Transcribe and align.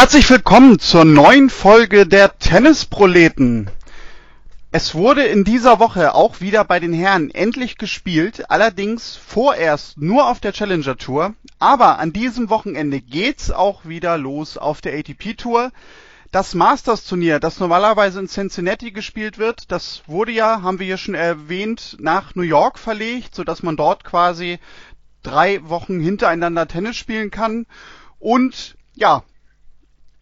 Herzlich 0.00 0.30
willkommen 0.30 0.78
zur 0.78 1.04
neuen 1.04 1.50
Folge 1.50 2.06
der 2.06 2.38
Tennisproleten. 2.38 3.68
Es 4.72 4.94
wurde 4.94 5.24
in 5.24 5.44
dieser 5.44 5.78
Woche 5.78 6.14
auch 6.14 6.40
wieder 6.40 6.64
bei 6.64 6.80
den 6.80 6.94
Herren 6.94 7.30
endlich 7.30 7.76
gespielt, 7.76 8.50
allerdings 8.50 9.16
vorerst 9.16 9.98
nur 9.98 10.26
auf 10.30 10.40
der 10.40 10.54
Challenger 10.54 10.96
Tour, 10.96 11.34
aber 11.58 11.98
an 11.98 12.14
diesem 12.14 12.48
Wochenende 12.48 13.02
geht's 13.02 13.50
auch 13.50 13.84
wieder 13.84 14.16
los 14.16 14.56
auf 14.56 14.80
der 14.80 14.98
ATP 14.98 15.34
Tour. 15.36 15.70
Das 16.32 16.54
Masters 16.54 17.04
Turnier, 17.04 17.38
das 17.38 17.60
normalerweise 17.60 18.20
in 18.20 18.28
Cincinnati 18.28 18.92
gespielt 18.92 19.36
wird, 19.36 19.70
das 19.70 20.04
wurde 20.06 20.32
ja, 20.32 20.62
haben 20.62 20.78
wir 20.78 20.86
hier 20.86 20.96
schon 20.96 21.14
erwähnt, 21.14 21.98
nach 22.00 22.34
New 22.34 22.40
York 22.40 22.78
verlegt, 22.78 23.34
so 23.34 23.44
dass 23.44 23.62
man 23.62 23.76
dort 23.76 24.04
quasi 24.04 24.60
drei 25.22 25.60
Wochen 25.68 26.00
hintereinander 26.00 26.66
Tennis 26.66 26.96
spielen 26.96 27.30
kann. 27.30 27.66
Und 28.18 28.76
ja, 28.94 29.24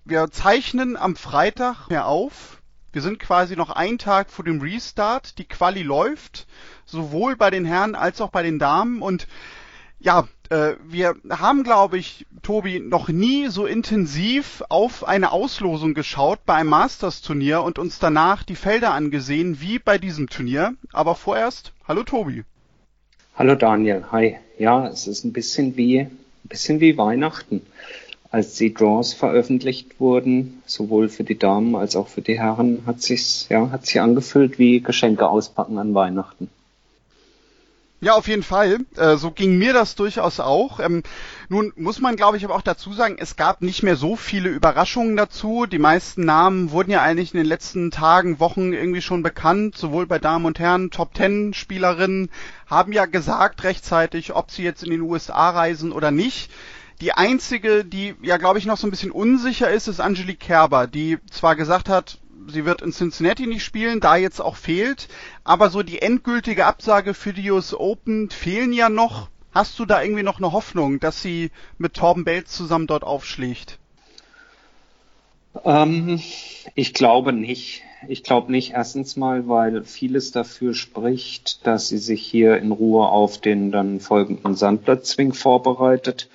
wir 0.08 0.30
zeichnen 0.30 0.96
am 0.96 1.16
Freitag 1.16 1.88
mehr 1.90 2.06
auf. 2.06 2.62
Wir 2.92 3.02
sind 3.02 3.18
quasi 3.18 3.56
noch 3.56 3.68
einen 3.68 3.98
Tag 3.98 4.30
vor 4.30 4.44
dem 4.44 4.60
Restart. 4.60 5.38
Die 5.38 5.44
Quali 5.44 5.82
läuft, 5.82 6.46
sowohl 6.86 7.36
bei 7.36 7.50
den 7.50 7.66
Herren 7.66 7.94
als 7.94 8.22
auch 8.22 8.30
bei 8.30 8.42
den 8.42 8.58
Damen. 8.58 9.02
Und 9.02 9.28
ja, 10.00 10.26
äh, 10.48 10.72
wir 10.82 11.14
haben, 11.28 11.62
glaube 11.62 11.98
ich, 11.98 12.24
Tobi, 12.42 12.80
noch 12.80 13.08
nie 13.08 13.48
so 13.48 13.66
intensiv 13.66 14.62
auf 14.70 15.06
eine 15.06 15.30
Auslosung 15.30 15.92
geschaut 15.92 16.38
bei 16.46 16.54
einem 16.54 16.70
Masters-Turnier 16.70 17.62
und 17.62 17.78
uns 17.78 17.98
danach 17.98 18.44
die 18.44 18.56
Felder 18.56 18.94
angesehen, 18.94 19.60
wie 19.60 19.78
bei 19.78 19.98
diesem 19.98 20.30
Turnier. 20.30 20.72
Aber 20.90 21.16
vorerst, 21.16 21.72
hallo 21.86 22.02
Tobi. 22.02 22.44
Hallo 23.36 23.54
Daniel, 23.54 24.06
hi. 24.10 24.38
Ja, 24.58 24.88
es 24.88 25.06
ist 25.06 25.24
ein 25.24 25.34
bisschen 25.34 25.76
wie, 25.76 26.00
ein 26.00 26.18
bisschen 26.44 26.80
wie 26.80 26.96
Weihnachten 26.96 27.60
als 28.30 28.54
die 28.54 28.74
Draws 28.74 29.14
veröffentlicht 29.14 30.00
wurden, 30.00 30.62
sowohl 30.66 31.08
für 31.08 31.24
die 31.24 31.38
Damen 31.38 31.74
als 31.74 31.96
auch 31.96 32.08
für 32.08 32.20
die 32.20 32.38
Herren, 32.38 32.82
hat 32.86 33.00
sich 33.00 33.48
ja, 33.48 33.70
hat 33.70 33.86
sich 33.86 34.00
angefühlt 34.00 34.58
wie 34.58 34.80
Geschenke 34.80 35.28
auspacken 35.28 35.78
an 35.78 35.94
Weihnachten. 35.94 36.50
Ja, 38.00 38.14
auf 38.14 38.28
jeden 38.28 38.44
Fall. 38.44 38.78
Äh, 38.96 39.16
so 39.16 39.32
ging 39.32 39.58
mir 39.58 39.72
das 39.72 39.96
durchaus 39.96 40.38
auch. 40.38 40.78
Ähm, 40.78 41.02
nun 41.48 41.72
muss 41.74 42.00
man, 42.00 42.14
glaube 42.14 42.36
ich, 42.36 42.44
aber 42.44 42.54
auch 42.54 42.62
dazu 42.62 42.92
sagen, 42.92 43.16
es 43.18 43.34
gab 43.34 43.60
nicht 43.60 43.82
mehr 43.82 43.96
so 43.96 44.14
viele 44.14 44.50
Überraschungen 44.50 45.16
dazu. 45.16 45.66
Die 45.66 45.80
meisten 45.80 46.24
Namen 46.24 46.70
wurden 46.70 46.92
ja 46.92 47.02
eigentlich 47.02 47.34
in 47.34 47.38
den 47.38 47.46
letzten 47.48 47.90
Tagen, 47.90 48.38
Wochen 48.38 48.72
irgendwie 48.72 49.02
schon 49.02 49.24
bekannt, 49.24 49.76
sowohl 49.76 50.06
bei 50.06 50.20
Damen 50.20 50.44
und 50.44 50.60
Herren. 50.60 50.92
Top 50.92 51.12
Ten 51.12 51.54
Spielerinnen 51.54 52.30
haben 52.68 52.92
ja 52.92 53.06
gesagt 53.06 53.64
rechtzeitig, 53.64 54.32
ob 54.32 54.52
sie 54.52 54.62
jetzt 54.62 54.84
in 54.84 54.90
den 54.90 55.00
USA 55.00 55.50
reisen 55.50 55.90
oder 55.90 56.12
nicht. 56.12 56.52
Die 57.00 57.12
einzige, 57.12 57.84
die 57.84 58.14
ja, 58.22 58.38
glaube 58.38 58.58
ich, 58.58 58.66
noch 58.66 58.76
so 58.76 58.86
ein 58.86 58.90
bisschen 58.90 59.12
unsicher 59.12 59.70
ist, 59.70 59.86
ist 59.86 60.00
Angelique 60.00 60.40
Kerber, 60.40 60.86
die 60.86 61.18
zwar 61.30 61.54
gesagt 61.54 61.88
hat, 61.88 62.18
sie 62.48 62.64
wird 62.64 62.82
in 62.82 62.92
Cincinnati 62.92 63.46
nicht 63.46 63.62
spielen, 63.62 64.00
da 64.00 64.16
jetzt 64.16 64.40
auch 64.40 64.56
fehlt, 64.56 65.08
aber 65.44 65.70
so 65.70 65.82
die 65.82 66.02
endgültige 66.02 66.66
Absage 66.66 67.14
für 67.14 67.32
die 67.32 67.50
US 67.50 67.72
Open 67.74 68.30
fehlen 68.30 68.72
ja 68.72 68.88
noch. 68.88 69.28
Hast 69.52 69.78
du 69.78 69.84
da 69.84 70.02
irgendwie 70.02 70.22
noch 70.22 70.38
eine 70.38 70.52
Hoffnung, 70.52 71.00
dass 71.00 71.22
sie 71.22 71.50
mit 71.78 71.94
Torben 71.94 72.24
Belz 72.24 72.52
zusammen 72.52 72.86
dort 72.86 73.04
aufschlägt? 73.04 73.78
Ähm, 75.64 76.20
ich 76.74 76.94
glaube 76.94 77.32
nicht. 77.32 77.82
Ich 78.06 78.22
glaube 78.22 78.52
nicht. 78.52 78.72
Erstens 78.72 79.16
mal, 79.16 79.48
weil 79.48 79.84
vieles 79.84 80.32
dafür 80.32 80.74
spricht, 80.74 81.66
dass 81.66 81.88
sie 81.88 81.98
sich 81.98 82.22
hier 82.22 82.58
in 82.58 82.72
Ruhe 82.72 83.08
auf 83.08 83.40
den 83.40 83.72
dann 83.72 84.00
folgenden 84.00 84.54
Sandplatz-Swing 84.54 85.32
vorbereitet 85.32 86.28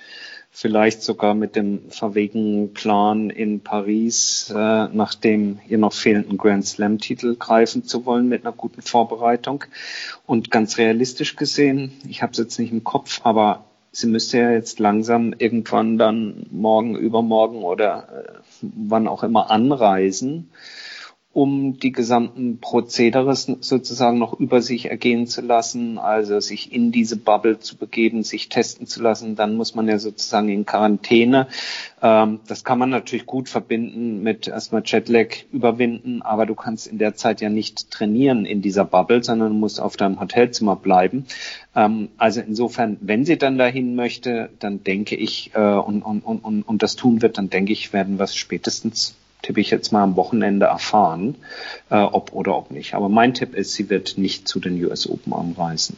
vielleicht 0.56 1.02
sogar 1.02 1.34
mit 1.34 1.56
dem 1.56 1.90
verwegenen 1.90 2.72
Plan 2.74 3.28
in 3.28 3.58
Paris, 3.58 4.52
äh, 4.54 4.54
nach 4.86 5.16
dem 5.16 5.58
ihr 5.68 5.78
noch 5.78 5.92
fehlenden 5.92 6.38
Grand 6.38 6.64
Slam-Titel 6.64 7.34
greifen 7.34 7.82
zu 7.82 8.06
wollen 8.06 8.28
mit 8.28 8.46
einer 8.46 8.54
guten 8.54 8.80
Vorbereitung. 8.80 9.64
Und 10.26 10.52
ganz 10.52 10.78
realistisch 10.78 11.34
gesehen, 11.34 11.92
ich 12.08 12.22
habe 12.22 12.30
es 12.30 12.38
jetzt 12.38 12.60
nicht 12.60 12.70
im 12.70 12.84
Kopf, 12.84 13.20
aber 13.24 13.64
sie 13.90 14.06
müsste 14.06 14.38
ja 14.38 14.52
jetzt 14.52 14.78
langsam 14.78 15.34
irgendwann 15.36 15.98
dann 15.98 16.46
morgen, 16.52 16.94
übermorgen 16.94 17.64
oder 17.64 18.08
äh, 18.08 18.38
wann 18.62 19.08
auch 19.08 19.24
immer 19.24 19.50
anreisen 19.50 20.50
um 21.34 21.80
die 21.80 21.90
gesamten 21.90 22.58
Prozedere 22.60 23.34
sozusagen 23.34 24.18
noch 24.18 24.38
über 24.38 24.62
sich 24.62 24.88
ergehen 24.88 25.26
zu 25.26 25.40
lassen, 25.40 25.98
also 25.98 26.38
sich 26.38 26.72
in 26.72 26.92
diese 26.92 27.16
Bubble 27.16 27.58
zu 27.58 27.76
begeben, 27.76 28.22
sich 28.22 28.48
testen 28.48 28.86
zu 28.86 29.02
lassen. 29.02 29.34
Dann 29.34 29.56
muss 29.56 29.74
man 29.74 29.88
ja 29.88 29.98
sozusagen 29.98 30.48
in 30.48 30.64
Quarantäne. 30.64 31.48
Ähm, 32.00 32.38
das 32.46 32.62
kann 32.62 32.78
man 32.78 32.90
natürlich 32.90 33.26
gut 33.26 33.48
verbinden 33.48 34.22
mit 34.22 34.46
erstmal 34.46 34.84
Jetlag 34.86 35.34
überwinden, 35.50 36.22
aber 36.22 36.46
du 36.46 36.54
kannst 36.54 36.86
in 36.86 36.98
der 36.98 37.16
Zeit 37.16 37.40
ja 37.40 37.50
nicht 37.50 37.90
trainieren 37.90 38.46
in 38.46 38.62
dieser 38.62 38.84
Bubble, 38.84 39.24
sondern 39.24 39.48
du 39.48 39.58
musst 39.58 39.80
auf 39.80 39.96
deinem 39.96 40.20
Hotelzimmer 40.20 40.76
bleiben. 40.76 41.26
Ähm, 41.74 42.10
also 42.16 42.42
insofern, 42.42 42.96
wenn 43.00 43.24
sie 43.24 43.38
dann 43.38 43.58
dahin 43.58 43.96
möchte, 43.96 44.50
dann 44.60 44.84
denke 44.84 45.16
ich, 45.16 45.50
äh, 45.54 45.58
und, 45.58 46.02
und, 46.02 46.20
und, 46.20 46.62
und 46.62 46.82
das 46.84 46.94
tun 46.94 47.22
wird, 47.22 47.38
dann 47.38 47.50
denke 47.50 47.72
ich, 47.72 47.92
werden 47.92 48.18
wir 48.20 48.24
es 48.24 48.36
spätestens 48.36 49.16
tippe 49.44 49.60
ich 49.60 49.70
jetzt 49.70 49.92
mal 49.92 50.02
am 50.02 50.16
Wochenende 50.16 50.66
erfahren, 50.66 51.36
äh, 51.90 51.96
ob 51.96 52.32
oder 52.32 52.56
ob 52.56 52.70
nicht. 52.70 52.94
Aber 52.94 53.08
mein 53.08 53.34
Tipp 53.34 53.54
ist, 53.54 53.74
sie 53.74 53.90
wird 53.90 54.18
nicht 54.18 54.48
zu 54.48 54.58
den 54.58 54.82
US 54.84 55.08
Open 55.08 55.32
anreisen. 55.32 55.96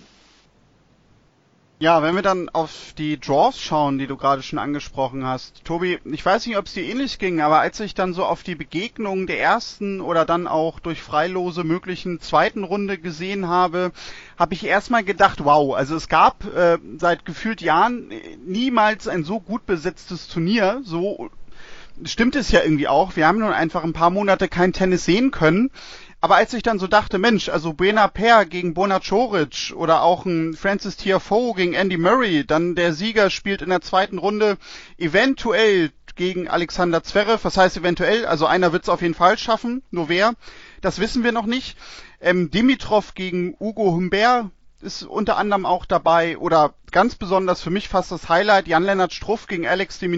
Ja, 1.78 2.02
wenn 2.02 2.14
wir 2.14 2.22
dann 2.22 2.48
auf 2.48 2.94
die 2.96 3.20
Draws 3.20 3.60
schauen, 3.60 3.98
die 3.98 4.06
du 4.06 4.16
gerade 4.16 4.42
schon 4.42 4.58
angesprochen 4.58 5.26
hast. 5.26 5.62
Tobi, 5.62 5.98
ich 6.06 6.24
weiß 6.24 6.46
nicht, 6.46 6.56
ob 6.56 6.64
es 6.64 6.72
dir 6.72 6.84
ähnlich 6.84 7.18
ging, 7.18 7.42
aber 7.42 7.60
als 7.60 7.78
ich 7.80 7.92
dann 7.92 8.14
so 8.14 8.24
auf 8.24 8.42
die 8.42 8.54
Begegnungen 8.54 9.26
der 9.26 9.40
ersten 9.40 10.00
oder 10.00 10.24
dann 10.24 10.46
auch 10.46 10.80
durch 10.80 11.02
Freilose 11.02 11.64
möglichen 11.64 12.18
zweiten 12.18 12.64
Runde 12.64 12.96
gesehen 12.96 13.46
habe, 13.46 13.92
habe 14.38 14.54
ich 14.54 14.64
erstmal 14.64 15.04
gedacht, 15.04 15.44
wow, 15.44 15.74
also 15.76 15.96
es 15.96 16.08
gab 16.08 16.46
äh, 16.56 16.78
seit 16.96 17.26
gefühlt 17.26 17.60
Jahren 17.60 18.10
niemals 18.46 19.06
ein 19.06 19.22
so 19.22 19.38
gut 19.38 19.66
besetztes 19.66 20.28
Turnier, 20.28 20.80
so 20.82 21.28
stimmt 22.04 22.36
es 22.36 22.50
ja 22.50 22.62
irgendwie 22.62 22.88
auch. 22.88 23.16
Wir 23.16 23.26
haben 23.26 23.38
nun 23.38 23.52
einfach 23.52 23.84
ein 23.84 23.92
paar 23.92 24.10
Monate 24.10 24.48
kein 24.48 24.72
Tennis 24.72 25.04
sehen 25.04 25.30
können. 25.30 25.70
Aber 26.20 26.36
als 26.36 26.54
ich 26.54 26.62
dann 26.62 26.78
so 26.78 26.86
dachte, 26.86 27.18
Mensch, 27.18 27.48
also 27.48 27.72
Buena 27.72 28.08
Per 28.08 28.46
gegen 28.46 28.74
Bona 28.74 29.00
Choric 29.00 29.72
oder 29.76 30.02
auch 30.02 30.24
ein 30.24 30.54
Francis 30.54 30.96
Tiafoe 30.96 31.54
gegen 31.54 31.74
Andy 31.74 31.98
Murray, 31.98 32.44
dann 32.44 32.74
der 32.74 32.94
Sieger 32.94 33.30
spielt 33.30 33.62
in 33.62 33.68
der 33.68 33.82
zweiten 33.82 34.18
Runde 34.18 34.56
eventuell 34.98 35.92
gegen 36.16 36.48
Alexander 36.48 37.02
Zverev. 37.02 37.44
Was 37.44 37.56
heißt 37.56 37.76
eventuell? 37.76 38.26
Also 38.26 38.46
einer 38.46 38.72
wird 38.72 38.84
es 38.84 38.88
auf 38.88 39.02
jeden 39.02 39.14
Fall 39.14 39.38
schaffen. 39.38 39.82
Nur 39.90 40.08
wer? 40.08 40.32
Das 40.80 40.98
wissen 40.98 41.22
wir 41.22 41.32
noch 41.32 41.46
nicht. 41.46 41.76
Ähm, 42.20 42.50
Dimitrov 42.50 43.14
gegen 43.14 43.54
Ugo 43.60 43.92
Humbert 43.92 44.46
ist 44.80 45.02
unter 45.02 45.36
anderem 45.36 45.66
auch 45.66 45.84
dabei. 45.84 46.38
Oder 46.38 46.74
ganz 46.90 47.14
besonders 47.14 47.60
für 47.60 47.70
mich 47.70 47.88
fast 47.88 48.10
das 48.10 48.28
Highlight, 48.28 48.66
Jan-Lennart 48.66 49.12
Struff 49.12 49.46
gegen 49.46 49.66
Alex 49.66 49.98
de 49.98 50.08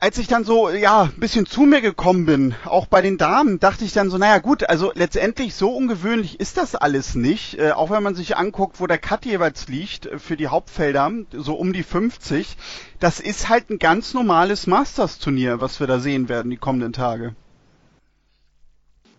als 0.00 0.16
ich 0.16 0.26
dann 0.26 0.44
so, 0.44 0.70
ja, 0.70 1.02
ein 1.02 1.20
bisschen 1.20 1.44
zu 1.44 1.62
mir 1.62 1.82
gekommen 1.82 2.24
bin, 2.24 2.54
auch 2.64 2.86
bei 2.86 3.02
den 3.02 3.18
Damen, 3.18 3.60
dachte 3.60 3.84
ich 3.84 3.92
dann 3.92 4.08
so, 4.08 4.16
naja 4.16 4.38
gut, 4.38 4.68
also 4.68 4.92
letztendlich 4.94 5.54
so 5.54 5.70
ungewöhnlich 5.70 6.40
ist 6.40 6.56
das 6.56 6.74
alles 6.74 7.14
nicht, 7.14 7.58
äh, 7.58 7.72
auch 7.72 7.90
wenn 7.90 8.02
man 8.02 8.14
sich 8.14 8.38
anguckt, 8.38 8.80
wo 8.80 8.86
der 8.86 8.96
Cut 8.96 9.26
jeweils 9.26 9.68
liegt 9.68 10.06
äh, 10.06 10.18
für 10.18 10.38
die 10.38 10.48
Hauptfelder, 10.48 11.12
so 11.32 11.54
um 11.54 11.74
die 11.74 11.82
50. 11.82 12.56
Das 12.98 13.20
ist 13.20 13.50
halt 13.50 13.68
ein 13.68 13.78
ganz 13.78 14.14
normales 14.14 14.66
Masters-Turnier, 14.66 15.60
was 15.60 15.80
wir 15.80 15.86
da 15.86 16.00
sehen 16.00 16.30
werden 16.30 16.50
die 16.50 16.56
kommenden 16.56 16.94
Tage. 16.94 17.34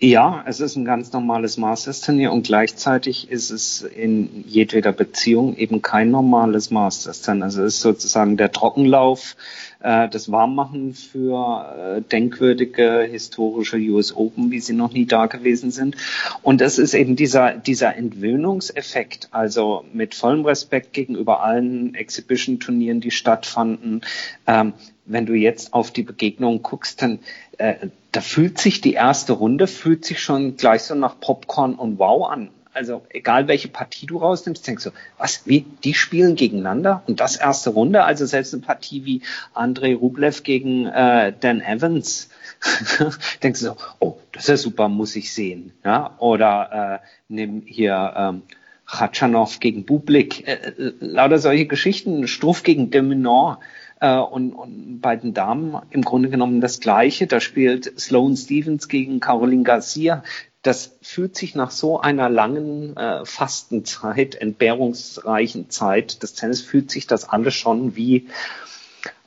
Ja, 0.04 0.44
es 0.48 0.60
ist 0.60 0.78
ein 0.78 0.86
ganz 0.86 1.13
normales 1.13 1.57
Masters-Turnier 1.57 2.31
und 2.31 2.48
gleichzeitig 2.48 3.30
ist 3.30 3.51
es 3.51 3.83
in 3.83 4.44
jedweder 4.48 4.94
Beziehung 4.94 5.56
eben 5.57 5.83
kein 5.83 6.10
normales 6.10 6.72
Masters-Turnier. 6.72 7.44
Also 7.44 7.62
es 7.62 7.75
ist 7.75 7.81
sozusagen 7.81 8.36
der 8.36 8.51
Trockenlauf, 8.51 9.36
äh, 9.83 10.10
das 10.10 10.31
Warmmachen 10.31 10.94
für 10.94 11.98
äh, 11.98 12.01
denkwürdige 12.01 13.07
historische 13.10 13.78
US 13.78 14.16
Open, 14.16 14.51
wie 14.51 14.60
sie 14.60 14.74
noch 14.74 14.94
nie 14.94 15.06
da 15.06 15.25
gewesen 15.25 15.72
sind. 15.72 15.95
Und 16.42 16.62
es 16.62 16.78
ist 16.78 16.94
eben 16.94 17.16
dieser, 17.16 17.54
dieser 17.54 17.95
Entwöhnungseffekt, 17.95 19.30
also 19.31 19.86
mit 19.94 20.16
vollem 20.16 20.45
Respekt 20.45 20.94
gegenüber 20.94 21.44
allen 21.44 21.95
Exhibition-Turnieren, 21.95 23.01
die 23.01 23.12
stattfanden. 23.12 24.01
Ähm, 24.48 24.74
wenn 25.06 25.25
du 25.25 25.33
jetzt 25.33 25.74
auf 25.74 25.92
die 25.92 26.04
Begegnung 26.04 26.62
guckst, 26.62 27.01
dann 27.01 27.19
äh, 27.57 27.88
da 28.12 28.22
fühlt 28.22 28.57
sich 28.57 28.81
die 28.81 28.94
erste 28.94 29.33
Runde, 29.33 29.68
fühlt 29.68 30.06
sich 30.06 30.22
schon 30.22 30.57
gleich 30.57 30.83
so 30.83 30.95
nach 30.95 31.19
Popcorn 31.19 31.75
und 31.75 32.00
Wow 32.00 32.30
an. 32.30 32.50
Also 32.73 33.03
egal 33.09 33.47
welche 33.47 33.68
Partie 33.68 34.06
du 34.06 34.18
rausnimmst, 34.18 34.65
denkst 34.65 34.85
du, 34.85 34.91
was, 35.18 35.45
wie, 35.45 35.65
die 35.83 35.94
spielen 35.94 36.35
gegeneinander 36.35 37.03
und 37.07 37.19
das 37.19 37.35
erste 37.35 37.71
Runde, 37.71 38.03
also 38.03 38.25
selbst 38.25 38.53
eine 38.53 38.63
Partie 38.63 39.06
wie 39.06 39.21
Andrei 39.53 39.94
Rublev 39.94 40.44
gegen 40.44 40.85
äh, 40.85 41.33
Dan 41.38 41.62
Evans, 41.62 42.29
denkst 43.44 43.59
du 43.59 43.65
so, 43.68 43.77
oh, 44.00 44.18
das 44.31 44.44
ist 44.44 44.50
ja 44.50 44.57
super, 44.57 44.88
muss 44.88 45.15
ich 45.15 45.33
sehen. 45.33 45.73
Ja? 45.83 46.15
Oder 46.19 47.01
äh, 47.01 47.07
nimm 47.27 47.63
hier 47.65 48.13
ähm, 48.15 48.44
Khachanov 48.85 49.59
gegen 49.59 49.85
Bublik, 49.85 50.47
äh, 50.47 50.53
äh, 50.53 50.94
lauter 51.00 51.39
solche 51.39 51.65
Geschichten, 51.65 52.27
Struff 52.27 52.63
gegen 52.63 52.89
Deminor, 52.89 53.59
Äh, 54.01 54.18
und, 54.18 54.53
und 54.53 55.00
bei 55.00 55.15
den 55.15 55.33
Damen 55.33 55.79
im 55.91 56.01
Grunde 56.01 56.29
genommen 56.29 56.59
das 56.59 56.79
Gleiche. 56.79 57.27
Da 57.27 57.39
spielt 57.39 58.00
Sloane 58.00 58.35
Stevens 58.35 58.88
gegen 58.88 59.19
Caroline 59.19 59.63
Garcia. 59.63 60.23
Das 60.62 60.98
fühlt 61.02 61.36
sich 61.36 61.56
nach 61.56 61.72
so 61.72 62.00
einer 62.00 62.30
langen 62.30 62.96
äh, 62.96 63.25
Fastenzeit, 63.25 64.36
entbehrungsreichen 64.36 65.69
Zeit 65.72 66.22
des 66.22 66.34
Tennis, 66.34 66.62
fühlt 66.62 66.92
sich 66.92 67.08
das 67.08 67.28
alles 67.28 67.56
schon 67.56 67.96
wie 67.96 68.28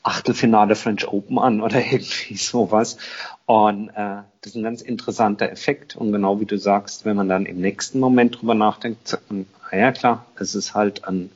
Achtelfinale 0.05 0.77
French 0.77 1.09
Open 1.09 1.39
an 1.39 1.61
oder 1.63 1.85
irgendwie 1.93 2.37
sowas. 2.37 2.99
Und 3.47 3.89
äh, 3.89 4.23
das 4.43 4.53
ist 4.53 4.57
ein 4.57 4.63
ganz 4.63 4.83
interessanter 4.83 5.51
Effekt. 5.51 5.97
Und 5.97 6.13
genau 6.13 6.41
wie 6.41 6.45
du 6.45 6.59
sagst, 6.59 7.05
wenn 7.05 7.17
man 7.17 7.29
dann 7.29 7.47
im 7.47 7.61
nächsten 7.61 7.99
Moment 7.99 8.41
drüber 8.41 8.55
nachdenkt, 8.55 9.09
sagt 9.09 9.31
man, 9.31 9.47
ah 9.71 9.77
ja 9.77 9.93
klar, 9.93 10.27
es 10.39 10.55
ist 10.55 10.75
halt 10.75 11.05
ein, 11.09 11.31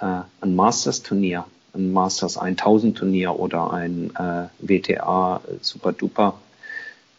äh, 0.00 0.20
ein 0.40 0.54
Masters-Turnier, 0.54 1.44
ein 1.74 1.92
Masters 1.92 2.38
1000 2.38 2.96
Turnier 2.96 3.38
oder 3.38 3.72
ein 3.72 4.12
äh, 4.16 4.48
WTA 4.60 5.42
Super 5.60 5.92
Duper 5.92 6.40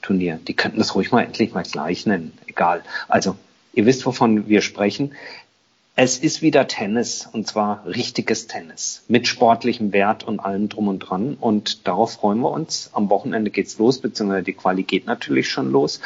Turnier. 0.01 0.39
Die 0.47 0.53
könnten 0.53 0.79
das 0.79 0.95
ruhig 0.95 1.11
mal 1.11 1.23
endlich 1.23 1.53
mal 1.53 1.63
gleich 1.63 2.05
nennen. 2.05 2.37
Egal. 2.47 2.83
Also, 3.07 3.35
ihr 3.73 3.85
wisst, 3.85 4.05
wovon 4.05 4.47
wir 4.47 4.61
sprechen. 4.61 5.13
Es 5.99 6.19
ist 6.19 6.43
wieder 6.43 6.67
Tennis 6.67 7.27
und 7.31 7.47
zwar 7.47 7.83
richtiges 7.87 8.45
Tennis 8.45 9.03
mit 9.07 9.27
sportlichem 9.27 9.93
Wert 9.93 10.23
und 10.23 10.39
allem 10.39 10.69
drum 10.69 10.89
und 10.89 10.99
dran 10.99 11.35
und 11.39 11.87
darauf 11.87 12.13
freuen 12.13 12.39
wir 12.41 12.51
uns. 12.51 12.91
Am 12.93 13.09
Wochenende 13.09 13.49
geht's 13.49 13.79
los, 13.79 13.99
beziehungsweise 13.99 14.43
die 14.43 14.53
Quali 14.53 14.83
geht 14.83 15.07
natürlich 15.07 15.49
schon 15.49 15.71
los. 15.71 15.99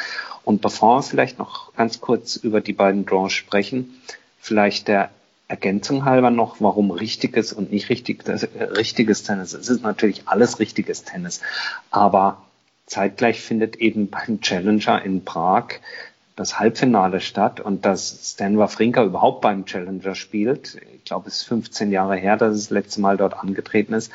Und 0.44 0.62
bevor 0.62 0.96
wir 0.98 1.02
vielleicht 1.02 1.38
noch 1.38 1.74
ganz 1.74 2.00
kurz 2.00 2.36
über 2.36 2.62
die 2.62 2.72
beiden 2.72 3.04
Draws 3.04 3.34
sprechen, 3.34 4.00
vielleicht 4.40 4.88
der 4.88 5.10
Ergänzung 5.46 6.06
halber 6.06 6.30
noch, 6.30 6.56
warum 6.60 6.90
richtiges 6.90 7.52
und 7.52 7.70
nicht 7.70 7.90
richtig, 7.90 8.26
äh, 8.26 8.62
richtiges 8.64 9.24
Tennis. 9.24 9.52
Es 9.52 9.68
ist 9.68 9.82
natürlich 9.82 10.26
alles 10.26 10.58
richtiges 10.58 11.04
Tennis, 11.04 11.42
aber 11.90 12.40
zeitgleich 12.86 13.40
findet 13.40 13.76
eben 13.76 14.08
beim 14.08 14.40
Challenger 14.40 15.02
in 15.04 15.24
Prag 15.24 15.80
das 16.36 16.58
Halbfinale 16.58 17.20
statt 17.20 17.60
und 17.60 17.84
dass 17.84 18.32
Stan 18.32 18.56
Wawrinka 18.56 19.04
überhaupt 19.04 19.42
beim 19.42 19.66
Challenger 19.66 20.14
spielt, 20.14 20.78
ich 20.94 21.04
glaube, 21.04 21.28
es 21.28 21.38
ist 21.38 21.42
15 21.44 21.92
Jahre 21.92 22.16
her, 22.16 22.36
dass 22.36 22.54
es 22.54 22.64
das 22.64 22.70
letzte 22.70 23.00
Mal 23.00 23.16
dort 23.16 23.34
angetreten 23.34 23.92
ist, 23.92 24.10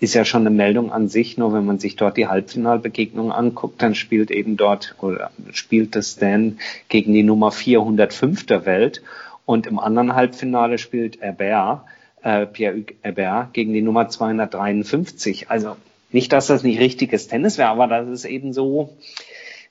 ist 0.00 0.14
ja 0.14 0.24
schon 0.24 0.42
eine 0.42 0.50
Meldung 0.50 0.90
an 0.90 1.08
sich. 1.08 1.36
Nur 1.36 1.52
wenn 1.52 1.66
man 1.66 1.78
sich 1.78 1.94
dort 1.96 2.16
die 2.16 2.26
Halbfinalbegegnung 2.26 3.30
anguckt, 3.30 3.82
dann 3.82 3.94
spielt 3.94 4.30
eben 4.30 4.56
dort 4.56 4.94
oder 5.00 5.30
spielt 5.52 5.94
das 5.94 6.12
Stan 6.12 6.58
gegen 6.88 7.12
die 7.12 7.22
Nummer 7.22 7.52
405 7.52 8.46
der 8.46 8.64
Welt 8.64 9.02
und 9.44 9.66
im 9.66 9.78
anderen 9.78 10.14
Halbfinale 10.14 10.78
spielt 10.78 11.20
Herbert, 11.20 11.82
äh, 12.22 12.46
Pierre 12.46 12.84
Herbert 13.02 13.52
gegen 13.52 13.72
die 13.72 13.82
Nummer 13.82 14.08
253. 14.08 15.50
Also 15.50 15.76
nicht, 16.12 16.32
dass 16.32 16.46
das 16.48 16.62
nicht 16.62 16.80
richtiges 16.80 17.28
Tennis 17.28 17.58
wäre, 17.58 17.68
aber 17.68 17.86
das 17.86 18.08
ist 18.08 18.24
eben 18.24 18.52
so, 18.52 18.96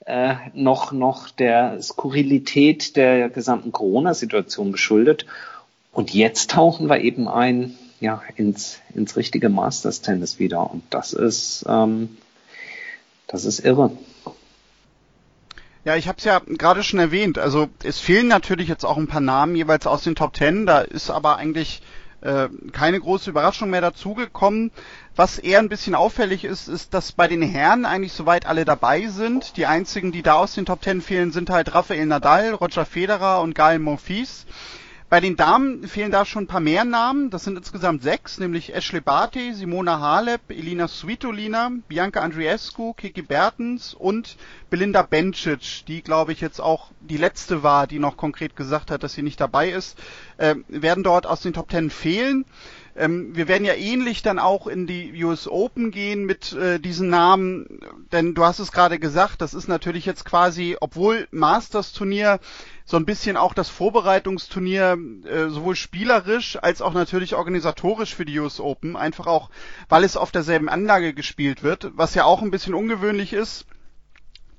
äh, 0.05 0.35
noch, 0.53 0.91
noch 0.91 1.29
der 1.29 1.81
Skurrilität 1.81 2.95
der 2.95 3.29
gesamten 3.29 3.71
Corona-Situation 3.71 4.71
geschuldet. 4.71 5.25
Und 5.91 6.13
jetzt 6.13 6.51
tauchen 6.51 6.89
wir 6.89 7.01
eben 7.01 7.27
ein, 7.27 7.75
ja, 7.99 8.21
ins, 8.35 8.79
ins 8.95 9.17
richtige 9.17 9.49
Masters-Tennis 9.49 10.39
wieder. 10.39 10.71
Und 10.71 10.83
das 10.89 11.13
ist, 11.13 11.65
ähm, 11.67 12.17
das 13.27 13.45
ist 13.45 13.59
irre. 13.59 13.91
Ja, 15.85 15.95
ich 15.95 16.07
habe 16.07 16.17
es 16.17 16.23
ja 16.23 16.39
gerade 16.39 16.83
schon 16.83 16.99
erwähnt. 16.99 17.37
Also 17.37 17.69
es 17.83 17.99
fehlen 17.99 18.27
natürlich 18.27 18.67
jetzt 18.67 18.85
auch 18.85 18.97
ein 18.97 19.07
paar 19.07 19.21
Namen 19.21 19.55
jeweils 19.55 19.85
aus 19.87 20.03
den 20.03 20.15
Top 20.15 20.33
Ten. 20.33 20.65
Da 20.65 20.79
ist 20.79 21.09
aber 21.09 21.37
eigentlich 21.37 21.81
äh, 22.21 22.49
keine 22.71 22.99
große 22.99 23.29
Überraschung 23.29 23.69
mehr 23.69 23.81
dazugekommen. 23.81 24.71
Was 25.15 25.37
eher 25.37 25.59
ein 25.59 25.69
bisschen 25.69 25.95
auffällig 25.95 26.43
ist, 26.45 26.67
ist, 26.67 26.93
dass 26.93 27.11
bei 27.11 27.27
den 27.27 27.41
Herren 27.41 27.85
eigentlich 27.85 28.13
soweit 28.13 28.45
alle 28.45 28.65
dabei 28.65 29.07
sind. 29.07 29.57
Die 29.57 29.65
einzigen, 29.65 30.11
die 30.11 30.23
da 30.23 30.35
aus 30.35 30.53
den 30.53 30.65
Top 30.65 30.81
Ten 30.81 31.01
fehlen, 31.01 31.31
sind 31.31 31.49
halt 31.49 31.73
Rafael 31.73 32.05
Nadal, 32.05 32.53
Roger 32.53 32.85
Federer 32.85 33.41
und 33.41 33.55
Gael 33.55 33.79
Monfils. 33.79 34.45
Bei 35.09 35.19
den 35.19 35.35
Damen 35.35 35.87
fehlen 35.87 36.11
da 36.11 36.23
schon 36.23 36.43
ein 36.43 36.47
paar 36.47 36.59
mehr 36.59 36.85
Namen. 36.85 37.31
Das 37.31 37.43
sind 37.43 37.57
insgesamt 37.57 38.03
sechs, 38.03 38.39
nämlich 38.39 38.75
Ashley 38.75 39.01
Barty, 39.01 39.55
Simona 39.55 39.99
Halep, 39.99 40.41
Elina 40.49 40.87
Svitolina, 40.87 41.71
Bianca 41.87 42.19
Andreescu, 42.19 42.93
Kiki 42.93 43.23
Bertens 43.23 43.95
und 43.95 44.37
Belinda 44.69 45.01
Bencic, 45.01 45.83
die 45.87 46.03
glaube 46.03 46.31
ich 46.31 46.41
jetzt 46.41 46.61
auch 46.61 46.91
die 46.99 47.17
letzte 47.17 47.63
war, 47.63 47.87
die 47.87 47.97
noch 47.97 48.17
konkret 48.17 48.55
gesagt 48.55 48.91
hat, 48.91 49.01
dass 49.01 49.13
sie 49.13 49.23
nicht 49.23 49.41
dabei 49.41 49.71
ist, 49.71 49.97
äh, 50.37 50.53
werden 50.67 51.03
dort 51.03 51.25
aus 51.25 51.41
den 51.41 51.53
Top 51.53 51.69
Ten 51.69 51.89
fehlen. 51.89 52.45
Ähm, 52.95 53.35
wir 53.35 53.47
werden 53.47 53.65
ja 53.65 53.73
ähnlich 53.73 54.21
dann 54.21 54.39
auch 54.39 54.67
in 54.67 54.87
die 54.87 55.23
US 55.23 55.47
Open 55.47 55.91
gehen 55.91 56.25
mit 56.25 56.53
äh, 56.53 56.79
diesen 56.79 57.09
Namen, 57.09 57.79
denn 58.11 58.33
du 58.33 58.43
hast 58.43 58.59
es 58.59 58.71
gerade 58.71 58.99
gesagt, 58.99 59.41
das 59.41 59.53
ist 59.53 59.67
natürlich 59.67 60.05
jetzt 60.05 60.25
quasi, 60.25 60.77
obwohl 60.79 61.27
Masters 61.31 61.93
Turnier 61.93 62.39
so 62.85 62.97
ein 62.97 63.05
bisschen 63.05 63.37
auch 63.37 63.53
das 63.53 63.69
Vorbereitungsturnier 63.69 64.97
äh, 65.25 65.49
sowohl 65.49 65.75
spielerisch 65.75 66.57
als 66.61 66.81
auch 66.81 66.93
natürlich 66.93 67.35
organisatorisch 67.35 68.15
für 68.15 68.25
die 68.25 68.39
US 68.39 68.59
Open, 68.59 68.95
einfach 68.95 69.27
auch, 69.27 69.49
weil 69.89 70.03
es 70.03 70.17
auf 70.17 70.31
derselben 70.31 70.69
Anlage 70.69 71.13
gespielt 71.13 71.61
wird, 71.61 71.91
was 71.93 72.15
ja 72.15 72.25
auch 72.25 72.41
ein 72.41 72.51
bisschen 72.51 72.73
ungewöhnlich 72.73 73.33
ist. 73.33 73.65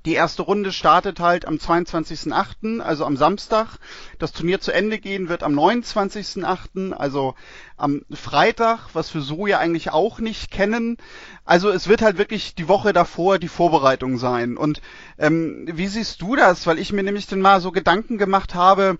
Die 0.05 0.13
erste 0.13 0.41
Runde 0.41 0.71
startet 0.71 1.19
halt 1.19 1.47
am 1.47 1.55
22.08., 1.55 2.79
also 2.79 3.05
am 3.05 3.17
Samstag. 3.17 3.77
Das 4.17 4.31
Turnier 4.31 4.59
zu 4.59 4.71
Ende 4.71 4.97
gehen 4.97 5.29
wird 5.29 5.43
am 5.43 5.53
29.08., 5.57 6.93
also 6.93 7.35
am 7.77 8.01
Freitag, 8.11 8.89
was 8.93 9.13
wir 9.13 9.21
so 9.21 9.45
ja 9.45 9.59
eigentlich 9.59 9.91
auch 9.91 10.19
nicht 10.19 10.49
kennen. 10.49 10.97
Also 11.45 11.69
es 11.69 11.87
wird 11.87 12.01
halt 12.01 12.17
wirklich 12.17 12.55
die 12.55 12.67
Woche 12.67 12.93
davor 12.93 13.37
die 13.37 13.47
Vorbereitung 13.47 14.17
sein. 14.17 14.57
Und 14.57 14.81
ähm, 15.19 15.67
wie 15.71 15.87
siehst 15.87 16.21
du 16.21 16.35
das? 16.35 16.65
Weil 16.65 16.79
ich 16.79 16.91
mir 16.91 17.03
nämlich 17.03 17.27
dann 17.27 17.41
mal 17.41 17.61
so 17.61 17.71
Gedanken 17.71 18.17
gemacht 18.17 18.55
habe, 18.55 18.97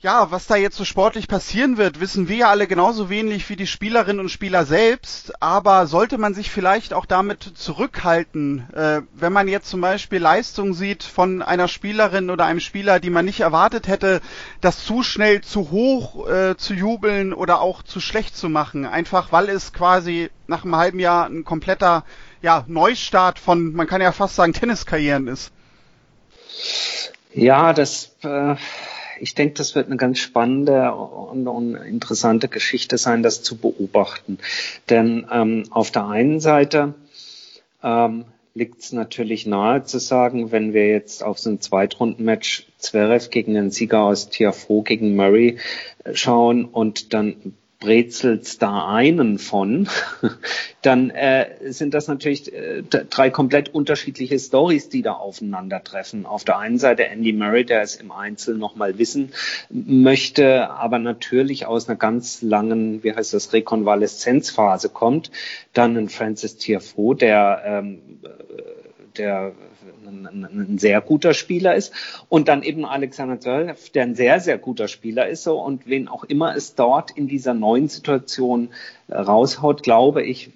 ja, 0.00 0.30
was 0.30 0.46
da 0.46 0.54
jetzt 0.54 0.76
so 0.76 0.84
sportlich 0.84 1.26
passieren 1.26 1.76
wird, 1.76 1.98
wissen 1.98 2.28
wir 2.28 2.36
ja 2.36 2.50
alle 2.50 2.68
genauso 2.68 3.10
wenig 3.10 3.48
wie 3.48 3.56
die 3.56 3.66
Spielerinnen 3.66 4.20
und 4.20 4.28
Spieler 4.28 4.64
selbst. 4.64 5.42
Aber 5.42 5.88
sollte 5.88 6.18
man 6.18 6.34
sich 6.34 6.52
vielleicht 6.52 6.94
auch 6.94 7.04
damit 7.04 7.42
zurückhalten, 7.42 8.72
äh, 8.74 9.02
wenn 9.12 9.32
man 9.32 9.48
jetzt 9.48 9.68
zum 9.68 9.80
Beispiel 9.80 10.20
Leistungen 10.20 10.74
sieht 10.74 11.02
von 11.02 11.42
einer 11.42 11.66
Spielerin 11.66 12.30
oder 12.30 12.44
einem 12.44 12.60
Spieler, 12.60 13.00
die 13.00 13.10
man 13.10 13.24
nicht 13.24 13.40
erwartet 13.40 13.88
hätte, 13.88 14.20
das 14.60 14.84
zu 14.84 15.02
schnell 15.02 15.40
zu 15.40 15.72
hoch 15.72 16.28
äh, 16.28 16.56
zu 16.56 16.74
jubeln 16.74 17.32
oder 17.32 17.60
auch 17.60 17.82
zu 17.82 17.98
schlecht 17.98 18.36
zu 18.36 18.48
machen, 18.48 18.86
einfach 18.86 19.32
weil 19.32 19.48
es 19.48 19.72
quasi 19.72 20.30
nach 20.46 20.62
einem 20.62 20.76
halben 20.76 21.00
Jahr 21.00 21.26
ein 21.26 21.44
kompletter 21.44 22.04
ja, 22.40 22.64
Neustart 22.68 23.40
von, 23.40 23.72
man 23.72 23.88
kann 23.88 24.00
ja 24.00 24.12
fast 24.12 24.36
sagen, 24.36 24.52
Tenniskarrieren 24.52 25.26
ist. 25.26 25.50
Ja, 27.34 27.72
das 27.72 28.14
äh 28.22 28.54
ich 29.20 29.34
denke, 29.34 29.54
das 29.54 29.74
wird 29.74 29.86
eine 29.86 29.96
ganz 29.96 30.18
spannende 30.18 30.92
und, 30.92 31.46
und 31.46 31.74
interessante 31.74 32.48
Geschichte 32.48 32.98
sein, 32.98 33.22
das 33.22 33.42
zu 33.42 33.56
beobachten. 33.56 34.38
Denn 34.88 35.26
ähm, 35.30 35.64
auf 35.70 35.90
der 35.90 36.06
einen 36.06 36.40
Seite 36.40 36.94
ähm, 37.82 38.24
liegt 38.54 38.80
es 38.80 38.92
natürlich 38.92 39.46
nahe 39.46 39.84
zu 39.84 39.98
sagen, 39.98 40.50
wenn 40.50 40.72
wir 40.72 40.88
jetzt 40.88 41.22
auf 41.22 41.38
so 41.38 41.50
ein 41.50 41.60
Zweitrundenmatch 41.60 42.66
Zverev 42.78 43.30
gegen 43.30 43.54
den 43.54 43.70
Sieger 43.70 44.02
aus 44.02 44.30
Tiafoe 44.30 44.82
gegen 44.82 45.16
Murray 45.16 45.58
äh, 46.04 46.14
schauen 46.14 46.64
und 46.64 47.14
dann 47.14 47.54
brezelst 47.80 48.60
da 48.60 48.88
einen 48.88 49.38
von, 49.38 49.88
dann 50.82 51.10
äh, 51.10 51.72
sind 51.72 51.94
das 51.94 52.08
natürlich 52.08 52.52
äh, 52.52 52.82
drei 52.82 53.30
komplett 53.30 53.68
unterschiedliche 53.72 54.38
Stories, 54.38 54.88
die 54.88 55.02
da 55.02 55.12
aufeinandertreffen. 55.12 56.26
Auf 56.26 56.44
der 56.44 56.58
einen 56.58 56.78
Seite 56.78 57.06
Andy 57.06 57.32
Murray, 57.32 57.64
der 57.64 57.82
es 57.82 57.94
im 57.94 58.10
Einzel 58.10 58.58
nochmal 58.58 58.98
wissen 58.98 59.32
möchte, 59.70 60.70
aber 60.70 60.98
natürlich 60.98 61.66
aus 61.66 61.88
einer 61.88 61.96
ganz 61.96 62.42
langen, 62.42 63.04
wie 63.04 63.14
heißt 63.14 63.32
das, 63.32 63.52
Rekonvaleszenzphase 63.52 64.88
kommt. 64.88 65.30
Dann 65.72 65.96
ein 65.96 66.08
Francis 66.08 66.56
Tiafoe, 66.56 67.14
der 67.14 67.62
ähm, 67.64 68.00
der 69.18 69.52
ein, 70.06 70.44
ein, 70.44 70.78
sehr 70.78 71.00
guter 71.00 71.34
Spieler 71.34 71.74
ist. 71.74 71.92
Und 72.28 72.48
dann 72.48 72.62
eben 72.62 72.84
Alexander 72.84 73.40
Zverev, 73.40 73.90
der 73.90 74.04
ein 74.04 74.14
sehr, 74.14 74.40
sehr 74.40 74.58
guter 74.58 74.88
Spieler 74.88 75.28
ist. 75.28 75.42
So, 75.42 75.60
und 75.60 75.86
wen 75.86 76.08
auch 76.08 76.24
immer 76.24 76.54
es 76.56 76.74
dort 76.74 77.10
in 77.10 77.28
dieser 77.28 77.54
neuen 77.54 77.88
Situation 77.88 78.70
äh, 79.08 79.16
raushaut, 79.16 79.82
glaube 79.82 80.22
ich, 80.22 80.48
äh, 80.48 80.52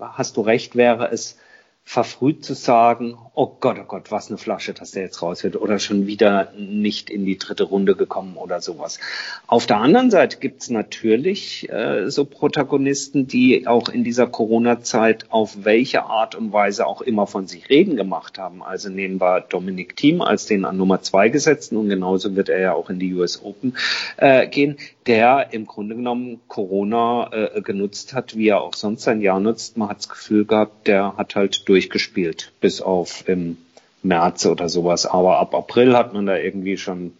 hast 0.00 0.36
du 0.36 0.40
recht, 0.42 0.76
wäre 0.76 1.10
es 1.10 1.36
verfrüht 1.84 2.44
zu 2.44 2.54
sagen, 2.54 3.16
oh 3.34 3.56
Gott, 3.58 3.76
oh 3.80 3.84
Gott, 3.84 4.12
was 4.12 4.28
eine 4.28 4.38
Flasche, 4.38 4.74
dass 4.74 4.92
der 4.92 5.02
jetzt 5.02 5.22
raus 5.22 5.42
wird 5.42 5.56
oder 5.56 5.78
schon 5.80 6.06
wieder 6.06 6.52
nicht 6.56 7.10
in 7.10 7.24
die 7.24 7.36
dritte 7.36 7.64
Runde 7.64 7.96
gekommen 7.96 8.36
oder 8.36 8.60
sowas. 8.60 9.00
Auf 9.48 9.66
der 9.66 9.78
anderen 9.78 10.10
Seite 10.10 10.38
gibt's 10.38 10.70
natürlich 10.70 11.68
äh, 11.68 12.08
so 12.08 12.26
Protagonisten, 12.26 13.26
die 13.26 13.66
auch 13.66 13.88
in 13.88 14.04
dieser 14.04 14.28
Corona-Zeit 14.28 15.32
auf 15.32 15.64
welche 15.64 16.04
Art 16.04 16.36
und 16.36 16.52
Weise 16.52 16.86
auch 16.86 17.00
immer 17.00 17.26
von 17.26 17.48
sich 17.48 17.68
reden 17.70 17.96
gemacht 17.96 18.38
haben. 18.38 18.62
Also 18.62 18.88
nehmen 18.88 19.20
wir 19.20 19.40
Dominik 19.40 19.96
Thiem 19.96 20.20
als 20.20 20.46
den 20.46 20.64
an 20.64 20.76
Nummer 20.76 21.02
zwei 21.02 21.28
gesetzten 21.28 21.76
und 21.76 21.88
genauso 21.88 22.36
wird 22.36 22.50
er 22.50 22.60
ja 22.60 22.72
auch 22.74 22.90
in 22.90 23.00
die 23.00 23.14
US 23.14 23.42
Open 23.42 23.76
äh, 24.16 24.46
gehen, 24.46 24.76
der 25.06 25.48
im 25.52 25.66
Grunde 25.66 25.96
genommen 25.96 26.40
Corona 26.46 27.30
äh, 27.32 27.62
genutzt 27.62 28.14
hat, 28.14 28.36
wie 28.36 28.48
er 28.48 28.60
auch 28.60 28.74
sonst 28.74 29.02
sein 29.02 29.20
Jahr 29.20 29.40
nutzt. 29.40 29.76
Man 29.76 29.88
hat 29.88 29.98
das 29.98 30.08
Gefühl 30.08 30.44
gehabt, 30.44 30.86
der 30.86 31.16
hat 31.16 31.34
halt 31.34 31.56
durchgespielt, 31.70 32.50
bis 32.60 32.80
auf 32.80 33.28
im 33.28 33.56
März 34.02 34.44
oder 34.46 34.68
sowas. 34.68 35.06
Aber 35.06 35.38
ab 35.38 35.54
April 35.54 35.96
hat 35.96 36.12
man 36.12 36.26
da 36.26 36.36
irgendwie 36.36 36.76
schon 36.76 37.12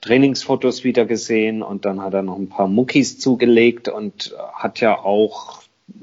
Trainingsfotos 0.00 0.82
wieder 0.82 1.04
gesehen 1.04 1.62
und 1.62 1.84
dann 1.84 2.00
hat 2.00 2.14
er 2.14 2.22
noch 2.22 2.38
ein 2.38 2.48
paar 2.48 2.68
Muckis 2.68 3.18
zugelegt 3.18 3.88
und 3.88 4.34
hat 4.54 4.80
ja 4.80 4.98
auch 4.98 5.60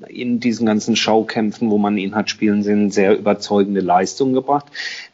in 0.08 0.40
diesen 0.40 0.68
ganzen 0.68 0.96
Schaukämpfen, 0.96 1.72
wo 1.72 1.80
man 1.80 1.98
ihn 1.98 2.14
hat 2.14 2.30
spielen 2.30 2.62
sehen, 2.62 2.92
sehr 2.92 3.18
überzeugende 3.18 3.82
Leistungen 3.82 4.34
gebracht. 4.34 4.68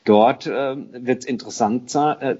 Dort 0.03 0.47
äh, 0.47 0.75
wird 0.75 1.19
es 1.19 1.25
interessant 1.25 1.95
äh, 1.95 2.35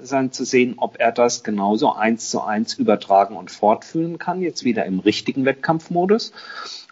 sein 0.00 0.32
zu 0.32 0.44
sehen, 0.44 0.76
ob 0.78 0.98
er 0.98 1.12
das 1.12 1.44
genauso 1.44 1.92
eins 1.92 2.30
zu 2.30 2.40
eins 2.40 2.74
übertragen 2.74 3.36
und 3.36 3.50
fortführen 3.50 4.18
kann, 4.18 4.40
jetzt 4.40 4.64
wieder 4.64 4.86
im 4.86 5.00
richtigen 5.00 5.44
Wettkampfmodus. 5.44 6.32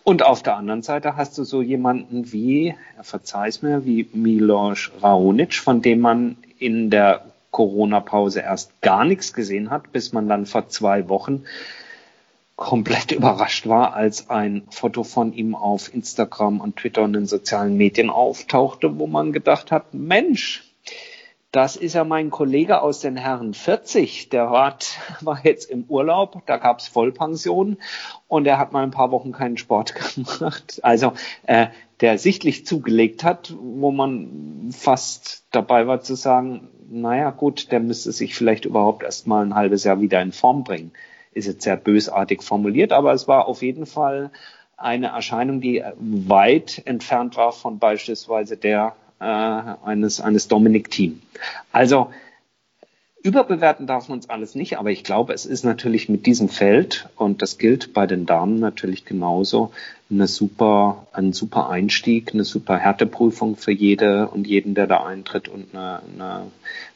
Und 0.05 0.23
auf 0.23 0.43
der 0.43 0.57
anderen 0.57 0.83
Seite 0.83 1.17
hast 1.17 1.39
du 1.39 1.45
so 1.45 1.63
jemanden 1.63 2.31
wie, 2.31 2.75
verzeih's 3.01 3.63
mir, 3.63 3.87
wie 3.87 4.07
Milos 4.13 4.91
Raonic, 5.03 5.55
von 5.55 5.81
dem 5.81 6.01
man 6.01 6.37
in 6.59 6.91
der 6.91 7.25
Corona-Pause 7.51 8.41
erst 8.41 8.83
gar 8.83 9.07
nichts 9.07 9.33
gesehen 9.33 9.71
hat, 9.71 9.93
bis 9.93 10.13
man 10.13 10.29
dann 10.29 10.45
vor 10.45 10.69
zwei 10.69 11.09
Wochen 11.09 11.45
komplett 12.55 13.13
überrascht 13.13 13.67
war, 13.67 13.95
als 13.95 14.29
ein 14.29 14.65
Foto 14.69 15.05
von 15.05 15.33
ihm 15.33 15.55
auf 15.55 15.93
Instagram 15.95 16.61
und 16.61 16.77
Twitter 16.77 17.03
und 17.03 17.15
den 17.15 17.27
sozialen 17.27 17.79
Medien 17.79 18.11
auftauchte, 18.11 18.99
wo 18.99 19.07
man 19.07 19.33
gedacht 19.33 19.73
hat, 19.73 19.95
Mensch, 19.95 20.74
das 21.55 21.77
ist 21.77 21.95
ja 21.95 22.03
mein 22.03 22.31
Kollege 22.31 22.83
aus 22.83 22.99
den 22.99 23.17
Herren 23.17 23.55
40. 23.55 24.29
Der 24.29 24.51
war, 24.51 24.77
war 25.21 25.39
jetzt 25.45 25.71
im 25.71 25.85
Urlaub, 25.85 26.43
da 26.47 26.57
gab's 26.57 26.89
Vollpension 26.89 27.79
und 28.27 28.47
er 28.47 28.59
hat 28.59 28.73
mal 28.73 28.83
ein 28.83 28.91
paar 28.91 29.13
Wochen 29.13 29.31
keinen 29.31 29.57
Sport 29.57 29.95
gemacht. 30.15 30.81
Also 30.83 31.13
äh, 31.45 31.69
der 32.01 32.19
sichtlich 32.19 32.67
zugelegt 32.67 33.23
hat, 33.23 33.55
wo 33.57 33.93
man 33.93 34.71
fast 34.73 35.45
dabei 35.53 35.87
war 35.87 36.01
zu 36.01 36.17
sagen, 36.17 36.71
naja 36.91 37.31
gut, 37.31 37.71
der 37.71 37.79
müsste 37.79 38.11
sich 38.11 38.35
vielleicht 38.35 38.65
überhaupt 38.65 39.05
erst 39.05 39.29
mal 39.29 39.45
ein 39.45 39.55
halbes 39.55 39.85
Jahr 39.85 40.01
wieder 40.01 40.21
in 40.21 40.33
Form 40.33 40.65
bringen. 40.65 40.91
Ist 41.35 41.47
jetzt 41.47 41.63
sehr 41.63 41.77
bösartig 41.77 42.43
formuliert, 42.43 42.93
aber 42.93 43.13
es 43.13 43.29
war 43.29 43.47
auf 43.47 43.63
jeden 43.63 43.87
Fall 43.87 44.33
eine 44.77 45.09
Erscheinung, 45.09 45.61
die 45.61 45.85
weit 45.99 46.83
entfernt 46.85 47.37
war 47.37 47.53
von 47.53 47.79
beispielsweise 47.79 48.57
der 48.57 48.97
äh, 49.25 49.87
eines, 49.87 50.21
eines 50.21 50.49
Dominic 50.49 50.91
Team. 50.91 51.23
Also 51.73 52.11
überbewerten 53.23 53.87
darf 53.87 54.09
man 54.09 54.19
uns 54.19 54.29
alles 54.29 54.55
nicht, 54.55 54.79
aber 54.79 54.91
ich 54.91 55.03
glaube, 55.03 55.33
es 55.33 55.47
ist 55.47 55.65
natürlich 55.65 56.11
mit 56.11 56.27
diesem 56.27 56.51
Feld, 56.51 57.09
und 57.17 57.41
das 57.41 57.57
gilt 57.57 57.95
bei 57.95 58.07
den 58.07 58.27
Damen 58.27 58.61
natürlich 58.61 59.07
genauso, 59.07 59.73
eine 60.11 60.29
super, 60.29 61.07
ein 61.13 61.33
super 61.33 61.71
Einstieg, 61.71 62.35
eine 62.35 62.45
super 62.45 62.77
Härteprüfung 62.77 63.57
für 63.57 63.73
jede 63.73 64.29
und 64.29 64.47
jeden, 64.47 64.75
der 64.75 64.87
da 64.87 65.05
eintritt 65.05 65.49
und 65.49 65.75
eine, 65.75 66.03
eine, 66.03 66.43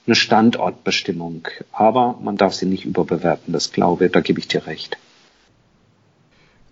eine 0.06 0.14
Standortbestimmung. 0.14 1.48
Aber 1.72 2.18
man 2.22 2.36
darf 2.36 2.52
sie 2.52 2.66
nicht 2.66 2.84
überbewerten, 2.84 3.54
das 3.54 3.72
glaube 3.72 4.06
ich, 4.06 4.12
da 4.12 4.20
gebe 4.20 4.38
ich 4.38 4.48
dir 4.48 4.66
recht. 4.66 4.98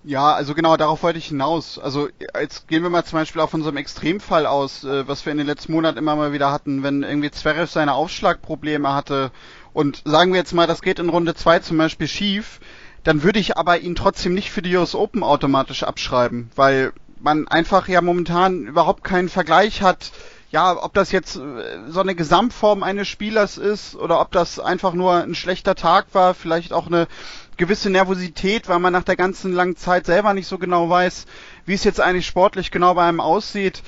Ja, 0.06 0.34
also 0.34 0.54
genau, 0.54 0.76
darauf 0.76 1.02
wollte 1.02 1.18
ich 1.18 1.26
hinaus. 1.26 1.80
Also 1.80 2.08
jetzt 2.40 2.68
gehen 2.68 2.84
wir 2.84 2.90
mal 2.90 3.04
zum 3.04 3.18
Beispiel 3.18 3.40
auf 3.42 3.52
unserem 3.52 3.76
Extremfall 3.76 4.46
aus, 4.46 4.84
äh, 4.84 5.08
was 5.08 5.26
wir 5.26 5.32
in 5.32 5.38
den 5.38 5.48
letzten 5.48 5.72
Monaten 5.72 5.98
immer 5.98 6.14
mal 6.14 6.32
wieder 6.32 6.52
hatten, 6.52 6.84
wenn 6.84 7.02
irgendwie 7.02 7.32
Zverev 7.32 7.68
seine 7.68 7.94
Aufschlagprobleme 7.94 8.94
hatte 8.94 9.32
und 9.72 10.02
sagen 10.04 10.32
wir 10.32 10.38
jetzt 10.38 10.54
mal, 10.54 10.68
das 10.68 10.80
geht 10.80 11.00
in 11.00 11.08
Runde 11.08 11.34
zwei 11.34 11.58
zum 11.58 11.76
Beispiel 11.78 12.06
schief, 12.06 12.60
dann 13.02 13.25
würde 13.25 13.40
ich 13.40 13.56
aber 13.56 13.80
ihn 13.80 13.96
trotzdem 13.96 14.32
nicht 14.32 14.52
für 14.52 14.62
die 14.62 14.76
US 14.76 14.94
Open 14.94 15.25
automatisch 15.25 15.82
abschreiben, 15.82 16.52
weil 16.54 16.92
man 17.18 17.48
einfach 17.48 17.88
ja 17.88 18.00
momentan 18.00 18.62
überhaupt 18.62 19.02
keinen 19.02 19.28
Vergleich 19.28 19.82
hat, 19.82 20.12
ja, 20.52 20.80
ob 20.80 20.94
das 20.94 21.10
jetzt 21.10 21.34
äh, 21.34 21.40
so 21.88 22.00
eine 22.00 22.14
Gesamtform 22.14 22.84
eines 22.84 23.08
Spielers 23.08 23.58
ist 23.58 23.96
oder 23.96 24.20
ob 24.20 24.30
das 24.30 24.60
einfach 24.60 24.94
nur 24.94 25.14
ein 25.14 25.34
schlechter 25.34 25.75
Tag 25.75 26.06
war, 26.12 26.34
vielleicht 26.34 26.72
auch 26.72 26.86
eine 26.86 27.08
gewisse 27.56 27.90
Nervosität, 27.90 28.68
weil 28.68 28.78
man 28.78 28.92
nach 28.92 29.04
der 29.04 29.16
ganzen 29.16 29.52
langen 29.52 29.76
Zeit 29.76 30.06
selber 30.06 30.34
nicht 30.34 30.46
so 30.46 30.58
genau 30.58 30.88
weiß, 30.88 31.26
wie 31.64 31.75
es 31.75 31.84
jetzt 31.84 32.00
eigentlich 32.00 32.26
sportlich 32.26 32.70
genau 32.70 32.94
bei 32.94 33.06
einem 33.06 33.20
aussieht. 33.20 33.82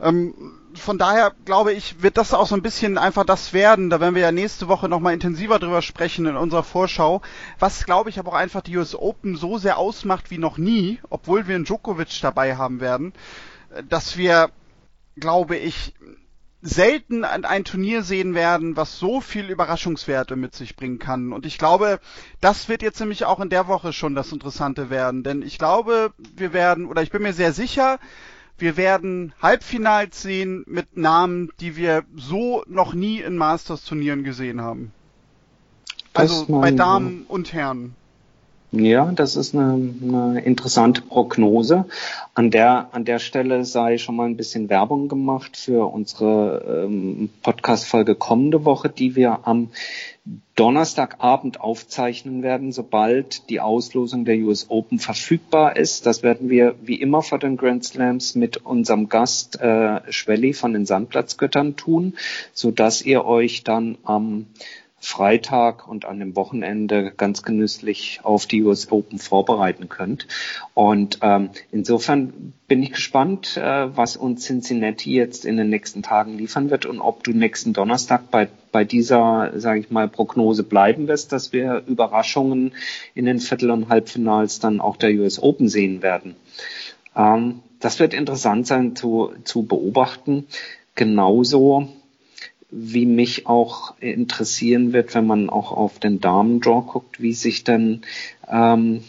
Ähm, 0.00 0.34
von 0.74 0.98
daher 0.98 1.32
glaube 1.44 1.72
ich, 1.72 2.02
wird 2.02 2.16
das 2.16 2.32
auch 2.32 2.46
so 2.46 2.54
ein 2.54 2.62
bisschen 2.62 2.96
einfach 2.96 3.24
das 3.24 3.52
werden. 3.52 3.90
Da 3.90 4.00
werden 4.00 4.14
wir 4.14 4.22
ja 4.22 4.32
nächste 4.32 4.68
Woche 4.68 4.88
nochmal 4.88 5.14
intensiver 5.14 5.58
drüber 5.58 5.82
sprechen 5.82 6.26
in 6.26 6.36
unserer 6.36 6.62
Vorschau. 6.62 7.22
Was 7.58 7.84
glaube 7.84 8.10
ich 8.10 8.18
aber 8.18 8.32
auch 8.32 8.36
einfach 8.36 8.62
die 8.62 8.76
US 8.76 8.94
Open 8.94 9.36
so 9.36 9.58
sehr 9.58 9.78
ausmacht 9.78 10.30
wie 10.30 10.38
noch 10.38 10.58
nie, 10.58 11.00
obwohl 11.10 11.46
wir 11.46 11.56
einen 11.56 11.64
Djokovic 11.64 12.20
dabei 12.22 12.56
haben 12.56 12.80
werden, 12.80 13.12
äh, 13.74 13.82
dass 13.84 14.16
wir, 14.16 14.50
glaube 15.16 15.56
ich, 15.56 15.94
selten 16.62 17.24
ein 17.24 17.64
Turnier 17.64 18.02
sehen 18.02 18.34
werden, 18.34 18.76
was 18.76 18.98
so 18.98 19.20
viel 19.20 19.48
Überraschungswerte 19.48 20.36
mit 20.36 20.54
sich 20.54 20.76
bringen 20.76 20.98
kann. 20.98 21.32
Und 21.32 21.46
ich 21.46 21.58
glaube, 21.58 22.00
das 22.40 22.68
wird 22.68 22.82
jetzt 22.82 23.00
nämlich 23.00 23.24
auch 23.24 23.40
in 23.40 23.48
der 23.48 23.66
Woche 23.66 23.92
schon 23.92 24.14
das 24.14 24.32
Interessante 24.32 24.90
werden. 24.90 25.22
Denn 25.22 25.42
ich 25.42 25.58
glaube, 25.58 26.12
wir 26.36 26.52
werden, 26.52 26.86
oder 26.86 27.02
ich 27.02 27.10
bin 27.10 27.22
mir 27.22 27.32
sehr 27.32 27.52
sicher, 27.52 27.98
wir 28.58 28.76
werden 28.76 29.32
Halbfinals 29.40 30.20
sehen 30.20 30.64
mit 30.66 30.96
Namen, 30.96 31.50
die 31.60 31.76
wir 31.76 32.04
so 32.14 32.62
noch 32.66 32.92
nie 32.92 33.20
in 33.20 33.36
Masters-Turnieren 33.36 34.22
gesehen 34.22 34.60
haben. 34.60 34.92
Also 36.12 36.46
bei 36.46 36.70
Damen 36.72 37.24
und 37.26 37.52
Herren. 37.52 37.94
Ja, 38.72 39.10
das 39.10 39.34
ist 39.34 39.52
eine, 39.52 39.94
eine 40.00 40.40
interessante 40.42 41.02
Prognose. 41.02 41.86
An 42.34 42.52
der, 42.52 42.90
an 42.92 43.04
der 43.04 43.18
Stelle 43.18 43.64
sei 43.64 43.98
schon 43.98 44.14
mal 44.14 44.28
ein 44.28 44.36
bisschen 44.36 44.68
Werbung 44.68 45.08
gemacht 45.08 45.56
für 45.56 45.92
unsere 45.92 46.84
ähm, 46.86 47.30
Podcast-Folge 47.42 48.14
kommende 48.14 48.64
Woche, 48.64 48.88
die 48.88 49.16
wir 49.16 49.40
am 49.42 49.70
Donnerstagabend 50.54 51.60
aufzeichnen 51.60 52.44
werden, 52.44 52.70
sobald 52.70 53.50
die 53.50 53.58
Auslosung 53.60 54.24
der 54.24 54.36
US 54.36 54.66
Open 54.68 55.00
verfügbar 55.00 55.76
ist. 55.76 56.06
Das 56.06 56.22
werden 56.22 56.48
wir 56.48 56.76
wie 56.80 57.00
immer 57.00 57.22
vor 57.22 57.40
den 57.40 57.56
Grand 57.56 57.82
Slams 57.82 58.36
mit 58.36 58.58
unserem 58.58 59.08
Gast 59.08 59.60
äh, 59.60 60.00
Schwelli 60.12 60.52
von 60.52 60.74
den 60.74 60.86
Sandplatzgöttern 60.86 61.74
tun, 61.74 62.14
so 62.52 62.70
dass 62.70 63.02
ihr 63.02 63.24
euch 63.24 63.64
dann 63.64 63.98
am 64.04 64.46
Freitag 65.02 65.88
und 65.88 66.04
an 66.04 66.20
dem 66.20 66.36
Wochenende 66.36 67.10
ganz 67.16 67.42
genüsslich 67.42 68.20
auf 68.22 68.44
die 68.44 68.62
US 68.62 68.92
Open 68.92 69.18
vorbereiten 69.18 69.88
könnt. 69.88 70.28
Und 70.74 71.18
ähm, 71.22 71.50
insofern 71.72 72.52
bin 72.68 72.82
ich 72.82 72.92
gespannt, 72.92 73.56
äh, 73.56 73.96
was 73.96 74.16
uns 74.16 74.44
Cincinnati 74.44 75.14
jetzt 75.14 75.46
in 75.46 75.56
den 75.56 75.70
nächsten 75.70 76.02
Tagen 76.02 76.36
liefern 76.36 76.68
wird 76.68 76.84
und 76.84 77.00
ob 77.00 77.24
du 77.24 77.32
nächsten 77.32 77.72
Donnerstag 77.72 78.30
bei, 78.30 78.48
bei 78.72 78.84
dieser, 78.84 79.52
sage 79.58 79.80
ich 79.80 79.90
mal, 79.90 80.06
Prognose 80.06 80.64
bleiben 80.64 81.08
wirst, 81.08 81.32
dass 81.32 81.54
wir 81.54 81.82
Überraschungen 81.86 82.72
in 83.14 83.24
den 83.24 83.40
Viertel- 83.40 83.70
und 83.70 83.88
Halbfinals 83.88 84.60
dann 84.60 84.82
auch 84.82 84.98
der 84.98 85.12
US 85.14 85.42
Open 85.42 85.68
sehen 85.70 86.02
werden. 86.02 86.36
Ähm, 87.16 87.60
das 87.80 87.98
wird 87.98 88.12
interessant 88.12 88.66
sein 88.66 88.94
zu, 88.94 89.32
zu 89.44 89.62
beobachten. 89.62 90.46
Genauso 90.94 91.88
wie 92.70 93.06
mich 93.06 93.46
auch 93.46 93.94
interessieren 94.00 94.92
wird, 94.92 95.14
wenn 95.14 95.26
man 95.26 95.50
auch 95.50 95.72
auf 95.72 95.98
den 95.98 96.20
Damen-Draw 96.20 96.82
guckt, 96.86 97.20
wie 97.20 97.32
sich 97.32 97.64
dann 97.64 98.02
ähm, 98.48 99.02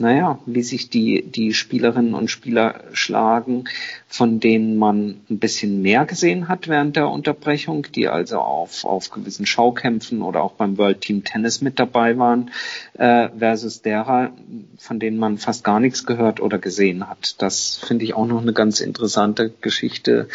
naja, 0.00 0.38
wie 0.46 0.62
sich 0.62 0.90
die, 0.90 1.22
die 1.22 1.52
Spielerinnen 1.52 2.14
und 2.14 2.30
Spieler 2.30 2.84
schlagen, 2.92 3.64
von 4.06 4.38
denen 4.38 4.76
man 4.76 5.20
ein 5.28 5.38
bisschen 5.38 5.82
mehr 5.82 6.06
gesehen 6.06 6.48
hat 6.48 6.68
während 6.68 6.96
der 6.96 7.08
Unterbrechung, 7.08 7.86
die 7.94 8.08
also 8.08 8.38
auf, 8.38 8.84
auf 8.84 9.10
gewissen 9.10 9.44
Schaukämpfen 9.44 10.22
oder 10.22 10.42
auch 10.42 10.52
beim 10.52 10.78
World 10.78 11.00
Team 11.00 11.24
Tennis 11.24 11.60
mit 11.60 11.80
dabei 11.80 12.16
waren, 12.16 12.50
äh, 12.94 13.28
versus 13.36 13.82
derer, 13.82 14.30
von 14.78 15.00
denen 15.00 15.18
man 15.18 15.36
fast 15.36 15.64
gar 15.64 15.80
nichts 15.80 16.06
gehört 16.06 16.40
oder 16.40 16.58
gesehen 16.58 17.08
hat. 17.08 17.42
Das 17.42 17.76
finde 17.76 18.04
ich 18.04 18.14
auch 18.14 18.26
noch 18.26 18.40
eine 18.40 18.52
ganz 18.52 18.80
interessante 18.80 19.52
Geschichte 19.60 20.28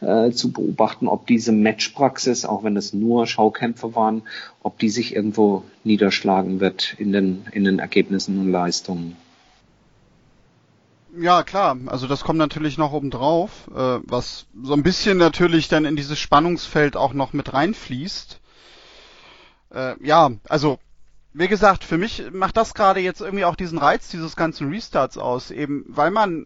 äh, 0.00 0.30
zu 0.30 0.52
beobachten, 0.52 1.08
ob 1.08 1.26
diese 1.26 1.50
Matchpraxis, 1.50 2.44
auch 2.44 2.62
wenn 2.62 2.76
es 2.76 2.92
nur 2.92 3.26
Schaukämpfe 3.26 3.96
waren, 3.96 4.22
ob 4.68 4.78
die 4.78 4.90
sich 4.90 5.16
irgendwo 5.16 5.64
niederschlagen 5.82 6.60
wird 6.60 6.94
in 6.98 7.10
den, 7.10 7.46
in 7.52 7.64
den 7.64 7.78
Ergebnissen 7.78 8.38
und 8.38 8.52
Leistungen. 8.52 9.16
Ja, 11.18 11.42
klar. 11.42 11.78
Also 11.86 12.06
das 12.06 12.22
kommt 12.22 12.38
natürlich 12.38 12.76
noch 12.76 12.92
oben 12.92 13.10
drauf, 13.10 13.50
äh, 13.74 13.98
was 14.04 14.44
so 14.62 14.74
ein 14.74 14.82
bisschen 14.82 15.16
natürlich 15.16 15.68
dann 15.68 15.86
in 15.86 15.96
dieses 15.96 16.18
Spannungsfeld 16.18 16.98
auch 16.98 17.14
noch 17.14 17.32
mit 17.32 17.54
reinfließt. 17.54 18.40
Äh, 19.74 20.06
ja, 20.06 20.32
also 20.50 20.78
wie 21.32 21.48
gesagt, 21.48 21.82
für 21.82 21.96
mich 21.96 22.24
macht 22.30 22.58
das 22.58 22.74
gerade 22.74 23.00
jetzt 23.00 23.22
irgendwie 23.22 23.46
auch 23.46 23.56
diesen 23.56 23.78
Reiz 23.78 24.10
dieses 24.10 24.36
ganzen 24.36 24.68
Restarts 24.68 25.16
aus, 25.16 25.50
eben 25.50 25.86
weil 25.88 26.10
man 26.10 26.44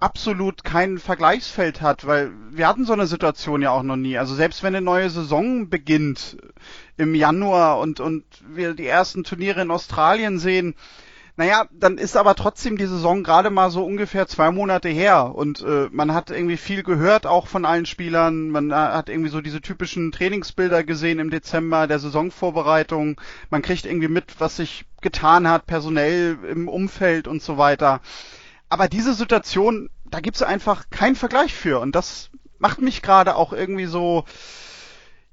absolut 0.00 0.64
kein 0.64 0.98
Vergleichsfeld 0.98 1.80
hat, 1.80 2.06
weil 2.06 2.30
wir 2.50 2.68
hatten 2.68 2.84
so 2.84 2.92
eine 2.92 3.06
Situation 3.06 3.62
ja 3.62 3.70
auch 3.70 3.82
noch 3.82 3.96
nie. 3.96 4.18
Also 4.18 4.34
selbst 4.34 4.62
wenn 4.62 4.74
eine 4.74 4.84
neue 4.84 5.10
Saison 5.10 5.68
beginnt 5.68 6.36
im 6.96 7.14
Januar 7.14 7.78
und, 7.78 8.00
und 8.00 8.24
wir 8.46 8.74
die 8.74 8.86
ersten 8.86 9.24
Turniere 9.24 9.62
in 9.62 9.70
Australien 9.70 10.38
sehen, 10.38 10.74
naja, 11.36 11.66
dann 11.72 11.98
ist 11.98 12.16
aber 12.16 12.36
trotzdem 12.36 12.76
die 12.76 12.86
Saison 12.86 13.24
gerade 13.24 13.50
mal 13.50 13.70
so 13.70 13.84
ungefähr 13.84 14.28
zwei 14.28 14.52
Monate 14.52 14.88
her 14.88 15.34
und 15.34 15.62
äh, 15.62 15.88
man 15.90 16.14
hat 16.14 16.30
irgendwie 16.30 16.56
viel 16.56 16.84
gehört 16.84 17.26
auch 17.26 17.48
von 17.48 17.64
allen 17.64 17.86
Spielern. 17.86 18.50
Man 18.50 18.72
hat 18.72 19.08
irgendwie 19.08 19.30
so 19.30 19.40
diese 19.40 19.60
typischen 19.60 20.12
Trainingsbilder 20.12 20.84
gesehen 20.84 21.18
im 21.18 21.30
Dezember 21.30 21.88
der 21.88 21.98
Saisonvorbereitung. 21.98 23.20
Man 23.50 23.62
kriegt 23.62 23.84
irgendwie 23.84 24.08
mit, 24.08 24.36
was 24.38 24.58
sich 24.58 24.84
getan 25.00 25.48
hat, 25.48 25.66
personell 25.66 26.38
im 26.48 26.68
Umfeld 26.68 27.26
und 27.26 27.42
so 27.42 27.58
weiter. 27.58 28.00
Aber 28.68 28.88
diese 28.88 29.14
Situation, 29.14 29.90
da 30.04 30.20
gibt's 30.20 30.42
einfach 30.42 30.90
keinen 30.90 31.16
Vergleich 31.16 31.54
für 31.54 31.80
und 31.80 31.94
das 31.94 32.30
macht 32.58 32.80
mich 32.80 33.02
gerade 33.02 33.36
auch 33.36 33.52
irgendwie 33.52 33.86
so 33.86 34.24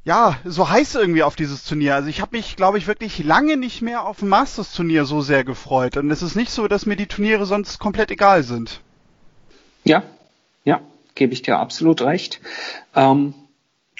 ja, 0.03 0.37
so 0.45 0.69
heiß 0.69 0.95
irgendwie 0.95 1.23
auf 1.23 1.35
dieses 1.35 1.63
Turnier. 1.63 1.95
Also 1.95 2.09
ich 2.09 2.21
habe 2.21 2.35
mich, 2.35 2.55
glaube 2.55 2.77
ich, 2.77 2.87
wirklich 2.87 3.23
lange 3.23 3.55
nicht 3.57 3.81
mehr 3.81 4.05
auf 4.05 4.21
ein 4.21 4.29
Masters-Turnier 4.29 5.05
so 5.05 5.21
sehr 5.21 5.43
gefreut. 5.43 5.97
Und 5.97 6.09
es 6.09 6.23
ist 6.23 6.35
nicht 6.35 6.51
so, 6.51 6.67
dass 6.67 6.85
mir 6.85 6.95
die 6.95 7.07
Turniere 7.07 7.45
sonst 7.45 7.77
komplett 7.77 8.09
egal 8.09 8.43
sind. 8.43 8.81
Ja, 9.83 10.03
ja, 10.63 10.81
gebe 11.13 11.33
ich 11.33 11.43
dir 11.43 11.59
absolut 11.59 12.01
recht. 12.01 12.41
Ähm, 12.95 13.35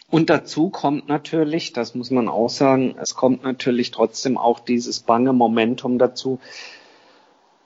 und 0.09 0.29
dazu 0.29 0.69
kommt 0.69 1.07
natürlich, 1.07 1.71
das 1.71 1.93
muss 1.93 2.09
man 2.09 2.27
auch 2.27 2.49
sagen, 2.49 2.95
es 2.99 3.15
kommt 3.15 3.43
natürlich 3.43 3.91
trotzdem 3.91 4.37
auch 4.37 4.59
dieses 4.59 5.01
bange 5.01 5.33
Momentum 5.33 5.99
dazu. 5.99 6.39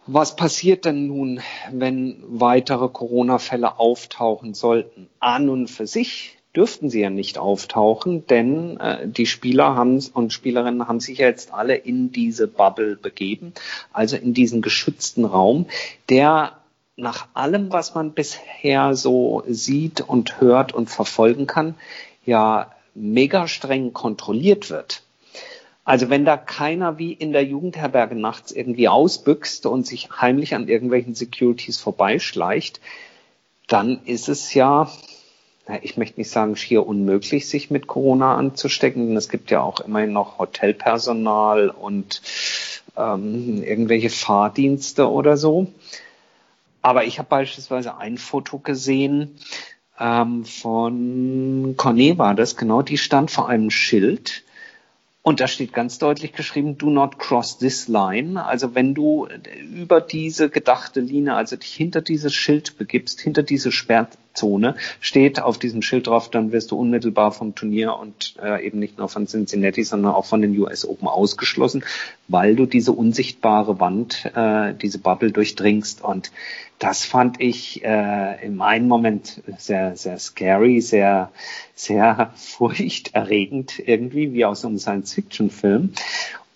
Was 0.08 0.36
passiert 0.36 0.86
denn 0.86 1.08
nun, 1.08 1.42
wenn 1.72 2.24
weitere 2.28 2.90
Corona-Fälle 2.90 3.80
auftauchen 3.80 4.54
sollten? 4.54 5.10
An 5.20 5.50
und 5.50 5.68
für 5.68 5.88
sich 5.88 6.38
dürften 6.56 6.92
sie 6.92 7.02
ja 7.02 7.10
nicht 7.10 7.38
auftauchen, 7.40 8.28
denn 8.28 8.80
äh, 8.80 9.08
die 9.08 9.26
Spieler 9.26 9.76
haben 9.76 10.04
und 10.14 10.32
Spielerinnen 10.32 10.88
haben 10.88 11.00
sich 11.00 11.18
ja 11.18 11.28
jetzt 11.28 11.54
alle 11.54 11.76
in 11.76 12.12
diese 12.12 12.48
Bubble 12.48 12.96
begeben, 12.96 13.54
also 13.94 14.16
in 14.16 14.34
diesen 14.34 14.62
geschützten 14.62 15.26
Raum, 15.26 15.66
der 16.10 16.58
nach 16.96 17.28
allem, 17.34 17.74
was 17.74 17.96
man 17.96 18.14
bisher 18.14 18.96
so 18.96 19.44
sieht 19.48 20.02
und 20.02 20.40
hört 20.40 20.72
und 20.72 20.90
verfolgen 20.90 21.48
kann, 21.48 21.76
ja 22.26 22.72
mega 22.94 23.48
streng 23.48 23.92
kontrolliert 23.92 24.70
wird. 24.70 25.05
Also 25.86 26.10
wenn 26.10 26.26
da 26.26 26.36
keiner 26.36 26.98
wie 26.98 27.14
in 27.14 27.32
der 27.32 27.46
Jugendherberge 27.46 28.16
nachts 28.16 28.52
irgendwie 28.52 28.90
ausbüchst 28.90 29.66
und 29.66 29.86
sich 29.86 30.10
heimlich 30.20 30.56
an 30.56 30.68
irgendwelchen 30.68 31.16
Securities 31.16 31.78
vorbeischleicht, 31.78 32.82
dann 33.68 34.02
ist 34.06 34.28
es 34.28 34.54
ja 34.54 34.90
ich 35.82 35.98
möchte 35.98 36.20
nicht 36.20 36.30
sagen, 36.30 36.56
schier 36.56 36.86
unmöglich, 36.86 37.50
sich 37.50 37.72
mit 37.72 37.88
Corona 37.88 38.36
anzustecken, 38.36 39.08
denn 39.08 39.18
es 39.18 39.30
gibt 39.30 39.50
ja 39.50 39.62
auch 39.62 39.80
immerhin 39.80 40.14
noch 40.14 40.38
Hotelpersonal 40.38 41.70
und 41.70 42.22
ähm, 42.96 43.64
irgendwelche 43.64 44.10
Fahrdienste 44.10 45.10
oder 45.10 45.38
so. 45.38 45.68
Aber 46.82 47.06
ich 47.06 47.18
habe 47.18 47.30
beispielsweise 47.30 47.98
ein 47.98 48.20
Foto 48.20 48.60
gesehen 48.60 49.40
ähm, 50.00 50.46
von 50.46 51.74
Cornet 51.78 52.18
war 52.20 52.36
das, 52.36 52.58
genau, 52.58 52.84
die 52.84 53.00
stand 53.00 53.32
vor 53.32 53.50
einem 53.50 53.72
Schild 53.72 54.44
und 55.26 55.40
da 55.40 55.48
steht 55.48 55.74
ganz 55.74 55.98
deutlich 55.98 56.34
geschrieben, 56.34 56.78
do 56.78 56.92
not 56.92 57.18
cross 57.18 57.58
this 57.58 57.88
line. 57.88 58.46
Also 58.46 58.76
wenn 58.76 58.94
du 58.94 59.28
über 59.74 60.00
diese 60.00 60.52
gedachte 60.52 61.00
Linie, 61.00 61.34
also 61.34 61.56
dich 61.56 61.74
hinter 61.74 62.02
dieses 62.02 62.32
Schild 62.36 62.78
begibst, 62.78 63.22
hinter 63.22 63.42
diese 63.42 63.72
Sperrzone, 64.36 64.76
steht 65.00 65.42
auf 65.42 65.58
diesem 65.58 65.82
Schild 65.82 66.08
drauf, 66.08 66.30
dann 66.30 66.52
wirst 66.52 66.72
du 66.72 66.78
unmittelbar 66.78 67.32
vom 67.32 67.56
Turnier 67.56 67.96
und 67.98 68.36
äh, 68.42 68.66
eben 68.66 68.80
nicht 68.80 68.98
nur 68.98 69.10
von 69.10 69.28
Cincinnati, 69.28 69.84
sondern 69.84 70.14
auch 70.14 70.26
von 70.26 70.42
den 70.42 70.58
US 70.60 70.86
Open 70.86 71.08
ausgeschlossen, 71.08 71.84
weil 72.28 72.56
du 72.56 72.66
diese 72.66 72.92
unsichtbare 72.92 73.80
Wand, 73.80 74.26
äh, 74.36 74.74
diese 74.74 75.00
Bubble 75.00 75.32
durchdringst. 75.32 76.04
Und 76.04 76.32
das 76.80 77.06
fand 77.06 77.40
ich 77.40 77.84
äh, 77.84 78.46
im 78.46 78.62
einen 78.62 78.88
Moment 78.88 79.42
sehr, 79.58 79.96
sehr 79.96 80.20
scary, 80.20 80.82
sehr, 80.82 81.32
sehr 81.74 82.34
furchterregend 82.36 83.80
irgendwie, 83.80 84.34
wie 84.34 84.46
aus 84.46 84.66
einem 84.66 84.78
Science-Fiction-Film. 84.78 85.94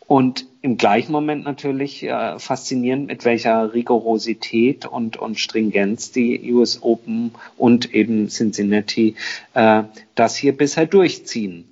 Und 0.10 0.48
im 0.63 0.78
gleichen 0.78 1.12
Moment 1.12 1.43
natürlich 1.43 2.02
äh, 2.02 2.39
faszinierend, 2.39 3.06
mit 3.06 3.26
welcher 3.26 3.76
Rigorosität 3.76 4.88
und, 4.88 5.17
und 5.17 5.39
Stringenz 5.39 6.12
die 6.12 6.52
US 6.52 6.82
Open 6.82 7.32
und 7.58 7.93
eben 7.93 8.28
Cincinnati 8.28 9.13
äh, 9.54 9.84
das 10.15 10.36
hier 10.36 10.58
bisher 10.58 10.88
durchziehen. 10.88 11.69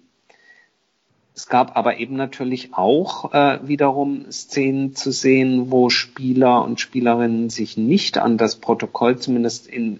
Es 1.38 1.45
gab 1.45 1.78
aber 1.78 2.00
eben 2.00 2.15
natürlich 2.15 2.73
auch 2.73 3.32
äh, 3.32 3.60
wiederum 3.62 4.32
Szenen 4.32 4.95
zu 4.95 5.12
sehen, 5.12 5.69
wo 5.69 5.91
Spieler 5.91 6.63
und 6.63 6.80
Spielerinnen 6.80 7.52
sich 7.52 7.78
nicht 7.78 8.17
an 8.17 8.39
das 8.39 8.56
Protokoll, 8.56 9.19
zumindest 9.19 9.67
in, 9.67 10.00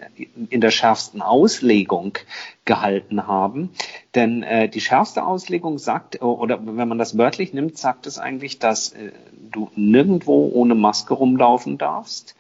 in 0.50 0.62
der 0.62 0.72
schärfsten 0.72 1.22
Auslegung, 1.22 2.18
gehalten 2.66 3.28
haben. 3.28 3.70
Denn 4.16 4.42
äh, 4.42 4.68
die 4.68 4.82
schärfste 4.82 5.24
Auslegung 5.24 5.78
sagt, 5.78 6.24
oder 6.24 6.60
wenn 6.66 6.88
man 6.88 6.98
das 6.98 7.20
wörtlich 7.20 7.54
nimmt, 7.54 7.78
sagt 7.78 8.08
es 8.08 8.18
eigentlich, 8.18 8.58
dass 8.58 8.94
äh, 8.94 9.12
du 9.52 9.70
nirgendwo 9.76 10.50
ohne 10.52 10.74
Maske 10.74 11.14
rumlaufen 11.14 11.78
darfst. 11.78 12.36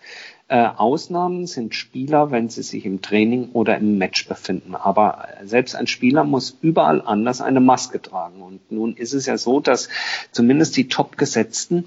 Äh, 0.49 0.65
Ausnahmen 0.77 1.45
sind 1.45 1.75
Spieler, 1.75 2.31
wenn 2.31 2.47
sie 2.47 2.63
sich 2.63 2.85
im 2.85 3.01
Training 3.01 3.49
oder 3.51 3.77
im 3.77 3.97
Match 3.97 4.29
befinden. 4.29 4.75
Aber 4.75 5.27
selbst 5.43 5.75
ein 5.75 5.87
Spieler 5.87 6.23
muss 6.23 6.57
überall 6.61 7.01
anders 7.01 7.41
eine 7.41 7.59
Maske 7.59 8.01
tragen. 8.01 8.41
Und 8.41 8.71
nun 8.71 8.95
ist 8.95 9.13
es 9.13 9.25
ja 9.25 9.37
so, 9.37 9.59
dass 9.59 9.89
zumindest 10.31 10.77
die 10.77 10.87
Top-Gesetzten 10.87 11.83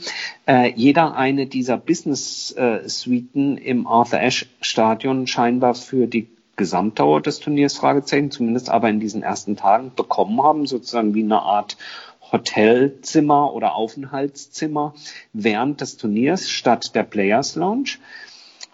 äh, 0.47 0.71
jeder 0.77 1.17
eine 1.17 1.47
dieser 1.47 1.79
Business-Suiten 1.79 3.57
im 3.57 3.87
Arthur 3.87 4.21
Ashe 4.21 4.47
Stadion 4.61 5.27
scheinbar 5.27 5.75
für 5.75 6.07
die 6.07 6.29
Gesamtdauer 6.57 7.23
des 7.23 7.41
Turniers 7.41 7.79
Fragezeichen, 7.79 8.31
zumindest 8.31 8.69
aber 8.69 8.91
in 8.91 9.01
diesen 9.01 9.23
ersten 9.23 9.57
Tagen 9.57 9.93
bekommen 9.97 10.43
haben, 10.43 10.67
sozusagen 10.67 11.15
wie 11.15 11.23
eine 11.23 11.41
Art 11.41 11.79
Hotelzimmer 12.31 13.55
oder 13.55 13.75
Aufenthaltszimmer 13.75 14.93
während 15.33 15.81
des 15.81 15.97
Turniers 15.97 16.51
statt 16.51 16.95
der 16.95 17.05
Players 17.05 17.57
Lounge. 17.57 17.97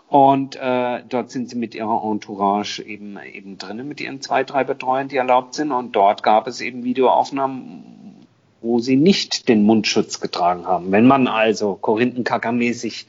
Und 0.08 0.54
äh, 0.56 1.02
dort 1.08 1.30
sind 1.30 1.50
sie 1.50 1.56
mit 1.56 1.74
ihrer 1.74 2.02
Entourage 2.04 2.80
eben 2.82 3.18
eben 3.18 3.58
drinnen, 3.58 3.88
mit 3.88 4.00
ihren 4.00 4.20
zwei, 4.20 4.44
drei 4.44 4.62
Betreuern, 4.62 5.08
die 5.08 5.16
erlaubt 5.16 5.54
sind. 5.54 5.72
Und 5.72 5.96
dort 5.96 6.22
gab 6.22 6.46
es 6.46 6.60
eben 6.60 6.84
Videoaufnahmen, 6.84 8.26
wo 8.60 8.78
sie 8.78 8.96
nicht 8.96 9.48
den 9.48 9.64
Mundschutz 9.64 10.20
getragen 10.20 10.66
haben. 10.66 10.92
Wenn 10.92 11.06
man 11.06 11.26
also 11.26 11.76
Korinthenkacker-mäßig 11.80 13.06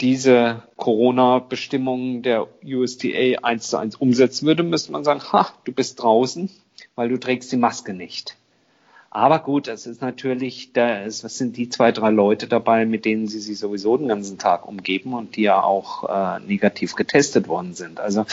diese 0.00 0.62
Corona-Bestimmungen 0.76 2.22
der 2.22 2.46
USDA 2.64 3.40
eins 3.42 3.68
zu 3.68 3.78
eins 3.78 3.96
umsetzen 3.96 4.46
würde, 4.46 4.62
müsste 4.62 4.92
man 4.92 5.04
sagen, 5.04 5.20
ha, 5.32 5.48
du 5.64 5.72
bist 5.72 6.02
draußen, 6.02 6.50
weil 6.94 7.08
du 7.08 7.18
trägst 7.18 7.50
die 7.50 7.56
Maske 7.56 7.94
nicht. 7.94 8.37
Aber 9.10 9.38
gut, 9.38 9.68
es 9.68 9.86
ist 9.86 10.02
natürlich, 10.02 10.72
da 10.74 11.00
es 11.00 11.20
sind 11.20 11.56
die 11.56 11.70
zwei, 11.70 11.92
drei 11.92 12.10
Leute 12.10 12.46
dabei, 12.46 12.84
mit 12.84 13.04
denen 13.04 13.26
sie 13.26 13.40
sich 13.40 13.58
sowieso 13.58 13.96
den 13.96 14.08
ganzen 14.08 14.38
Tag 14.38 14.68
umgeben 14.68 15.14
und 15.14 15.36
die 15.36 15.42
ja 15.42 15.62
auch 15.62 16.04
äh, 16.08 16.40
negativ 16.40 16.94
getestet 16.94 17.48
worden 17.48 17.74
sind. 17.74 18.00
Also 18.00 18.26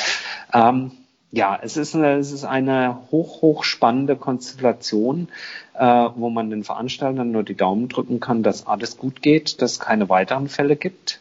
ähm, 0.54 0.92
ja, 1.32 1.58
es 1.62 1.78
ist 1.78 1.96
eine, 1.96 2.14
es 2.18 2.32
ist 2.32 2.44
eine 2.46 2.98
hoch, 3.12 3.42
hoch 3.42 3.64
spannende 3.64 4.16
Konstellation, 4.16 5.30
äh, 5.74 6.10
wo 6.16 6.30
man 6.30 6.50
den 6.50 6.64
Veranstaltern 6.64 7.32
nur 7.32 7.44
die 7.44 7.56
Daumen 7.56 7.88
drücken 7.88 8.20
kann, 8.20 8.44
dass 8.44 8.68
alles 8.68 8.98
gut 8.98 9.22
geht, 9.22 9.62
dass 9.62 9.74
es 9.74 9.80
keine 9.80 10.10
weiteren 10.10 10.50
Fälle 10.50 10.76
gibt. 10.76 11.20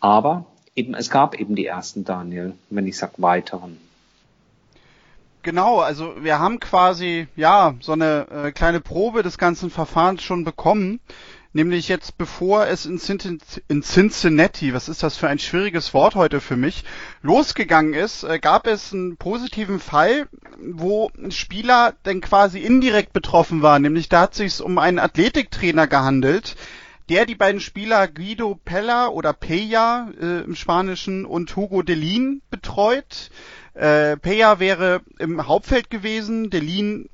Aber 0.00 0.44
eben, 0.76 0.94
es 0.94 1.10
gab 1.10 1.38
eben 1.38 1.54
die 1.56 1.66
ersten, 1.66 2.04
Daniel, 2.04 2.54
wenn 2.70 2.86
ich 2.86 2.96
sag 2.96 3.20
weiteren. 3.20 3.78
Genau, 5.42 5.80
also 5.80 6.14
wir 6.22 6.38
haben 6.38 6.60
quasi 6.60 7.26
ja 7.34 7.74
so 7.80 7.92
eine 7.92 8.26
äh, 8.28 8.52
kleine 8.52 8.80
Probe 8.80 9.22
des 9.22 9.38
ganzen 9.38 9.70
Verfahrens 9.70 10.22
schon 10.22 10.44
bekommen, 10.44 11.00
nämlich 11.54 11.88
jetzt 11.88 12.18
bevor 12.18 12.66
es 12.66 12.84
in, 12.84 13.00
in, 13.68 13.82
Cincinnati, 13.82 14.74
was 14.74 14.90
ist 14.90 15.02
das 15.02 15.16
für 15.16 15.28
ein 15.28 15.38
schwieriges 15.38 15.94
Wort 15.94 16.14
heute 16.14 16.42
für 16.42 16.56
mich, 16.56 16.84
losgegangen 17.22 17.94
ist, 17.94 18.22
äh, 18.22 18.38
gab 18.38 18.66
es 18.66 18.92
einen 18.92 19.16
positiven 19.16 19.80
Fall, 19.80 20.28
wo 20.58 21.10
ein 21.16 21.30
Spieler 21.30 21.94
dann 22.02 22.20
quasi 22.20 22.58
indirekt 22.58 23.14
betroffen 23.14 23.62
war, 23.62 23.78
nämlich 23.78 24.10
da 24.10 24.22
hat 24.22 24.34
sich 24.34 24.60
um 24.60 24.76
einen 24.76 24.98
Athletiktrainer 24.98 25.86
gehandelt, 25.86 26.54
der 27.08 27.24
die 27.26 27.34
beiden 27.34 27.60
Spieler 27.60 28.06
Guido 28.08 28.60
Pella 28.64 29.08
oder 29.08 29.32
Peja 29.32 30.10
äh, 30.20 30.44
im 30.44 30.54
Spanischen 30.54 31.24
und 31.24 31.56
Hugo 31.56 31.82
Delin 31.82 32.42
betreut. 32.50 33.30
Äh, 33.74 34.16
Peja 34.16 34.58
wäre 34.58 35.02
im 35.18 35.46
Hauptfeld 35.46 35.90
gewesen, 35.90 36.50
Delin 36.50 37.08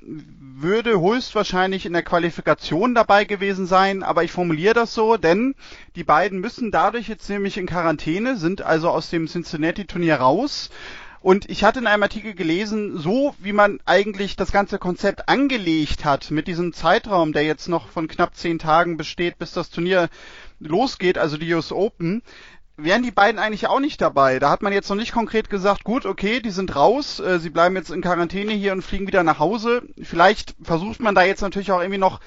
würde 0.59 0.99
höchstwahrscheinlich 0.99 1.85
in 1.85 1.93
der 1.93 2.01
Qualifikation 2.01 2.95
dabei 2.95 3.25
gewesen 3.25 3.67
sein, 3.67 4.01
aber 4.01 4.23
ich 4.23 4.31
formuliere 4.31 4.73
das 4.73 4.93
so, 4.93 5.17
denn 5.17 5.53
die 5.95 6.03
beiden 6.03 6.39
müssen 6.39 6.71
dadurch 6.71 7.07
jetzt 7.07 7.29
nämlich 7.29 7.57
in 7.57 7.67
Quarantäne, 7.67 8.37
sind 8.37 8.63
also 8.63 8.89
aus 8.89 9.11
dem 9.11 9.27
Cincinnati-Turnier 9.27 10.15
raus. 10.15 10.71
Und 11.19 11.49
ich 11.49 11.63
hatte 11.63 11.79
in 11.79 11.87
einem 11.87 12.03
Artikel 12.03 12.33
gelesen, 12.33 12.97
so 12.97 13.35
wie 13.39 13.53
man 13.53 13.79
eigentlich 13.85 14.35
das 14.35 14.51
ganze 14.51 14.79
Konzept 14.79 15.29
angelegt 15.29 16.05
hat 16.05 16.31
mit 16.31 16.47
diesem 16.47 16.73
Zeitraum, 16.73 17.33
der 17.33 17.43
jetzt 17.43 17.67
noch 17.67 17.89
von 17.89 18.07
knapp 18.07 18.35
zehn 18.35 18.59
Tagen 18.59 18.97
besteht, 18.97 19.37
bis 19.37 19.51
das 19.51 19.69
Turnier 19.69 20.09
losgeht, 20.59 21.17
also 21.17 21.37
die 21.37 21.53
US 21.53 21.71
Open, 21.71 22.23
wären 22.77 23.01
die 23.01 23.11
beiden 23.11 23.39
eigentlich 23.39 23.67
auch 23.67 23.79
nicht 23.79 23.99
dabei. 24.01 24.39
Da 24.39 24.51
hat 24.51 24.61
man 24.61 24.71
jetzt 24.71 24.89
noch 24.89 24.95
nicht 24.95 25.11
konkret 25.11 25.49
gesagt, 25.49 25.83
gut, 25.83 26.05
okay, 26.05 26.39
die 26.39 26.51
sind 26.51 26.75
raus, 26.75 27.19
äh, 27.19 27.39
sie 27.39 27.49
bleiben 27.49 27.75
jetzt 27.75 27.89
in 27.89 28.01
Quarantäne 28.01 28.53
hier 28.53 28.71
und 28.71 28.83
fliegen 28.83 29.07
wieder 29.07 29.23
nach 29.23 29.39
Hause. 29.39 29.81
Vielleicht 30.01 30.55
versucht 30.61 30.99
man 30.99 31.15
da 31.15 31.23
jetzt 31.23 31.41
natürlich 31.41 31.71
auch 31.71 31.81
irgendwie 31.81 31.99
noch 31.99 32.19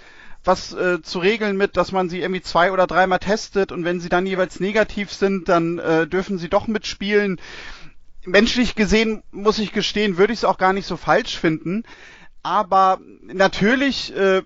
was 0.42 0.72
äh, 0.72 1.02
zu 1.02 1.18
regeln 1.20 1.56
mit, 1.56 1.76
dass 1.76 1.92
man 1.92 2.08
sie 2.08 2.20
irgendwie 2.20 2.40
zwei 2.40 2.72
oder 2.72 2.86
dreimal 2.86 3.18
testet 3.18 3.72
und 3.72 3.84
wenn 3.84 4.00
sie 4.00 4.08
dann 4.08 4.26
jeweils 4.26 4.58
negativ 4.58 5.12
sind, 5.12 5.48
dann 5.48 5.78
äh, 5.78 6.06
dürfen 6.06 6.38
sie 6.38 6.48
doch 6.48 6.66
mitspielen. 6.66 7.40
Menschlich 8.24 8.74
gesehen, 8.74 9.22
muss 9.30 9.58
ich 9.58 9.72
gestehen, 9.72 10.18
würde 10.18 10.32
ich 10.32 10.40
es 10.40 10.44
auch 10.44 10.58
gar 10.58 10.72
nicht 10.72 10.86
so 10.86 10.96
falsch 10.96 11.38
finden. 11.38 11.84
Aber 12.42 13.00
natürlich 13.22 14.16
äh, 14.16 14.42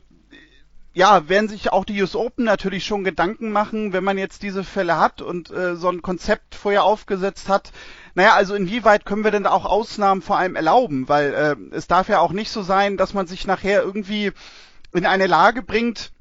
ja, 0.94 1.28
werden 1.28 1.48
sich 1.48 1.72
auch 1.72 1.84
die 1.84 2.00
US 2.00 2.14
Open 2.14 2.44
natürlich 2.44 2.84
schon 2.84 3.02
Gedanken 3.02 3.50
machen, 3.50 3.92
wenn 3.92 4.04
man 4.04 4.16
jetzt 4.16 4.44
diese 4.44 4.62
Fälle 4.62 4.98
hat 4.98 5.20
und 5.20 5.50
äh, 5.50 5.74
so 5.74 5.88
ein 5.88 6.02
Konzept 6.02 6.54
vorher 6.54 6.84
aufgesetzt 6.84 7.48
hat. 7.48 7.72
Naja, 8.14 8.34
also 8.34 8.54
inwieweit 8.54 9.04
können 9.04 9.24
wir 9.24 9.32
denn 9.32 9.46
auch 9.46 9.64
Ausnahmen 9.64 10.22
vor 10.22 10.38
allem 10.38 10.54
erlauben? 10.54 11.08
Weil 11.08 11.34
äh, 11.34 11.74
es 11.74 11.88
darf 11.88 12.08
ja 12.08 12.20
auch 12.20 12.30
nicht 12.30 12.50
so 12.50 12.62
sein, 12.62 12.96
dass 12.96 13.12
man 13.12 13.26
sich 13.26 13.44
nachher 13.44 13.82
irgendwie 13.82 14.30
in 14.92 15.04
eine 15.04 15.26
Lage 15.26 15.62
bringt, 15.62 16.12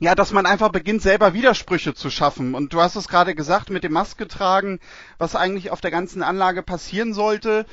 ja, 0.00 0.14
dass 0.14 0.32
man 0.32 0.44
einfach 0.44 0.70
beginnt, 0.70 1.00
selber 1.00 1.32
Widersprüche 1.32 1.94
zu 1.94 2.10
schaffen. 2.10 2.54
Und 2.54 2.74
du 2.74 2.80
hast 2.82 2.96
es 2.96 3.08
gerade 3.08 3.34
gesagt 3.34 3.70
mit 3.70 3.84
dem 3.84 3.92
Maske 3.92 4.28
tragen, 4.28 4.80
was 5.16 5.34
eigentlich 5.34 5.70
auf 5.70 5.80
der 5.80 5.90
ganzen 5.90 6.22
Anlage 6.22 6.62
passieren 6.62 7.14
sollte 7.14 7.64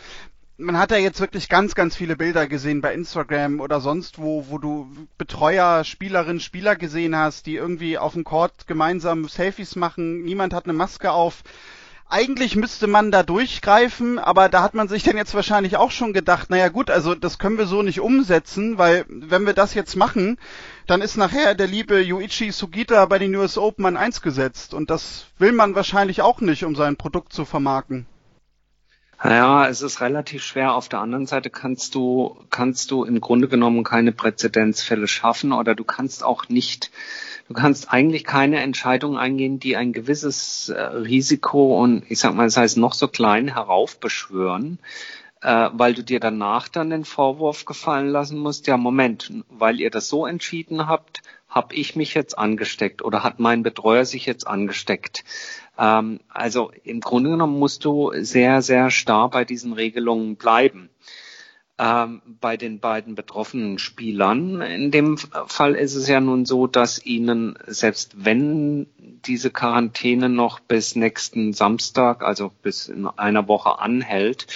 man 0.58 0.78
hat 0.78 0.90
ja 0.90 0.98
jetzt 0.98 1.20
wirklich 1.20 1.50
ganz, 1.50 1.76
ganz 1.76 1.96
viele 1.96 2.16
Bilder 2.16 2.48
gesehen 2.48 2.82
bei 2.82 2.94
Instagram 2.94 3.60
oder 3.60 3.80
sonst 3.80 4.18
wo, 4.18 4.48
wo 4.50 4.58
du 4.58 4.90
Betreuer, 5.18 5.84
Spielerinnen, 5.84 6.40
Spieler 6.40 6.76
gesehen 6.76 7.16
hast, 7.16 7.46
die 7.46 7.56
irgendwie 7.56 8.00
auf 8.00 8.14
dem 8.14 8.24
Court 8.24 8.66
gemeinsam 8.66 9.28
Selfies 9.28 9.76
machen. 9.76 10.24
Niemand 10.24 10.56
hat 10.56 10.64
eine 10.64 10.74
Maske 10.74 11.12
auf. 11.12 11.44
Eigentlich 12.10 12.56
müsste 12.56 12.88
man 12.88 13.12
da 13.12 13.22
durchgreifen, 13.22 14.18
aber 14.18 14.50
da 14.50 14.64
hat 14.64 14.74
man 14.74 14.88
sich 14.88 15.04
dann 15.04 15.18
jetzt 15.18 15.36
wahrscheinlich 15.36 15.76
auch 15.78 15.92
schon 15.92 16.14
gedacht, 16.14 16.50
naja 16.50 16.70
gut, 16.70 16.90
also 16.90 17.14
das 17.14 17.38
können 17.38 17.58
wir 17.58 17.68
so 17.68 17.84
nicht 17.84 18.00
umsetzen, 18.00 18.78
weil 18.78 19.06
wenn 19.10 19.46
wir 19.46 19.54
das 19.54 19.74
jetzt 19.74 19.96
machen, 19.96 20.40
dann 20.88 21.02
ist 21.02 21.18
nachher 21.18 21.54
der 21.54 21.68
liebe 21.68 22.00
Yuichi 22.02 22.52
Sugita 22.52 23.06
bei 23.06 23.20
den 23.20 23.36
US 23.36 23.58
Open 23.58 23.86
an 23.86 23.98
eins 23.98 24.22
gesetzt 24.22 24.74
und 24.74 24.90
das 24.90 25.26
will 25.38 25.52
man 25.52 25.76
wahrscheinlich 25.76 26.22
auch 26.22 26.40
nicht, 26.40 26.64
um 26.64 26.76
sein 26.76 26.96
Produkt 26.96 27.34
zu 27.34 27.44
vermarkten. 27.44 28.08
Ja, 29.24 29.68
es 29.68 29.82
ist 29.82 30.00
relativ 30.00 30.44
schwer. 30.44 30.76
Auf 30.76 30.90
der 30.90 31.00
anderen 31.00 31.26
Seite 31.26 31.50
kannst 31.50 31.96
du, 31.96 32.38
kannst 32.52 32.92
du 32.92 33.04
im 33.04 33.20
Grunde 33.20 33.48
genommen 33.48 33.84
keine 33.84 34.12
Präzedenzfälle 34.12 35.08
schaffen 35.08 35.54
oder 35.54 35.74
du 35.74 35.84
kannst 35.84 36.24
auch 36.24 36.50
nicht, 36.50 36.92
du 37.48 37.56
kannst 37.56 37.92
eigentlich 37.92 38.24
keine 38.24 38.62
Entscheidung 38.62 39.18
eingehen, 39.18 39.60
die 39.60 39.76
ein 39.76 39.92
gewisses 39.92 40.70
äh, 40.70 40.80
Risiko 40.80 41.82
und 41.82 42.04
ich 42.10 42.20
sag 42.20 42.36
mal, 42.36 42.50
sei 42.52 42.66
es 42.66 42.76
noch 42.76 42.94
so 42.94 43.08
klein 43.08 43.48
heraufbeschwören, 43.48 44.78
äh, 45.42 45.70
weil 45.74 45.96
du 45.96 46.04
dir 46.04 46.20
danach 46.20 46.68
dann 46.68 46.92
den 46.92 47.04
Vorwurf 47.04 47.66
gefallen 47.66 48.10
lassen 48.10 48.38
musst, 48.38 48.68
ja 48.68 48.78
Moment, 48.78 49.34
weil 49.50 49.80
ihr 49.80 49.90
das 49.90 50.10
so 50.10 50.28
entschieden 50.28 50.88
habt, 50.88 51.24
habe 51.48 51.76
ich 51.76 51.96
mich 51.96 52.14
jetzt 52.14 52.38
angesteckt 52.38 53.04
oder 53.04 53.24
hat 53.24 53.40
mein 53.40 53.64
Betreuer 53.64 54.06
sich 54.06 54.26
jetzt 54.26 54.48
angesteckt. 54.48 55.24
Ähm, 55.78 56.20
also 56.30 56.72
im 56.84 57.00
Grunde 57.00 57.32
genommen 57.32 57.60
musst 57.60 57.86
du 57.86 58.12
sehr, 58.16 58.62
sehr 58.62 58.90
starr 58.92 59.30
bei 59.30 59.46
diesen 59.46 59.74
Regelungen 59.74 60.36
bleiben. 60.36 60.90
Ähm, 61.80 62.24
bei 62.42 62.58
den 62.58 62.80
beiden 62.80 63.14
betroffenen 63.14 63.78
Spielern. 63.78 64.62
In 64.62 64.90
dem 64.90 65.16
Fall 65.16 65.76
ist 65.76 65.94
es 65.94 66.08
ja 66.08 66.20
nun 66.20 66.44
so, 66.44 66.66
dass 66.66 67.06
ihnen, 67.06 67.56
selbst 67.68 68.26
wenn 68.26 68.88
diese 68.98 69.52
Quarantäne 69.52 70.28
noch 70.28 70.60
bis 70.60 70.96
nächsten 70.96 71.54
Samstag, 71.54 72.24
also 72.24 72.52
bis 72.64 72.88
in 72.88 73.06
einer 73.06 73.48
Woche 73.48 73.78
anhält, 73.78 74.48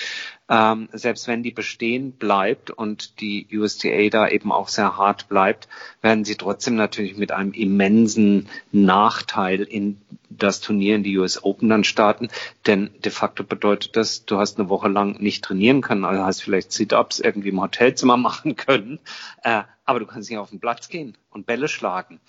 ähm, 0.51 0.89
selbst 0.91 1.29
wenn 1.29 1.43
die 1.43 1.51
bestehen 1.51 2.11
bleibt 2.11 2.71
und 2.71 3.21
die 3.21 3.47
USDA 3.53 4.09
da 4.09 4.27
eben 4.27 4.51
auch 4.51 4.67
sehr 4.67 4.97
hart 4.97 5.29
bleibt, 5.29 5.69
werden 6.01 6.25
sie 6.25 6.35
trotzdem 6.35 6.75
natürlich 6.75 7.15
mit 7.15 7.31
einem 7.31 7.53
immensen 7.53 8.49
Nachteil 8.73 9.61
in 9.61 10.01
das 10.29 10.59
Turnier 10.59 10.95
in 10.95 11.03
die 11.03 11.17
US 11.17 11.41
Open 11.41 11.69
dann 11.69 11.85
starten. 11.85 12.27
Denn 12.67 12.89
de 13.05 13.13
facto 13.13 13.45
bedeutet 13.45 13.95
das, 13.95 14.25
du 14.25 14.39
hast 14.39 14.59
eine 14.59 14.67
Woche 14.67 14.89
lang 14.89 15.21
nicht 15.21 15.41
trainieren 15.41 15.79
können, 15.79 16.03
also 16.03 16.23
hast 16.23 16.43
vielleicht 16.43 16.73
Sit-Ups 16.73 17.21
irgendwie 17.21 17.49
im 17.49 17.61
Hotelzimmer 17.61 18.17
machen 18.17 18.57
können, 18.57 18.99
äh, 19.43 19.63
aber 19.85 19.99
du 19.99 20.05
kannst 20.05 20.29
nicht 20.29 20.39
auf 20.39 20.49
den 20.49 20.59
Platz 20.59 20.89
gehen 20.89 21.17
und 21.29 21.45
Bälle 21.45 21.69
schlagen 21.69 22.19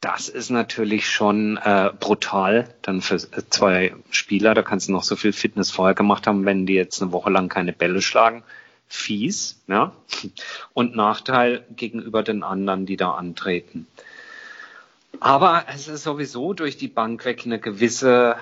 das 0.00 0.28
ist 0.28 0.50
natürlich 0.50 1.10
schon 1.10 1.56
äh, 1.56 1.90
brutal 1.98 2.72
dann 2.82 3.02
für 3.02 3.18
zwei 3.18 3.94
Spieler. 4.10 4.54
Da 4.54 4.62
kannst 4.62 4.88
du 4.88 4.92
noch 4.92 5.02
so 5.02 5.16
viel 5.16 5.32
Fitness 5.32 5.70
vorher 5.70 5.94
gemacht 5.94 6.26
haben, 6.26 6.44
wenn 6.44 6.66
die 6.66 6.74
jetzt 6.74 7.02
eine 7.02 7.12
Woche 7.12 7.30
lang 7.30 7.48
keine 7.48 7.72
Bälle 7.72 8.00
schlagen. 8.00 8.44
Fies, 8.86 9.60
ja. 9.66 9.92
Und 10.72 10.94
Nachteil 10.94 11.64
gegenüber 11.76 12.22
den 12.22 12.42
anderen, 12.42 12.86
die 12.86 12.96
da 12.96 13.12
antreten. 13.12 13.86
Aber 15.20 15.64
es 15.68 15.88
ist 15.88 16.04
sowieso 16.04 16.54
durch 16.54 16.76
die 16.76 16.88
Bank 16.88 17.24
weg 17.24 17.42
eine 17.44 17.58
gewisse 17.58 18.36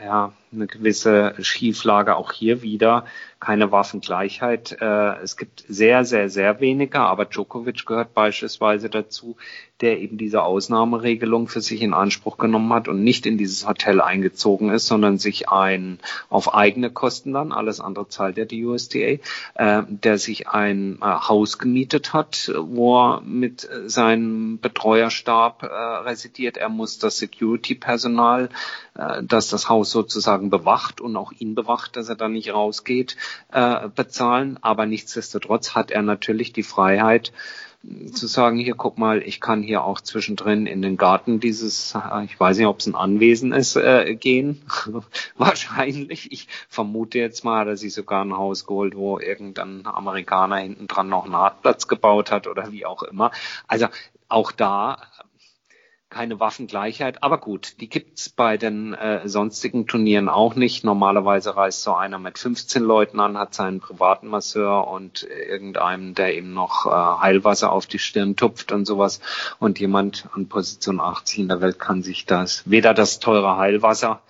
ja, 0.00 0.32
eine 0.52 0.66
gewisse 0.66 1.34
Schieflage 1.40 2.16
auch 2.16 2.32
hier 2.32 2.62
wieder. 2.62 3.04
Keine 3.40 3.70
Waffengleichheit. 3.70 4.76
Äh, 4.80 5.20
es 5.22 5.36
gibt 5.36 5.64
sehr, 5.68 6.04
sehr, 6.04 6.28
sehr 6.28 6.60
wenige, 6.60 6.98
aber 6.98 7.24
Djokovic 7.24 7.86
gehört 7.86 8.12
beispielsweise 8.12 8.90
dazu, 8.90 9.36
der 9.80 10.00
eben 10.00 10.18
diese 10.18 10.42
Ausnahmeregelung 10.42 11.46
für 11.46 11.60
sich 11.60 11.82
in 11.82 11.94
Anspruch 11.94 12.36
genommen 12.36 12.72
hat 12.72 12.88
und 12.88 13.04
nicht 13.04 13.26
in 13.26 13.38
dieses 13.38 13.68
Hotel 13.68 14.00
eingezogen 14.00 14.70
ist, 14.70 14.88
sondern 14.88 15.18
sich 15.18 15.48
ein 15.48 16.00
auf 16.30 16.52
eigene 16.52 16.90
Kosten 16.90 17.32
dann, 17.32 17.52
alles 17.52 17.78
andere 17.78 18.08
zahlt 18.08 18.38
ja 18.38 18.44
die 18.44 18.64
USDA, 18.64 19.18
äh, 19.54 19.82
der 19.86 20.18
sich 20.18 20.48
ein 20.48 20.98
äh, 21.00 21.04
Haus 21.04 21.58
gemietet 21.58 22.12
hat, 22.12 22.52
wo 22.56 22.98
er 22.98 23.20
mit 23.20 23.68
seinem 23.86 24.58
Betreuerstab 24.58 25.62
residiert. 25.62 26.56
Er 26.56 26.68
muss 26.68 26.98
das 26.98 27.18
Security-Personal, 27.18 28.48
das 29.22 29.48
das 29.48 29.68
Haus 29.68 29.90
sozusagen 29.90 30.37
bewacht 30.38 31.00
und 31.00 31.16
auch 31.16 31.32
ihn 31.32 31.54
bewacht, 31.54 31.96
dass 31.96 32.08
er 32.08 32.16
da 32.16 32.28
nicht 32.28 32.52
rausgeht, 32.52 33.16
äh, 33.52 33.88
bezahlen. 33.88 34.58
Aber 34.62 34.86
nichtsdestotrotz 34.86 35.74
hat 35.74 35.90
er 35.90 36.02
natürlich 36.02 36.52
die 36.52 36.62
Freiheit, 36.62 37.32
zu 38.12 38.26
sagen, 38.26 38.58
hier 38.58 38.74
guck 38.74 38.98
mal, 38.98 39.22
ich 39.22 39.40
kann 39.40 39.62
hier 39.62 39.84
auch 39.84 40.00
zwischendrin 40.00 40.66
in 40.66 40.82
den 40.82 40.96
Garten 40.96 41.38
dieses, 41.38 41.94
äh, 41.94 42.24
ich 42.24 42.38
weiß 42.38 42.58
nicht, 42.58 42.66
ob 42.66 42.80
es 42.80 42.86
ein 42.86 42.96
Anwesen 42.96 43.52
ist, 43.52 43.76
äh, 43.76 44.16
gehen. 44.16 44.62
Wahrscheinlich. 45.36 46.32
Ich 46.32 46.48
vermute 46.68 47.18
jetzt 47.18 47.44
mal, 47.44 47.64
dass 47.64 47.82
ich 47.82 47.94
sogar 47.94 48.24
ein 48.24 48.36
Haus 48.36 48.66
geholt, 48.66 48.96
wo 48.96 49.18
irgendein 49.18 49.86
Amerikaner 49.86 50.56
hinten 50.56 50.88
dran 50.88 51.08
noch 51.08 51.24
einen 51.24 51.36
Hartplatz 51.36 51.86
gebaut 51.86 52.32
hat 52.32 52.48
oder 52.48 52.72
wie 52.72 52.84
auch 52.84 53.04
immer. 53.04 53.30
Also 53.68 53.86
auch 54.28 54.50
da 54.50 54.98
keine 56.10 56.40
Waffengleichheit, 56.40 57.22
aber 57.22 57.38
gut, 57.38 57.80
die 57.80 57.88
gibt's 57.88 58.30
bei 58.30 58.56
den 58.56 58.94
äh, 58.94 59.28
sonstigen 59.28 59.86
Turnieren 59.86 60.28
auch 60.28 60.54
nicht. 60.54 60.82
Normalerweise 60.82 61.54
reist 61.54 61.82
so 61.82 61.94
einer 61.94 62.18
mit 62.18 62.38
15 62.38 62.82
Leuten 62.82 63.20
an, 63.20 63.36
hat 63.36 63.54
seinen 63.54 63.80
privaten 63.80 64.28
Masseur 64.28 64.88
und 64.88 65.22
irgendeinem, 65.24 66.14
der 66.14 66.36
ihm 66.36 66.54
noch 66.54 66.86
äh, 66.86 66.90
Heilwasser 66.90 67.70
auf 67.72 67.86
die 67.86 67.98
Stirn 67.98 68.36
tupft 68.36 68.72
und 68.72 68.86
sowas. 68.86 69.20
Und 69.58 69.78
jemand 69.80 70.28
an 70.32 70.48
Position 70.48 71.00
80 71.00 71.40
in 71.40 71.48
der 71.48 71.60
Welt 71.60 71.78
kann 71.78 72.02
sich 72.02 72.24
das, 72.24 72.62
weder 72.64 72.94
das 72.94 73.18
teure 73.18 73.58
Heilwasser 73.58 74.22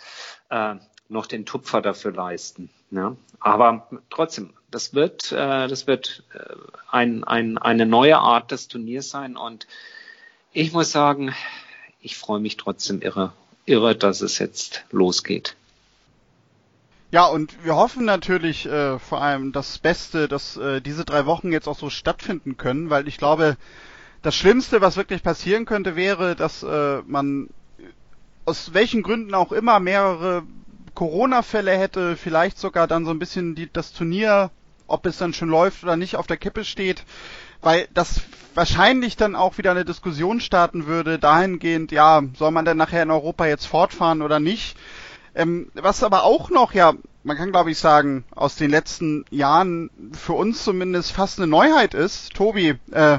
äh, 0.51 0.75
noch 1.09 1.27
den 1.27 1.47
Tupfer 1.47 1.81
dafür 1.81 2.13
leisten. 2.13 2.71
Ja? 2.91 3.17
Aber 3.39 3.89
trotzdem, 4.11 4.53
das 4.71 4.95
wird, 4.95 5.31
äh, 5.31 5.69
das 5.69 5.87
wird 5.87 6.25
äh, 6.35 6.55
ein, 6.91 7.23
ein, 7.23 7.57
eine 7.57 7.87
neue 7.87 8.19
Art 8.19 8.51
des 8.51 8.67
Turniers 8.67 9.11
sein 9.11 9.37
und 9.37 9.69
ich 10.53 10.73
muss 10.73 10.91
sagen, 10.91 11.35
ich 12.09 12.17
freue 12.17 12.41
mich 12.41 12.57
trotzdem 12.57 13.03
irre, 13.03 13.35
irre, 13.67 13.95
dass 13.95 14.23
es 14.23 14.39
jetzt 14.39 14.85
losgeht. 14.91 15.57
Ja, 17.11 17.27
und 17.27 17.53
wir 17.65 17.77
hoffen 17.77 18.07
natürlich 18.07 18.65
äh, 18.65 18.99
vor 18.99 19.21
allem 19.21 19.53
das 19.53 19.79
Beste, 19.79 20.27
dass 20.27 20.57
äh, 20.57 20.81
diese 20.81 21.05
drei 21.05 21.27
Wochen 21.27 21.53
jetzt 21.53 21.69
auch 21.69 21.79
so 21.79 21.91
stattfinden 21.91 22.57
können, 22.57 22.89
weil 22.89 23.09
ich 23.09 23.19
glaube, 23.19 23.59
das 24.23 24.35
Schlimmste, 24.35 24.81
was 24.81 24.97
wirklich 24.97 25.23
passieren 25.23 25.67
könnte, 25.67 25.97
wäre, 25.97 26.35
dass 26.35 26.63
äh, 26.63 27.03
man 27.07 27.51
aus 28.47 28.73
welchen 28.73 29.03
Gründen 29.03 29.35
auch 29.35 29.53
immer 29.53 29.79
mehrere 29.79 30.45
Corona-Fälle 30.95 31.77
hätte, 31.77 32.17
vielleicht 32.17 32.59
sogar 32.59 32.87
dann 32.87 33.05
so 33.05 33.11
ein 33.11 33.19
bisschen 33.19 33.55
die, 33.55 33.71
das 33.71 33.93
Turnier, 33.93 34.51
ob 34.87 35.05
es 35.05 35.19
dann 35.19 35.35
schon 35.35 35.51
läuft 35.51 35.83
oder 35.85 35.97
nicht, 35.97 36.17
auf 36.17 36.27
der 36.27 36.39
Kippe 36.39 36.65
steht, 36.65 37.05
weil 37.61 37.89
das 37.95 38.21
wahrscheinlich 38.55 39.17
dann 39.17 39.37
auch 39.37 39.59
wieder 39.59 39.71
eine 39.71 39.85
Diskussion 39.85 40.41
starten 40.41 40.87
würde, 40.87 41.19
dahingehend, 41.19 41.93
ja, 41.93 42.23
soll 42.37 42.51
man 42.51 42.65
denn 42.65 42.77
nachher 42.77 43.03
in 43.03 43.11
Europa 43.11 43.47
jetzt 43.47 43.67
fortfahren 43.67 44.23
oder 44.23 44.41
nicht? 44.41 44.77
Ähm, 45.35 45.71
was 45.75 46.03
aber 46.03 46.25
auch 46.25 46.51
noch, 46.51 46.73
ja, 46.75 46.95
man 47.23 47.37
kann 47.37 47.53
glaube 47.53 47.71
ich 47.71 47.79
sagen, 47.79 48.25
aus 48.35 48.57
den 48.57 48.71
letzten 48.71 49.25
Jahren 49.31 49.91
für 50.13 50.33
uns 50.33 50.65
zumindest 50.65 51.13
fast 51.13 51.39
eine 51.39 51.47
Neuheit 51.47 51.95
ist, 51.95 52.35
Tobi, 52.35 52.75
äh, 52.91 53.19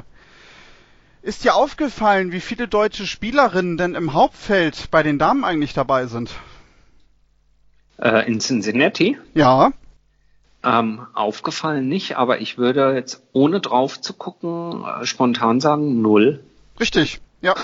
ist 1.21 1.43
dir 1.43 1.56
aufgefallen, 1.56 2.32
wie 2.32 2.39
viele 2.39 2.67
deutsche 2.67 3.06
Spielerinnen 3.06 3.78
denn 3.78 3.95
im 3.95 4.13
Hauptfeld 4.13 4.89
bei 4.91 5.04
den 5.04 5.19
Damen 5.19 5.43
eigentlich 5.43 5.73
dabei 5.73 6.08
sind? 6.08 6.32
Äh, 7.97 8.25
in 8.28 8.39
Cincinnati? 8.39 9.17
Ja. 9.34 9.71
Ähm, 10.62 11.08
aufgefallen 11.13 11.88
nicht, 11.88 12.17
aber 12.17 12.41
ich 12.41 12.58
würde 12.58 12.93
jetzt 12.93 13.24
ohne 13.32 13.62
drauf 13.62 14.02
zu 14.02 14.13
gucken 14.13 14.84
äh, 14.84 15.06
spontan 15.06 15.62
sagen 15.62 16.02
null. 16.02 16.43
Richtig, 16.80 17.22
ja. 17.41 17.56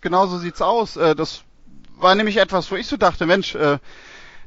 genau 0.00 0.26
so 0.26 0.38
sieht's 0.38 0.62
aus. 0.62 0.96
Äh, 0.96 1.14
das 1.14 1.42
war 1.98 2.14
nämlich 2.14 2.38
etwas, 2.38 2.70
wo 2.70 2.76
ich 2.76 2.86
so 2.86 2.96
dachte, 2.96 3.26
Mensch, 3.26 3.54
äh, 3.54 3.78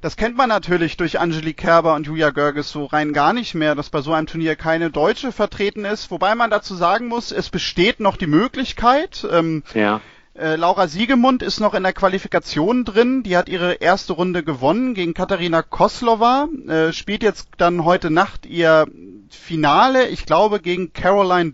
das 0.02 0.18
kennt 0.18 0.38
man 0.38 0.50
natürlich 0.50 0.98
durch 0.98 1.20
Angelique 1.20 1.58
Kerber 1.58 1.96
und 1.96 2.06
Julia 2.06 2.30
Görges 2.30 2.70
so 2.72 2.86
rein 2.86 3.14
gar 3.14 3.34
nicht 3.34 3.56
mehr, 3.56 3.74
dass 3.74 3.90
bei 3.90 4.02
so 4.02 4.14
einem 4.14 4.28
Turnier 4.28 4.56
keine 4.56 4.92
Deutsche 4.92 5.32
vertreten 5.32 5.86
ist. 5.86 6.12
Wobei 6.12 6.36
man 6.36 6.52
dazu 6.52 6.76
sagen 6.76 7.08
muss, 7.08 7.32
es 7.32 7.50
besteht 7.50 8.00
noch 8.00 8.18
die 8.18 8.28
Möglichkeit. 8.28 9.28
Ähm, 9.32 9.64
ja. 9.74 10.02
Äh, 10.38 10.58
Laura 10.58 10.90
Siegemund 10.90 11.42
ist 11.42 11.62
noch 11.62 11.74
in 11.74 11.84
der 11.84 11.94
Qualifikation 11.94 12.84
drin. 12.84 13.24
Die 13.24 13.38
hat 13.38 13.48
ihre 13.48 13.76
erste 13.76 14.14
Runde 14.14 14.44
gewonnen 14.44 14.94
gegen 14.94 15.14
Katharina 15.14 15.62
Koslova. 15.62 16.50
Äh, 16.68 16.92
spielt 16.92 17.24
jetzt 17.24 17.48
dann 17.58 17.86
heute 17.86 18.10
Nacht 18.10 18.46
ihr 18.46 18.86
Finale, 19.30 20.10
ich 20.10 20.26
glaube, 20.26 20.60
gegen 20.60 20.92
Caroline 20.92 21.54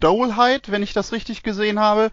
Dolheit, 0.00 0.70
wenn 0.70 0.82
ich 0.82 0.94
das 0.94 1.12
richtig 1.12 1.42
gesehen 1.42 1.78
habe. 1.78 2.10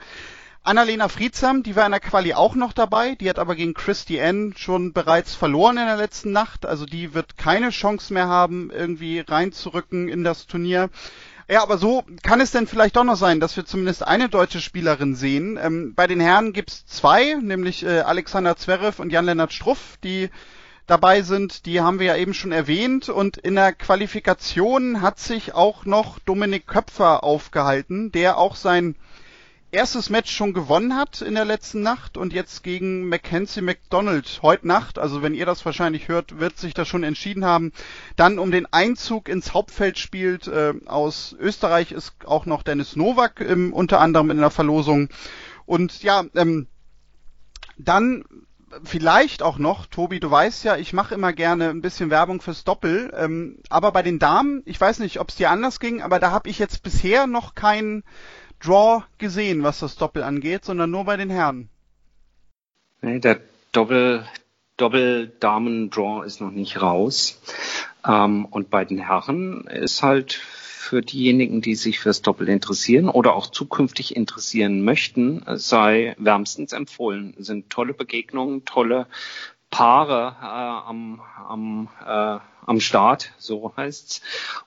Annalena 0.62 1.08
Friedsam, 1.08 1.64
die 1.64 1.78
war 1.78 1.86
in 1.86 1.94
der 1.94 2.02
Quali 2.02 2.34
auch 2.34 2.54
noch 2.54 2.74
dabei, 2.74 3.16
die 3.16 3.30
hat 3.30 3.40
aber 3.40 3.56
gegen 3.56 3.74
Christy 3.74 4.18
N 4.18 4.54
schon 4.58 4.92
bereits 4.92 5.34
verloren 5.34 5.78
in 5.78 5.86
der 5.86 5.96
letzten 5.96 6.34
Nacht, 6.34 6.66
also 6.66 6.86
die 6.86 7.14
wird 7.14 7.38
keine 7.38 7.70
Chance 7.70 8.14
mehr 8.14 8.28
haben, 8.28 8.70
irgendwie 8.70 9.22
reinzurücken 9.22 10.10
in 10.10 10.26
das 10.26 10.48
Turnier. 10.48 10.90
Ja, 11.52 11.64
aber 11.64 11.80
so 11.80 12.04
kann 12.22 12.42
es 12.42 12.52
denn 12.52 12.68
vielleicht 12.68 12.96
doch 12.96 13.04
noch 13.04 13.16
sein, 13.16 13.40
dass 13.40 13.58
wir 13.58 13.66
zumindest 13.66 14.06
eine 14.06 14.30
deutsche 14.30 14.62
Spielerin 14.62 15.16
sehen. 15.16 15.58
Ähm, 15.60 15.96
bei 15.96 16.06
den 16.06 16.20
Herren 16.20 16.54
gibt's 16.54 16.86
zwei, 16.86 17.34
nämlich 17.42 17.84
äh, 17.84 18.02
Alexander 18.02 18.56
Zverev 18.56 19.02
und 19.02 19.12
Jan-Lennart 19.12 19.52
Struff, 19.52 19.98
die 20.04 20.30
dabei 20.86 21.24
sind. 21.24 21.66
Die 21.66 21.82
haben 21.82 21.98
wir 21.98 22.06
ja 22.06 22.18
eben 22.18 22.36
schon 22.36 22.52
erwähnt. 22.52 23.10
Und 23.10 23.38
in 23.38 23.56
der 23.56 23.74
Qualifikation 23.74 25.02
hat 25.02 25.18
sich 25.18 25.56
auch 25.56 25.86
noch 25.86 26.20
Dominik 26.20 26.68
Köpfer 26.68 27.24
aufgehalten, 27.24 28.12
der 28.12 28.38
auch 28.38 28.56
sein 28.56 28.96
erstes 29.72 30.10
Match 30.10 30.32
schon 30.32 30.54
gewonnen 30.54 30.96
hat 30.96 31.22
in 31.22 31.36
der 31.36 31.46
letzten 31.46 31.82
Nacht 31.82 32.18
und 32.18 32.34
jetzt 32.34 32.64
gegen 32.64 33.08
Mackenzie 33.08 33.62
McDonald 33.62 34.40
heute 34.42 34.68
Nacht, 34.68 34.98
also 34.98 35.22
wenn 35.22 35.36
ihr 35.36 35.46
das 35.46 35.66
wahrscheinlich 35.66 36.08
hört, 36.08 36.40
wird 36.40 36.58
sich 36.58 36.74
das 36.74 36.88
schon 36.88 37.04
entschieden 37.04 37.46
haben, 37.46 37.72
dann 38.16 38.40
um 38.40 38.52
den 38.52 38.66
Einzug 38.72 39.30
ins 39.30 39.54
Hauptfeld 39.54 40.00
spielt. 40.00 40.48
Äh, 40.48 40.74
aus 40.86 41.36
Österreich 41.40 41.92
ist 41.92 42.14
auch 42.26 42.46
noch 42.46 42.64
Dennis 42.64 42.96
Nowak 42.96 43.42
im, 43.42 43.74
unter 43.74 44.00
anderem 44.00 44.32
in 44.32 44.38
der 44.38 44.50
Verlosung. 44.50 45.10
Und 45.66 46.02
ja, 46.02 46.24
ähm, 46.36 46.68
dann 47.78 48.24
vielleicht 48.84 49.42
auch 49.42 49.58
noch, 49.58 49.86
Tobi, 49.86 50.20
du 50.20 50.30
weißt 50.30 50.64
ja, 50.64 50.78
ich 50.78 50.94
mache 50.94 51.16
immer 51.16 51.34
gerne 51.34 51.70
ein 51.70 51.82
bisschen 51.82 52.10
Werbung 52.10 52.42
fürs 52.42 52.64
Doppel, 52.64 53.12
ähm, 53.16 53.58
aber 53.70 53.92
bei 53.92 54.04
den 54.04 54.20
Damen, 54.20 54.62
ich 54.66 54.80
weiß 54.80 55.00
nicht, 55.00 55.20
ob 55.20 55.30
es 55.30 55.36
dir 55.36 55.50
anders 55.50 55.80
ging, 55.80 56.02
aber 56.02 56.20
da 56.20 56.32
habe 56.32 56.50
ich 56.50 56.60
jetzt 56.60 56.84
bisher 56.84 57.28
noch 57.28 57.56
keinen 57.56 58.04
Draw 58.60 59.04
gesehen, 59.18 59.64
was 59.64 59.80
das 59.80 59.96
Doppel 59.96 60.24
angeht, 60.24 60.66
sondern 60.66 60.92
nur 60.92 61.06
bei 61.06 61.18
den 61.18 61.30
Herren. 61.30 61.70
Nee, 63.02 63.20
der 63.20 63.40
Doppel, 63.72 64.26
Doppel-Damen-Draw 64.78 66.26
ist 66.26 66.42
noch 66.42 66.52
nicht 66.52 66.82
raus. 66.82 67.42
Ähm, 68.08 68.46
und 68.46 68.70
bei 68.70 68.86
den 68.86 69.00
Herren 69.00 69.68
ist 69.68 70.04
halt 70.04 70.34
für 70.34 71.02
diejenigen, 71.02 71.62
die 71.62 71.76
sich 71.76 72.00
fürs 72.00 72.22
Doppel 72.22 72.50
interessieren 72.50 73.10
oder 73.10 73.36
auch 73.36 73.48
zukünftig 73.48 74.16
interessieren 74.16 74.82
möchten, 74.82 75.44
sei 75.56 76.16
wärmstens 76.18 76.74
empfohlen. 76.74 77.36
Es 77.40 77.46
sind 77.46 77.70
tolle 77.70 77.94
Begegnungen, 77.94 78.66
tolle 78.66 79.06
Paare 79.70 80.36
äh, 80.42 80.90
am, 80.90 81.22
am, 81.48 81.88
äh, 82.06 82.40
am 82.66 82.80
Start, 82.80 83.32
so 83.38 83.74
heißt's. 83.78 84.22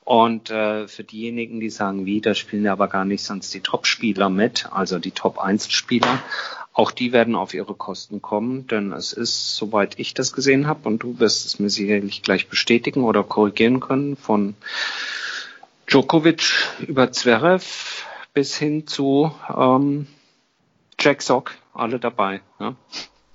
Und 0.04 0.50
äh, 0.50 0.86
für 0.88 1.04
diejenigen, 1.04 1.60
die 1.60 1.70
sagen, 1.70 2.06
wie, 2.06 2.20
da 2.20 2.34
spielen 2.34 2.64
ja 2.64 2.72
aber 2.72 2.88
gar 2.88 3.04
nicht 3.04 3.24
sonst 3.24 3.52
die 3.54 3.60
Top-Spieler 3.60 4.28
mit, 4.28 4.68
also 4.72 4.98
die 4.98 5.10
Top-1-Spieler, 5.10 6.18
auch 6.72 6.90
die 6.90 7.12
werden 7.12 7.34
auf 7.34 7.52
ihre 7.52 7.74
Kosten 7.74 8.22
kommen, 8.22 8.66
denn 8.66 8.92
es 8.92 9.12
ist, 9.12 9.56
soweit 9.56 9.98
ich 9.98 10.14
das 10.14 10.32
gesehen 10.32 10.66
habe, 10.66 10.88
und 10.88 11.02
du 11.02 11.18
wirst 11.18 11.44
es 11.44 11.58
mir 11.58 11.68
sicherlich 11.68 12.22
gleich 12.22 12.48
bestätigen 12.48 13.04
oder 13.04 13.22
korrigieren 13.22 13.80
können, 13.80 14.16
von 14.16 14.54
Djokovic 15.86 16.54
über 16.86 17.12
Zverev 17.12 18.04
bis 18.32 18.56
hin 18.56 18.86
zu 18.86 19.32
ähm, 19.54 20.06
Jack 20.98 21.20
Sock, 21.20 21.52
alle 21.74 21.98
dabei. 21.98 22.40
Ja. 22.58 22.74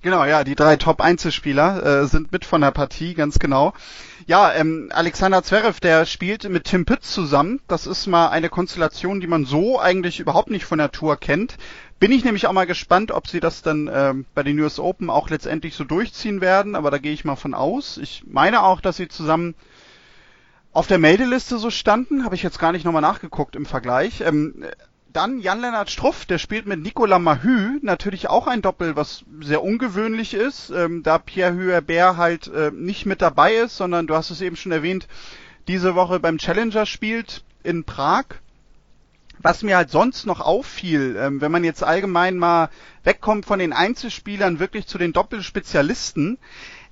Genau, 0.00 0.24
ja, 0.24 0.44
die 0.44 0.54
drei 0.54 0.76
Top-Einzelspieler 0.76 2.02
äh, 2.02 2.06
sind 2.06 2.30
mit 2.30 2.44
von 2.44 2.60
der 2.60 2.70
Partie, 2.70 3.14
ganz 3.14 3.40
genau. 3.40 3.72
Ja, 4.28 4.52
ähm, 4.54 4.90
Alexander 4.92 5.42
Zverev, 5.42 5.80
der 5.80 6.06
spielt 6.06 6.48
mit 6.48 6.64
Tim 6.64 6.84
Pütz 6.84 7.12
zusammen. 7.12 7.60
Das 7.66 7.88
ist 7.88 8.06
mal 8.06 8.28
eine 8.28 8.48
Konstellation, 8.48 9.20
die 9.20 9.26
man 9.26 9.44
so 9.44 9.80
eigentlich 9.80 10.20
überhaupt 10.20 10.50
nicht 10.50 10.66
von 10.66 10.78
der 10.78 10.92
Tour 10.92 11.16
kennt. 11.16 11.56
Bin 11.98 12.12
ich 12.12 12.22
nämlich 12.22 12.46
auch 12.46 12.52
mal 12.52 12.66
gespannt, 12.66 13.10
ob 13.10 13.26
sie 13.26 13.40
das 13.40 13.62
dann 13.62 13.90
ähm, 13.92 14.24
bei 14.36 14.44
den 14.44 14.60
US 14.60 14.78
Open 14.78 15.10
auch 15.10 15.30
letztendlich 15.30 15.74
so 15.74 15.82
durchziehen 15.82 16.40
werden, 16.40 16.76
aber 16.76 16.92
da 16.92 16.98
gehe 16.98 17.12
ich 17.12 17.24
mal 17.24 17.34
von 17.34 17.52
aus. 17.52 17.96
Ich 17.96 18.22
meine 18.24 18.62
auch, 18.62 18.80
dass 18.80 18.98
sie 18.98 19.08
zusammen 19.08 19.56
auf 20.72 20.86
der 20.86 20.98
Meldeliste 20.98 21.58
so 21.58 21.70
standen, 21.70 22.24
habe 22.24 22.36
ich 22.36 22.44
jetzt 22.44 22.60
gar 22.60 22.70
nicht 22.70 22.84
nochmal 22.84 23.02
nachgeguckt 23.02 23.56
im 23.56 23.66
Vergleich. 23.66 24.20
Ähm, 24.20 24.64
dann 25.12 25.40
Jan-Lennart 25.40 25.90
Struff, 25.90 26.26
der 26.26 26.38
spielt 26.38 26.66
mit 26.66 26.80
Nicolas 26.80 27.20
Mahü, 27.20 27.78
natürlich 27.82 28.28
auch 28.28 28.46
ein 28.46 28.62
Doppel, 28.62 28.96
was 28.96 29.24
sehr 29.40 29.62
ungewöhnlich 29.62 30.34
ist, 30.34 30.70
ähm, 30.70 31.02
da 31.02 31.18
Pierre 31.18 31.54
Huerbert 31.54 32.16
halt 32.16 32.48
äh, 32.48 32.70
nicht 32.72 33.06
mit 33.06 33.22
dabei 33.22 33.54
ist, 33.54 33.76
sondern 33.76 34.06
du 34.06 34.14
hast 34.14 34.30
es 34.30 34.40
eben 34.40 34.56
schon 34.56 34.72
erwähnt, 34.72 35.08
diese 35.66 35.94
Woche 35.94 36.20
beim 36.20 36.38
Challenger 36.38 36.86
spielt 36.86 37.44
in 37.62 37.84
Prag. 37.84 38.24
Was 39.40 39.62
mir 39.62 39.76
halt 39.76 39.90
sonst 39.90 40.26
noch 40.26 40.40
auffiel, 40.40 41.16
ähm, 41.16 41.40
wenn 41.40 41.52
man 41.52 41.62
jetzt 41.62 41.84
allgemein 41.84 42.36
mal 42.36 42.70
wegkommt 43.04 43.46
von 43.46 43.60
den 43.60 43.72
Einzelspielern 43.72 44.58
wirklich 44.58 44.86
zu 44.86 44.98
den 44.98 45.12
Doppelspezialisten, 45.12 46.38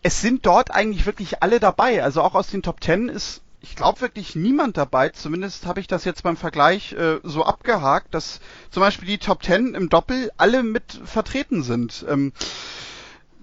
es 0.03 0.21
sind 0.21 0.47
dort 0.47 0.71
eigentlich 0.71 1.07
wirklich 1.07 1.43
alle 1.43 1.59
dabei. 1.59 2.05
Also 2.05 2.23
auch 2.23 2.35
aus 2.35 2.49
den 2.49 2.63
Top 2.63 2.81
Ten 2.81 3.09
ist 3.09 3.43
ich 3.69 3.77
glaube 3.77 4.01
wirklich 4.01 4.37
niemand 4.37 4.77
dabei. 4.77 5.09
Zumindest 5.11 5.67
habe 5.67 5.81
ich 5.81 5.87
das 5.87 6.05
jetzt 6.05 6.23
beim 6.23 6.37
Vergleich 6.37 6.93
äh, 6.93 7.19
so 7.23 7.45
abgehakt, 7.45 8.15
dass 8.15 8.41
zum 8.71 8.81
Beispiel 8.81 9.09
die 9.09 9.19
Top 9.19 9.43
Ten 9.43 9.75
im 9.75 9.89
Doppel 9.89 10.31
alle 10.37 10.63
mit 10.63 11.01
vertreten 11.05 11.63
sind. 11.63 12.05
Ähm, 12.09 12.33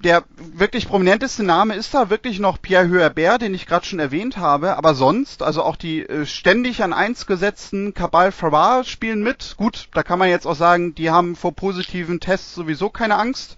der 0.04 0.26
wirklich 0.36 0.88
prominenteste 0.88 1.44
Name 1.44 1.76
ist 1.76 1.94
da 1.94 2.10
wirklich 2.10 2.40
noch 2.40 2.62
Pierre 2.62 2.90
Huerbert, 2.90 3.42
den 3.42 3.54
ich 3.54 3.66
gerade 3.66 3.86
schon 3.86 4.00
erwähnt 4.00 4.36
habe, 4.36 4.76
aber 4.76 4.96
sonst, 4.96 5.42
also 5.42 5.64
auch 5.64 5.78
die 5.78 6.02
äh, 6.02 6.26
ständig 6.26 6.84
an 6.84 6.92
eins 6.92 7.26
gesetzten 7.26 7.94
Cabal 7.94 8.34
Farrar 8.34 8.84
spielen 8.84 9.24
mit. 9.24 9.56
Gut, 9.56 9.88
da 9.94 10.04
kann 10.04 10.20
man 10.20 10.30
jetzt 10.30 10.46
auch 10.46 10.56
sagen, 10.56 10.94
die 10.96 11.10
haben 11.10 11.36
vor 11.36 11.54
positiven 11.54 12.20
Tests 12.20 12.54
sowieso 12.54 12.90
keine 12.90 13.18
Angst. 13.18 13.56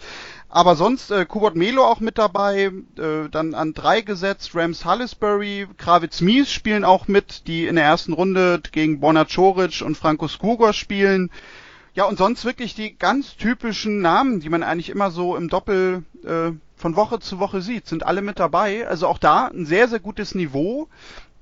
Aber 0.50 0.76
sonst 0.76 1.12
äh, 1.12 1.26
Kubot 1.26 1.56
Melo 1.56 1.84
auch 1.84 2.00
mit 2.00 2.18
dabei, 2.18 2.72
äh, 2.98 3.30
dann 3.30 3.54
an 3.56 3.74
drei 3.74 4.02
gesetzt, 4.02 4.52
Rams 4.54 4.86
Hallisbury, 4.86 5.68
Kravitz 5.78 6.22
Mies 6.22 6.52
spielen 6.52 6.84
auch 6.84 7.08
mit, 7.08 7.48
die 7.48 7.66
in 7.68 7.76
der 7.76 7.84
ersten 7.84 8.14
Runde 8.14 8.62
gegen 8.72 9.00
Borna 9.00 9.26
Coric 9.26 9.82
und 9.82 9.98
Franco 9.98 10.28
Skugor 10.28 10.74
spielen. 10.74 11.30
Ja, 11.94 12.06
und 12.06 12.18
sonst 12.18 12.46
wirklich 12.46 12.76
die 12.76 12.98
ganz 12.98 13.38
typischen 13.38 14.02
Namen, 14.02 14.40
die 14.40 14.50
man 14.50 14.64
eigentlich 14.64 14.90
immer 14.90 15.12
so 15.12 15.36
im 15.36 15.50
Doppel 15.50 16.04
äh, 16.24 16.52
von 16.76 16.96
Woche 16.96 17.20
zu 17.20 17.40
Woche 17.40 17.62
sieht, 17.62 17.88
sind 17.88 18.06
alle 18.06 18.22
mit 18.22 18.40
dabei. 18.40 18.88
Also 18.88 19.08
auch 19.08 19.18
da 19.18 19.48
ein 19.48 19.66
sehr, 19.66 19.88
sehr 19.88 20.00
gutes 20.00 20.36
Niveau. 20.36 20.90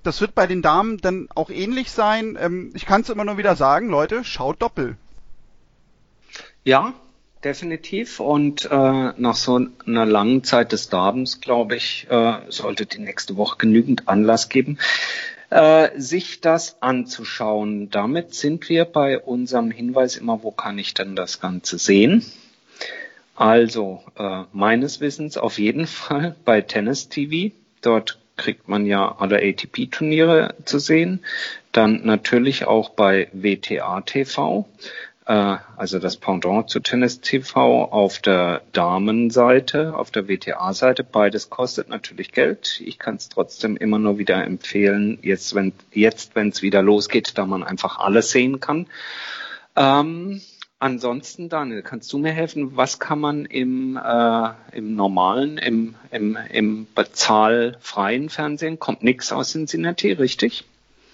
Das 0.04 0.22
wird 0.22 0.36
bei 0.36 0.48
den 0.48 0.62
Damen 0.62 0.98
dann 0.98 1.28
auch 1.34 1.50
ähnlich 1.50 1.92
sein. 1.92 2.38
Ähm, 2.40 2.72
ich 2.76 2.86
kann 2.86 3.02
es 3.02 3.10
immer 3.10 3.26
nur 3.26 3.38
wieder 3.38 3.56
sagen, 3.56 3.90
Leute, 3.90 4.24
schaut 4.24 4.62
Doppel. 4.62 4.96
Ja, 6.64 6.94
definitiv. 7.44 8.20
Und 8.20 8.66
äh, 8.66 9.14
nach 9.18 9.36
so 9.36 9.68
einer 9.86 10.06
langen 10.06 10.44
Zeit 10.44 10.72
des 10.72 10.90
Darbens, 10.90 11.42
glaube 11.42 11.76
ich, 11.76 12.08
äh, 12.10 12.40
sollte 12.50 12.86
die 12.86 13.00
nächste 13.00 13.38
Woche 13.38 13.58
genügend 13.58 14.08
Anlass 14.08 14.50
geben, 14.50 14.80
äh, 15.50 15.90
sich 15.96 16.42
das 16.42 16.82
anzuschauen. 16.82 17.90
Damit 17.90 18.34
sind 18.34 18.70
wir 18.70 18.86
bei 18.86 19.20
unserem 19.20 19.72
Hinweis 19.72 20.18
immer, 20.18 20.44
wo 20.44 20.52
kann 20.52 20.78
ich 20.80 20.94
denn 20.94 21.16
das 21.16 21.40
Ganze 21.40 21.78
sehen? 21.78 22.26
Also, 23.36 24.04
äh, 24.18 24.44
meines 24.52 25.02
Wissens 25.02 25.38
auf 25.38 25.60
jeden 25.60 25.88
Fall 25.88 26.36
bei 26.46 26.62
Tennis 26.62 27.10
TV. 27.10 27.54
Dort 27.82 28.20
kriegt 28.36 28.68
man 28.68 28.86
ja 28.86 29.16
alle 29.20 29.38
ATP-Turniere 29.38 30.56
zu 30.66 30.80
sehen. 30.80 31.24
Dann 31.72 32.02
natürlich 32.04 32.66
auch 32.66 32.90
bei 32.90 33.28
WTA 33.32 34.02
TV, 34.02 34.68
äh, 35.26 35.58
also 35.78 36.00
das 36.00 36.18
Pendant 36.18 36.70
zu 36.70 36.80
Tennis 36.80 37.22
TV 37.22 37.86
auf 37.86 38.20
der 38.20 38.62
Damenseite, 38.74 39.96
auf 39.96 40.12
der 40.12 40.28
WTA-Seite. 40.28 41.04
Beides 41.04 41.50
kostet 41.50 41.90
natürlich 41.90 42.32
Geld. 42.32 42.82
Ich 42.84 43.00
kann 43.00 43.16
es 43.16 43.30
trotzdem 43.30 43.78
immer 43.78 44.00
nur 44.00 44.18
wieder 44.18 44.44
empfehlen, 44.44 45.20
jetzt 45.22 45.56
wenn 45.56 45.74
jetzt 45.92 46.36
wenn 46.36 46.50
es 46.50 46.62
wieder 46.62 46.82
losgeht, 46.82 47.38
da 47.38 47.46
man 47.46 47.64
einfach 47.64 48.00
alles 48.00 48.32
sehen 48.32 48.60
kann. 48.60 48.88
Ähm, 49.76 50.42
Ansonsten, 50.84 51.48
Daniel, 51.48 51.82
kannst 51.82 52.12
du 52.12 52.18
mir 52.18 52.34
helfen? 52.34 52.76
Was 52.76 53.00
kann 53.00 53.18
man 53.18 53.46
im, 53.46 53.96
äh, 53.96 54.50
im 54.74 54.98
normalen, 54.98 55.58
im, 55.58 55.96
im, 56.12 56.38
im 56.52 56.88
bezahlfreien 56.94 58.28
Fernsehen? 58.28 58.80
Kommt 58.80 59.02
nichts 59.02 59.32
aus 59.32 59.54
Cincinnati, 59.54 60.12
richtig? 60.12 60.66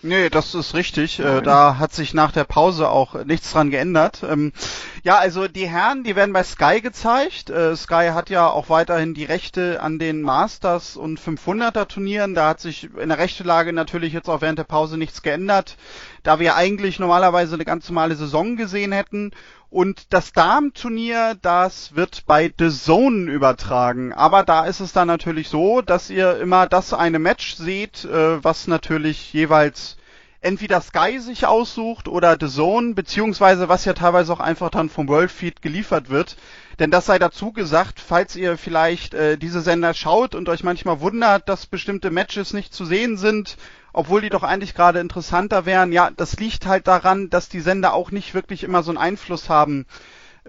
Nee, 0.01 0.29
das 0.29 0.55
ist 0.55 0.75
richtig. 0.75 1.19
Äh, 1.19 1.41
da 1.41 1.77
hat 1.77 1.93
sich 1.93 2.13
nach 2.13 2.31
der 2.31 2.45
Pause 2.45 2.89
auch 2.89 3.25
nichts 3.25 3.51
dran 3.51 3.69
geändert. 3.69 4.23
Ähm, 4.23 4.53
ja, 5.03 5.17
also 5.17 5.49
die 5.49 5.67
Herren, 5.67 6.05
die 6.05 6.15
werden 6.15 6.31
bei 6.31 6.43
Sky 6.43 6.79
gezeigt. 6.79 7.49
Äh, 7.49 7.75
Sky 7.75 8.12
hat 8.13 8.29
ja 8.29 8.47
auch 8.47 8.69
weiterhin 8.69 9.13
die 9.13 9.25
Rechte 9.25 9.81
an 9.81 9.99
den 9.99 10.21
Masters 10.21 10.95
und 10.95 11.19
500er 11.19 11.85
Turnieren. 11.85 12.33
Da 12.33 12.47
hat 12.47 12.62
sich 12.62 12.89
in 12.97 13.09
der 13.09 13.17
Rechtelage 13.17 13.73
natürlich 13.73 14.13
jetzt 14.13 14.29
auch 14.29 14.39
während 14.39 14.59
der 14.59 14.63
Pause 14.63 14.97
nichts 14.97 15.21
geändert, 15.21 15.75
da 16.23 16.39
wir 16.39 16.55
eigentlich 16.55 16.99
normalerweise 16.99 17.55
eine 17.55 17.65
ganz 17.65 17.89
normale 17.89 18.15
Saison 18.15 18.55
gesehen 18.55 18.91
hätten. 18.91 19.32
Und 19.69 20.13
das 20.13 20.34
Damenturnier, 20.34 21.38
das 21.41 21.95
wird 21.95 22.25
bei 22.25 22.51
The 22.58 22.69
Zone 22.69 23.32
übertragen. 23.32 24.13
Aber 24.13 24.43
da 24.43 24.65
ist 24.65 24.79
es 24.79 24.93
dann 24.93 25.08
natürlich 25.08 25.49
so, 25.49 25.82
dass 25.82 26.10
ihr 26.10 26.39
immer 26.39 26.67
das 26.67 26.93
eine 26.93 27.19
Match 27.19 27.55
seht, 27.55 28.05
äh, 28.05 28.43
was 28.43 28.67
natürlich 28.67 29.32
jeweils 29.32 29.97
entweder 30.41 30.82
Sky 30.82 31.19
sich 31.19 31.45
aussucht 31.45 32.08
oder 32.08 32.38
The 32.39 32.47
Zone, 32.47 32.93
beziehungsweise 32.93 33.67
was 33.67 33.86
ja 33.86 33.93
teilweise 33.93 34.32
auch 34.32 34.39
einfach 34.39 34.69
dann 34.69 34.89
vom 34.89 35.08
Worldfeed 35.08 35.62
geliefert 35.62 36.10
wird. 36.10 36.38
Denn 36.79 36.91
das 36.91 37.08
sei 37.08 37.19
dazu 37.19 37.51
gesagt, 37.51 37.99
falls 37.99 38.36
ihr 38.36 38.58
vielleicht 38.58 39.13
äh, 39.13 39.38
diese 39.38 39.62
Sender 39.62 39.93
schaut 39.93 40.36
und 40.36 40.47
euch 40.47 40.63
manchmal 40.63 41.01
wundert, 41.01 41.49
dass 41.49 41.65
bestimmte 41.65 42.10
Matches 42.10 42.53
nicht 42.53 42.73
zu 42.73 42.86
sehen 42.86 43.17
sind, 43.17 43.58
obwohl 43.93 44.21
die 44.21 44.30
doch 44.30 44.43
eigentlich 44.43 44.75
gerade 44.75 44.99
interessanter 44.99 45.65
wären. 45.65 45.91
Ja, 45.91 46.12
das 46.15 46.39
liegt 46.39 46.65
halt 46.65 46.88
daran, 46.88 47.30
dass 47.30 47.49
die 47.49 47.62
Sender 47.62 47.93
auch 47.93 48.12
nicht 48.12 48.34
wirklich 48.34 48.63
immer 48.63 48.84
so 48.84 48.91
einen 48.91 48.97
Einfluss 48.97 49.49
haben 49.49 49.86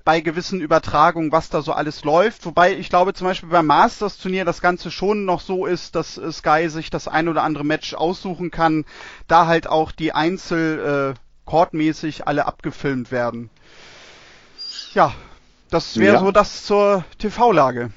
bei 0.04 0.20
gewissen 0.20 0.60
Übertragungen, 0.60 1.32
was 1.32 1.50
da 1.50 1.62
so 1.62 1.72
alles 1.72 2.04
läuft. 2.04 2.46
Wobei 2.46 2.74
ich 2.74 2.88
glaube 2.88 3.12
zum 3.12 3.26
Beispiel 3.26 3.48
beim 3.48 3.66
Masters-Turnier 3.66 4.44
das 4.44 4.60
Ganze 4.60 4.90
schon 4.90 5.24
noch 5.24 5.40
so 5.40 5.66
ist, 5.66 5.94
dass 5.94 6.16
äh, 6.18 6.32
Sky 6.32 6.68
sich 6.68 6.90
das 6.90 7.08
ein 7.08 7.28
oder 7.28 7.42
andere 7.42 7.64
Match 7.64 7.94
aussuchen 7.94 8.50
kann, 8.50 8.84
da 9.28 9.46
halt 9.46 9.66
auch 9.66 9.92
die 9.92 10.12
Einzel 10.12 11.14
äh, 11.16 11.20
Courtmäßig 11.44 12.26
alle 12.26 12.46
abgefilmt 12.46 13.10
werden. 13.10 13.50
Ja, 14.94 15.12
das 15.70 15.96
wäre 15.98 16.14
ja. 16.14 16.20
so 16.20 16.30
das 16.30 16.64
zur 16.64 17.04
TV-Lage. 17.18 17.90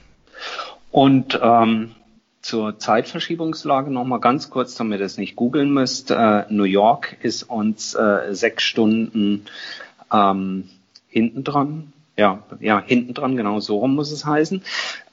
Und 0.91 1.39
ähm, 1.41 1.95
zur 2.43 2.77
Zeitverschiebungslage 2.77 3.89
nochmal 3.89 4.19
ganz 4.19 4.49
kurz, 4.49 4.75
damit 4.75 4.99
ihr 4.99 5.05
es 5.05 5.17
nicht 5.17 5.35
googeln 5.35 5.73
müsst. 5.73 6.11
Äh, 6.11 6.43
New 6.49 6.65
York 6.65 7.15
ist 7.21 7.43
uns 7.43 7.95
äh, 7.95 8.35
sechs 8.35 8.63
Stunden 8.63 9.45
ähm, 10.11 10.69
hinten 11.07 11.43
dran. 11.43 11.93
Ja, 12.15 12.43
ja, 12.59 12.83
hinten 12.85 13.15
dran, 13.15 13.37
genau 13.37 13.59
so 13.59 13.77
rum 13.77 13.95
muss 13.95 14.11
es 14.11 14.25
heißen. 14.25 14.61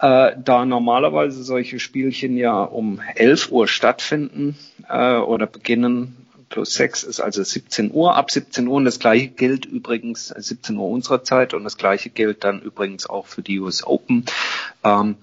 Äh, 0.00 0.32
da 0.44 0.66
normalerweise 0.66 1.42
solche 1.44 1.78
Spielchen 1.78 2.36
ja 2.36 2.62
um 2.62 3.00
11 3.14 3.52
Uhr 3.52 3.68
stattfinden 3.68 4.58
äh, 4.88 5.16
oder 5.16 5.46
beginnen, 5.46 6.26
plus 6.50 6.74
6 6.74 7.04
ist 7.04 7.20
also 7.20 7.44
17 7.44 7.92
Uhr, 7.92 8.16
ab 8.16 8.30
17 8.32 8.66
Uhr 8.66 8.74
und 8.74 8.84
das 8.84 8.98
gleiche 8.98 9.28
gilt 9.28 9.64
übrigens 9.64 10.28
17 10.28 10.76
Uhr 10.76 10.88
unserer 10.88 11.22
Zeit 11.22 11.54
und 11.54 11.62
das 11.62 11.78
gleiche 11.78 12.10
gilt 12.10 12.42
dann 12.42 12.60
übrigens 12.60 13.08
auch 13.08 13.26
für 13.26 13.40
die 13.40 13.60
US 13.60 13.86
Open. 13.86 14.26
Ähm, 14.82 15.14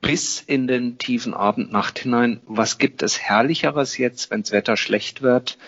bis 0.00 0.40
in 0.40 0.66
den 0.66 0.98
tiefen 0.98 1.34
Abend, 1.34 1.72
Nacht 1.72 1.98
hinein. 1.98 2.40
Was 2.46 2.78
gibt 2.78 3.02
es 3.02 3.18
Herrlicheres 3.18 3.98
jetzt, 3.98 4.30
wenns 4.30 4.52
Wetter 4.52 4.76
schlecht 4.76 5.22
wird, 5.22 5.58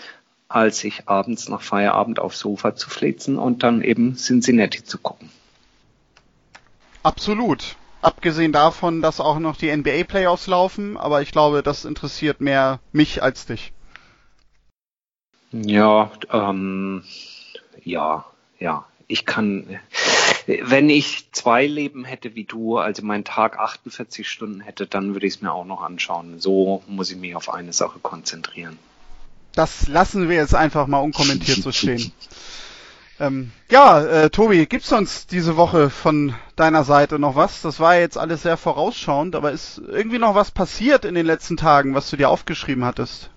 als 0.48 0.78
sich 0.80 1.08
abends 1.08 1.48
nach 1.48 1.62
Feierabend 1.62 2.18
aufs 2.18 2.38
Sofa 2.38 2.74
zu 2.74 2.90
flitzen 2.90 3.38
und 3.38 3.62
dann 3.62 3.82
eben 3.82 4.14
Cincinnati 4.16 4.84
zu 4.84 4.98
gucken? 4.98 5.30
Absolut. 7.02 7.76
Abgesehen 8.02 8.52
davon, 8.52 9.02
dass 9.02 9.20
auch 9.20 9.38
noch 9.38 9.56
die 9.56 9.74
NBA 9.74 10.04
Playoffs 10.04 10.46
laufen, 10.46 10.96
aber 10.96 11.20
ich 11.20 11.32
glaube, 11.32 11.62
das 11.62 11.84
interessiert 11.84 12.40
mehr 12.40 12.80
mich 12.92 13.22
als 13.22 13.46
dich. 13.46 13.72
Ja, 15.52 16.10
ähm, 16.32 17.02
ja, 17.82 18.24
ja. 18.58 18.86
Ich 19.06 19.26
kann, 19.26 19.80
wenn 20.62 20.88
ich 20.90 21.28
zwei 21.32 21.66
Leben 21.66 22.04
hätte 22.04 22.34
wie 22.34 22.44
du, 22.44 22.78
also 22.78 23.04
mein 23.04 23.24
Tag 23.24 23.58
48 23.58 24.28
Stunden 24.28 24.60
hätte, 24.60 24.86
dann 24.86 25.14
würde 25.14 25.26
ich 25.26 25.34
es 25.34 25.42
mir 25.42 25.52
auch 25.52 25.64
noch 25.64 25.82
anschauen. 25.82 26.40
So 26.40 26.82
muss 26.86 27.10
ich 27.10 27.16
mich 27.16 27.36
auf 27.36 27.52
eine 27.52 27.72
Sache 27.72 27.98
konzentrieren. 28.00 28.78
Das 29.52 29.88
lassen 29.88 30.28
wir 30.28 30.36
jetzt 30.36 30.54
einfach 30.54 30.86
mal 30.86 31.00
unkommentiert 31.00 31.58
so 31.58 31.72
stehen. 31.72 32.12
ähm, 33.20 33.52
ja, 33.70 34.00
äh, 34.00 34.30
Tobi, 34.30 34.66
gibt's 34.66 34.88
sonst 34.88 35.32
diese 35.32 35.56
Woche 35.56 35.90
von 35.90 36.34
deiner 36.56 36.84
Seite 36.84 37.18
noch 37.18 37.34
was? 37.34 37.62
Das 37.62 37.80
war 37.80 37.96
jetzt 37.96 38.16
alles 38.16 38.42
sehr 38.42 38.56
vorausschauend, 38.56 39.34
aber 39.34 39.52
ist 39.52 39.78
irgendwie 39.78 40.18
noch 40.18 40.34
was 40.34 40.50
passiert 40.50 41.04
in 41.04 41.14
den 41.14 41.26
letzten 41.26 41.56
Tagen, 41.56 41.94
was 41.94 42.08
du 42.10 42.16
dir 42.16 42.30
aufgeschrieben 42.30 42.84
hattest? 42.84 43.30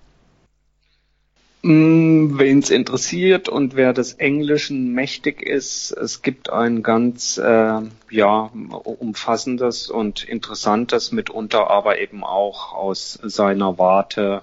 Mm, 1.66 2.38
Wen 2.38 2.58
es 2.58 2.68
interessiert 2.68 3.48
und 3.48 3.74
wer 3.74 3.94
des 3.94 4.12
Englischen 4.12 4.92
mächtig 4.92 5.40
ist, 5.40 5.92
es 5.92 6.20
gibt 6.20 6.50
ein 6.50 6.82
ganz 6.82 7.38
äh, 7.38 7.80
ja 8.10 8.50
umfassendes 8.52 9.88
und 9.88 10.24
interessantes, 10.24 11.10
mitunter 11.10 11.70
aber 11.70 11.98
eben 12.00 12.22
auch 12.22 12.74
aus 12.74 13.18
seiner 13.22 13.78
Warte 13.78 14.42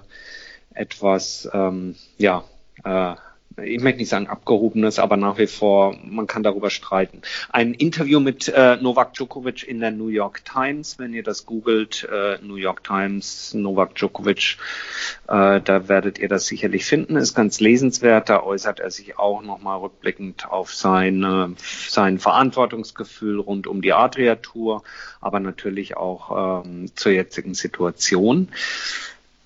etwas 0.74 1.48
ähm, 1.52 1.94
ja 2.18 2.42
äh, 2.82 3.14
ich 3.62 3.82
möchte 3.82 3.98
nicht 3.98 4.08
sagen 4.08 4.28
abgehobenes, 4.28 4.98
aber 4.98 5.16
nach 5.16 5.38
wie 5.38 5.46
vor, 5.46 5.96
man 6.04 6.26
kann 6.26 6.42
darüber 6.42 6.70
streiten. 6.70 7.22
Ein 7.50 7.74
Interview 7.74 8.20
mit 8.20 8.48
äh, 8.48 8.76
Novak 8.76 9.14
Djokovic 9.14 9.66
in 9.66 9.80
der 9.80 9.90
New 9.90 10.08
York 10.08 10.44
Times, 10.44 10.98
wenn 10.98 11.12
ihr 11.12 11.22
das 11.22 11.46
googelt, 11.46 12.08
äh, 12.10 12.38
New 12.42 12.56
York 12.56 12.84
Times, 12.84 13.54
Novak 13.54 13.94
Djokovic, 13.94 14.56
äh, 15.28 15.60
da 15.60 15.88
werdet 15.88 16.18
ihr 16.18 16.28
das 16.28 16.46
sicherlich 16.46 16.84
finden, 16.84 17.16
ist 17.16 17.34
ganz 17.34 17.60
lesenswert, 17.60 18.28
da 18.28 18.42
äußert 18.42 18.80
er 18.80 18.90
sich 18.90 19.18
auch 19.18 19.42
nochmal 19.42 19.78
rückblickend 19.78 20.50
auf 20.50 20.74
seine, 20.74 21.54
sein 21.88 22.18
Verantwortungsgefühl 22.18 23.40
rund 23.40 23.66
um 23.66 23.82
die 23.82 23.92
Adria-Tour, 23.92 24.82
aber 25.20 25.40
natürlich 25.40 25.96
auch 25.96 26.64
ähm, 26.64 26.90
zur 26.94 27.12
jetzigen 27.12 27.54
Situation. 27.54 28.48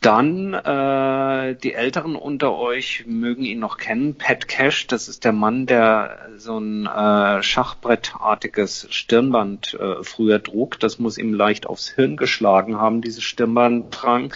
Dann 0.07 0.55
äh, 0.55 1.57
die 1.57 1.75
Älteren 1.75 2.15
unter 2.15 2.57
euch 2.57 3.07
mögen 3.09 3.43
ihn 3.43 3.59
noch 3.59 3.77
kennen. 3.77 4.15
Pat 4.15 4.47
Cash, 4.47 4.87
das 4.87 5.09
ist 5.09 5.25
der 5.25 5.33
Mann, 5.33 5.67
der 5.67 6.29
so 6.37 6.61
ein 6.61 6.87
äh, 6.87 7.43
Schachbrettartiges 7.43 8.87
Stirnband 8.91 9.75
äh, 9.75 10.05
früher 10.05 10.41
trug. 10.41 10.79
Das 10.79 11.01
muss 11.01 11.19
ihm 11.19 11.35
leicht 11.35 11.67
aufs 11.67 11.89
Hirn 11.89 12.17
geschlagen 12.17 12.77
haben, 12.77 13.03
dieses 13.03 13.25
Stirnbandtrang. 13.25 14.33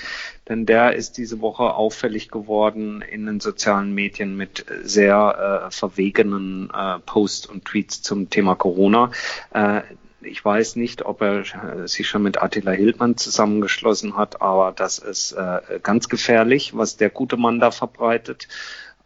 Denn 0.49 0.67
der 0.67 0.97
ist 0.97 1.19
diese 1.19 1.41
Woche 1.41 1.73
auffällig 1.73 2.33
geworden 2.33 3.01
in 3.01 3.27
den 3.27 3.39
sozialen 3.39 3.95
Medien 3.95 4.37
mit 4.37 4.67
sehr 4.83 5.69
äh, 5.69 5.71
verwegenen 5.71 6.69
äh, 6.75 6.99
Posts 6.99 7.47
und 7.47 7.65
Tweets 7.65 8.03
zum 8.03 8.29
Thema 8.29 8.57
Corona. 8.57 9.13
Äh, 9.55 9.83
ich 10.23 10.45
weiß 10.45 10.77
nicht, 10.77 11.05
ob 11.05 11.23
er 11.23 11.41
äh, 11.41 11.89
sich 11.89 12.09
schon 12.09 12.23
mit 12.23 12.43
Attila 12.43 12.73
Hildmann 12.73 13.17
zusammengeschlossen 13.17 14.17
hat, 14.17 14.43
aber 14.43 14.73
das 14.73 14.99
ist 14.99 15.33
äh, 15.33 15.81
ganz 15.83 16.09
gefährlich, 16.09 16.77
was 16.77 16.97
der 16.97 17.11
gute 17.11 17.37
Mann 17.37 17.61
da 17.61 17.71
verbreitet. 17.71 18.49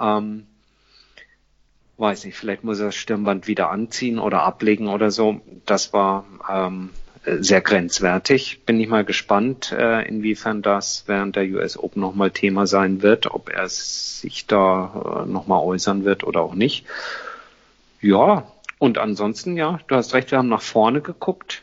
Ähm, 0.01 0.47
weiß 1.97 2.25
nicht, 2.25 2.37
vielleicht 2.37 2.65
muss 2.65 2.81
er 2.81 2.87
das 2.87 2.97
Stirnband 2.97 3.47
wieder 3.47 3.71
anziehen 3.71 4.19
oder 4.19 4.43
ablegen 4.43 4.89
oder 4.89 5.11
so. 5.11 5.41
Das 5.65 5.93
war 5.93 6.25
ähm, 6.51 6.91
sehr 7.25 7.61
grenzwertig. 7.61 8.65
Bin 8.67 8.81
ich 8.81 8.89
mal 8.89 9.05
gespannt, 9.05 9.73
äh, 9.73 10.07
inwiefern 10.07 10.63
das 10.63 11.05
während 11.07 11.37
der 11.37 11.45
US 11.45 11.79
Open 11.79 12.01
nochmal 12.01 12.31
Thema 12.31 12.67
sein 12.67 13.03
wird, 13.03 13.27
ob 13.31 13.49
er 13.49 13.69
sich 13.69 14.47
da 14.47 15.25
äh, 15.25 15.31
nochmal 15.31 15.63
äußern 15.63 16.05
wird 16.05 16.25
oder 16.25 16.43
auch 16.43 16.55
nicht. 16.55 16.85
Ja, 18.01 18.47
und 18.85 18.99
ansonsten, 18.99 19.57
ja, 19.57 19.81
du 19.87 19.95
hast 19.95 20.13
recht, 20.13 20.31
wir 20.31 20.37
haben 20.37 20.51
nach 20.51 20.61
vorne 20.61 21.01
geguckt. 21.01 21.63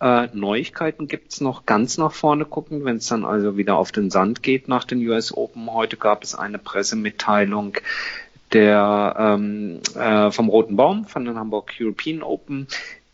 Äh, 0.00 0.26
Neuigkeiten 0.32 1.06
gibt's 1.06 1.40
noch 1.40 1.64
ganz 1.64 1.96
nach 1.96 2.10
vorne 2.10 2.44
gucken, 2.44 2.84
wenn 2.84 2.96
es 2.96 3.06
dann 3.06 3.24
also 3.24 3.56
wieder 3.56 3.76
auf 3.76 3.92
den 3.92 4.10
Sand 4.10 4.42
geht 4.42 4.66
nach 4.66 4.82
den 4.82 4.98
US 5.08 5.32
Open. 5.32 5.72
Heute 5.72 5.96
gab 5.96 6.24
es 6.24 6.34
eine 6.34 6.58
Pressemitteilung 6.58 7.76
der 8.52 9.14
ähm, 9.16 9.78
äh, 9.94 10.32
vom 10.32 10.48
Roten 10.48 10.74
Baum 10.74 11.04
von 11.04 11.24
den 11.24 11.38
Hamburg 11.38 11.72
European 11.80 12.24
Open, 12.24 12.66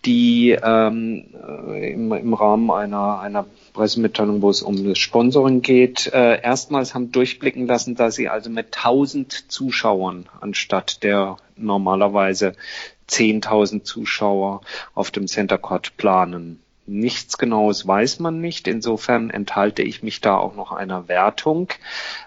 die 0.06 0.52
ähm, 0.52 1.26
im, 1.74 2.10
im 2.10 2.32
Rahmen 2.32 2.70
einer, 2.70 3.20
einer 3.20 3.44
Pressemitteilung, 3.74 4.40
wo 4.40 4.48
es 4.48 4.62
um 4.62 4.82
das 4.82 4.98
Sponsoring 4.98 5.60
geht, 5.60 6.10
äh, 6.10 6.40
erstmals 6.40 6.94
haben 6.94 7.12
durchblicken 7.12 7.66
lassen, 7.66 7.96
dass 7.96 8.14
sie 8.14 8.30
also 8.30 8.48
mit 8.48 8.78
1000 8.78 9.50
Zuschauern 9.52 10.26
anstatt 10.40 11.02
der 11.02 11.36
normalerweise 11.56 12.54
10.000 13.12 13.84
Zuschauer 13.84 14.62
auf 14.94 15.10
dem 15.10 15.26
Center 15.26 15.58
Court 15.58 15.96
planen. 15.96 16.62
Nichts 16.84 17.38
Genaues 17.38 17.86
weiß 17.86 18.18
man 18.18 18.40
nicht. 18.40 18.66
Insofern 18.66 19.30
enthalte 19.30 19.82
ich 19.82 20.02
mich 20.02 20.20
da 20.20 20.36
auch 20.36 20.56
noch 20.56 20.72
einer 20.72 21.06
Wertung. 21.06 21.68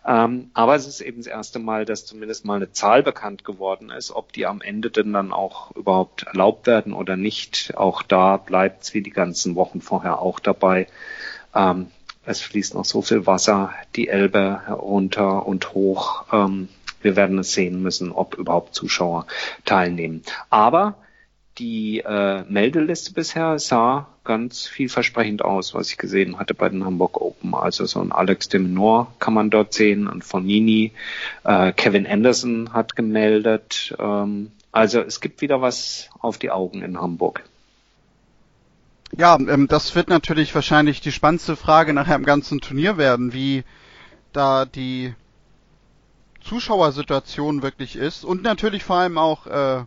Ähm, 0.05 0.49
aber 0.53 0.75
es 0.75 0.87
ist 0.87 1.01
eben 1.01 1.17
das 1.17 1.27
erste 1.27 1.59
Mal, 1.59 1.83
dass 1.83 2.05
zumindest 2.05 2.45
mal 2.45 2.55
eine 2.55 2.71
Zahl 2.71 3.03
bekannt 3.03 3.43
geworden 3.43 3.89
ist. 3.89 4.11
Ob 4.11 4.31
die 4.31 4.45
am 4.45 4.61
Ende 4.61 4.91
denn 4.91 5.11
dann 5.11 5.33
auch 5.33 5.75
überhaupt 5.75 6.23
erlaubt 6.23 6.67
werden 6.67 6.93
oder 6.93 7.17
nicht, 7.17 7.73
auch 7.75 8.01
da 8.01 8.37
bleibt 8.37 8.83
es 8.83 8.93
wie 8.93 9.01
die 9.01 9.09
ganzen 9.09 9.55
Wochen 9.55 9.81
vorher 9.81 10.21
auch 10.21 10.39
dabei. 10.39 10.87
Ähm, 11.53 11.87
es 12.25 12.41
fließt 12.41 12.75
noch 12.75 12.85
so 12.85 13.01
viel 13.01 13.25
Wasser 13.27 13.73
die 13.95 14.07
Elbe 14.07 14.61
runter 14.69 15.45
und 15.45 15.73
hoch. 15.73 16.25
Ähm, 16.31 16.69
wir 17.05 17.15
werden 17.15 17.39
es 17.39 17.53
sehen 17.53 17.81
müssen, 17.81 18.11
ob 18.11 18.35
überhaupt 18.35 18.75
Zuschauer 18.75 19.25
teilnehmen. 19.63 20.23
Aber 20.49 20.95
die 21.57 21.99
äh, 21.99 22.43
Meldeliste 22.49 23.13
bisher 23.13 23.57
sah 23.59 24.09
ganz 24.25 24.67
vielversprechend 24.67 25.41
aus, 25.41 25.73
was 25.73 25.89
ich 25.89 25.97
gesehen 25.97 26.37
hatte 26.37 26.53
bei 26.53 26.67
den 26.67 26.83
Hamburg 26.83 27.21
Open. 27.21 27.53
Also 27.53 27.85
so 27.85 28.01
ein 28.01 28.11
Alex 28.11 28.49
de 28.49 28.59
Menor 28.59 29.13
kann 29.19 29.33
man 29.33 29.49
dort 29.49 29.73
sehen, 29.73 30.09
ein 30.09 30.21
Fonini, 30.21 30.91
äh, 31.45 31.71
Kevin 31.71 32.05
Anderson 32.05 32.73
hat 32.73 32.97
gemeldet. 32.97 33.95
Ähm, 33.99 34.51
also 34.73 34.99
es 34.99 35.21
gibt 35.21 35.41
wieder 35.41 35.61
was 35.61 36.09
auf 36.19 36.37
die 36.37 36.51
Augen 36.51 36.81
in 36.81 36.99
Hamburg. 36.99 37.43
Ja, 39.15 39.37
ähm, 39.39 39.67
das 39.69 39.95
wird 39.95 40.09
natürlich 40.09 40.53
wahrscheinlich 40.53 40.99
die 40.99 41.13
spannendste 41.13 41.55
Frage 41.55 41.93
nachher 41.93 42.15
im 42.15 42.25
ganzen 42.25 42.59
Turnier 42.59 42.97
werden, 42.97 43.31
wie 43.31 43.63
da 44.33 44.65
die 44.65 45.13
Zuschauersituation 46.45 47.61
wirklich 47.61 47.95
ist 47.95 48.23
und 48.23 48.43
natürlich 48.43 48.83
vor 48.83 48.97
allem 48.97 49.17
auch, 49.17 49.47
äh, 49.47 49.83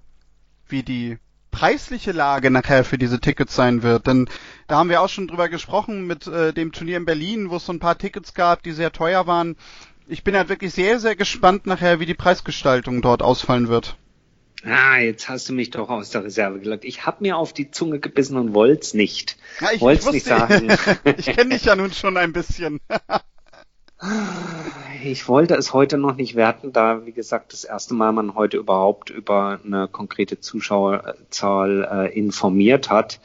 wie 0.68 0.82
die 0.82 1.18
preisliche 1.50 2.12
Lage 2.12 2.50
nachher 2.50 2.84
für 2.84 2.98
diese 2.98 3.20
Tickets 3.20 3.54
sein 3.54 3.82
wird. 3.82 4.06
Denn 4.06 4.28
da 4.66 4.76
haben 4.76 4.90
wir 4.90 5.00
auch 5.00 5.08
schon 5.08 5.28
drüber 5.28 5.48
gesprochen 5.48 6.06
mit 6.06 6.26
äh, 6.26 6.52
dem 6.52 6.72
Turnier 6.72 6.98
in 6.98 7.04
Berlin, 7.04 7.50
wo 7.50 7.56
es 7.56 7.66
so 7.66 7.72
ein 7.72 7.80
paar 7.80 7.96
Tickets 7.96 8.34
gab, 8.34 8.62
die 8.62 8.72
sehr 8.72 8.92
teuer 8.92 9.26
waren. 9.26 9.56
Ich 10.06 10.24
bin 10.24 10.36
halt 10.36 10.48
wirklich 10.48 10.72
sehr, 10.72 11.00
sehr 11.00 11.16
gespannt 11.16 11.66
nachher, 11.66 12.00
wie 12.00 12.06
die 12.06 12.14
Preisgestaltung 12.14 13.02
dort 13.02 13.22
ausfallen 13.22 13.68
wird. 13.68 13.96
Ah, 14.64 14.98
jetzt 14.98 15.28
hast 15.28 15.48
du 15.48 15.52
mich 15.52 15.70
doch 15.70 15.88
aus 15.88 16.10
der 16.10 16.24
Reserve 16.24 16.58
gelockt. 16.58 16.84
Ich 16.84 17.06
hab 17.06 17.20
mir 17.20 17.36
auf 17.36 17.52
die 17.52 17.70
Zunge 17.70 18.00
gebissen 18.00 18.36
und 18.36 18.54
wollt's 18.54 18.92
nicht. 18.92 19.36
Ja, 19.60 19.68
ich 19.72 19.80
wollt's 19.80 20.10
nicht 20.10 20.26
sagen. 20.26 20.76
ich 21.16 21.26
kenne 21.26 21.50
dich 21.50 21.64
ja 21.64 21.76
nun 21.76 21.92
schon 21.92 22.16
ein 22.16 22.32
bisschen. 22.32 22.80
Ich 25.04 25.28
wollte 25.28 25.54
es 25.54 25.72
heute 25.72 25.96
noch 25.96 26.16
nicht 26.16 26.34
werten, 26.34 26.72
da, 26.72 27.06
wie 27.06 27.12
gesagt, 27.12 27.52
das 27.52 27.64
erste 27.64 27.94
Mal 27.94 28.12
man 28.12 28.34
heute 28.34 28.56
überhaupt 28.56 29.10
über 29.10 29.60
eine 29.64 29.86
konkrete 29.86 30.40
Zuschauerzahl 30.40 31.88
äh, 31.90 32.18
informiert 32.18 32.90
hat. 32.90 33.20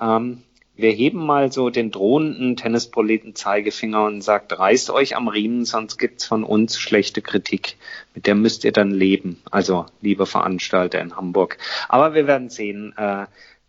Ähm, 0.00 0.42
wir 0.74 0.90
heben 0.90 1.24
mal 1.24 1.50
so 1.50 1.70
den 1.70 1.90
drohenden 1.90 2.56
Tennisproleten 2.56 3.34
Zeigefinger 3.34 4.04
und 4.04 4.20
sagt, 4.20 4.58
reißt 4.58 4.90
euch 4.90 5.16
am 5.16 5.28
Riemen, 5.28 5.64
sonst 5.64 5.96
gibt's 5.96 6.26
von 6.26 6.44
uns 6.44 6.78
schlechte 6.78 7.22
Kritik. 7.22 7.76
Mit 8.14 8.26
der 8.26 8.34
müsst 8.34 8.64
ihr 8.64 8.72
dann 8.72 8.90
leben. 8.90 9.40
Also, 9.50 9.86
liebe 10.02 10.26
Veranstalter 10.26 11.00
in 11.00 11.16
Hamburg. 11.16 11.56
Aber 11.88 12.14
wir 12.14 12.26
werden 12.26 12.50
sehen, 12.50 12.92
äh, 12.98 13.24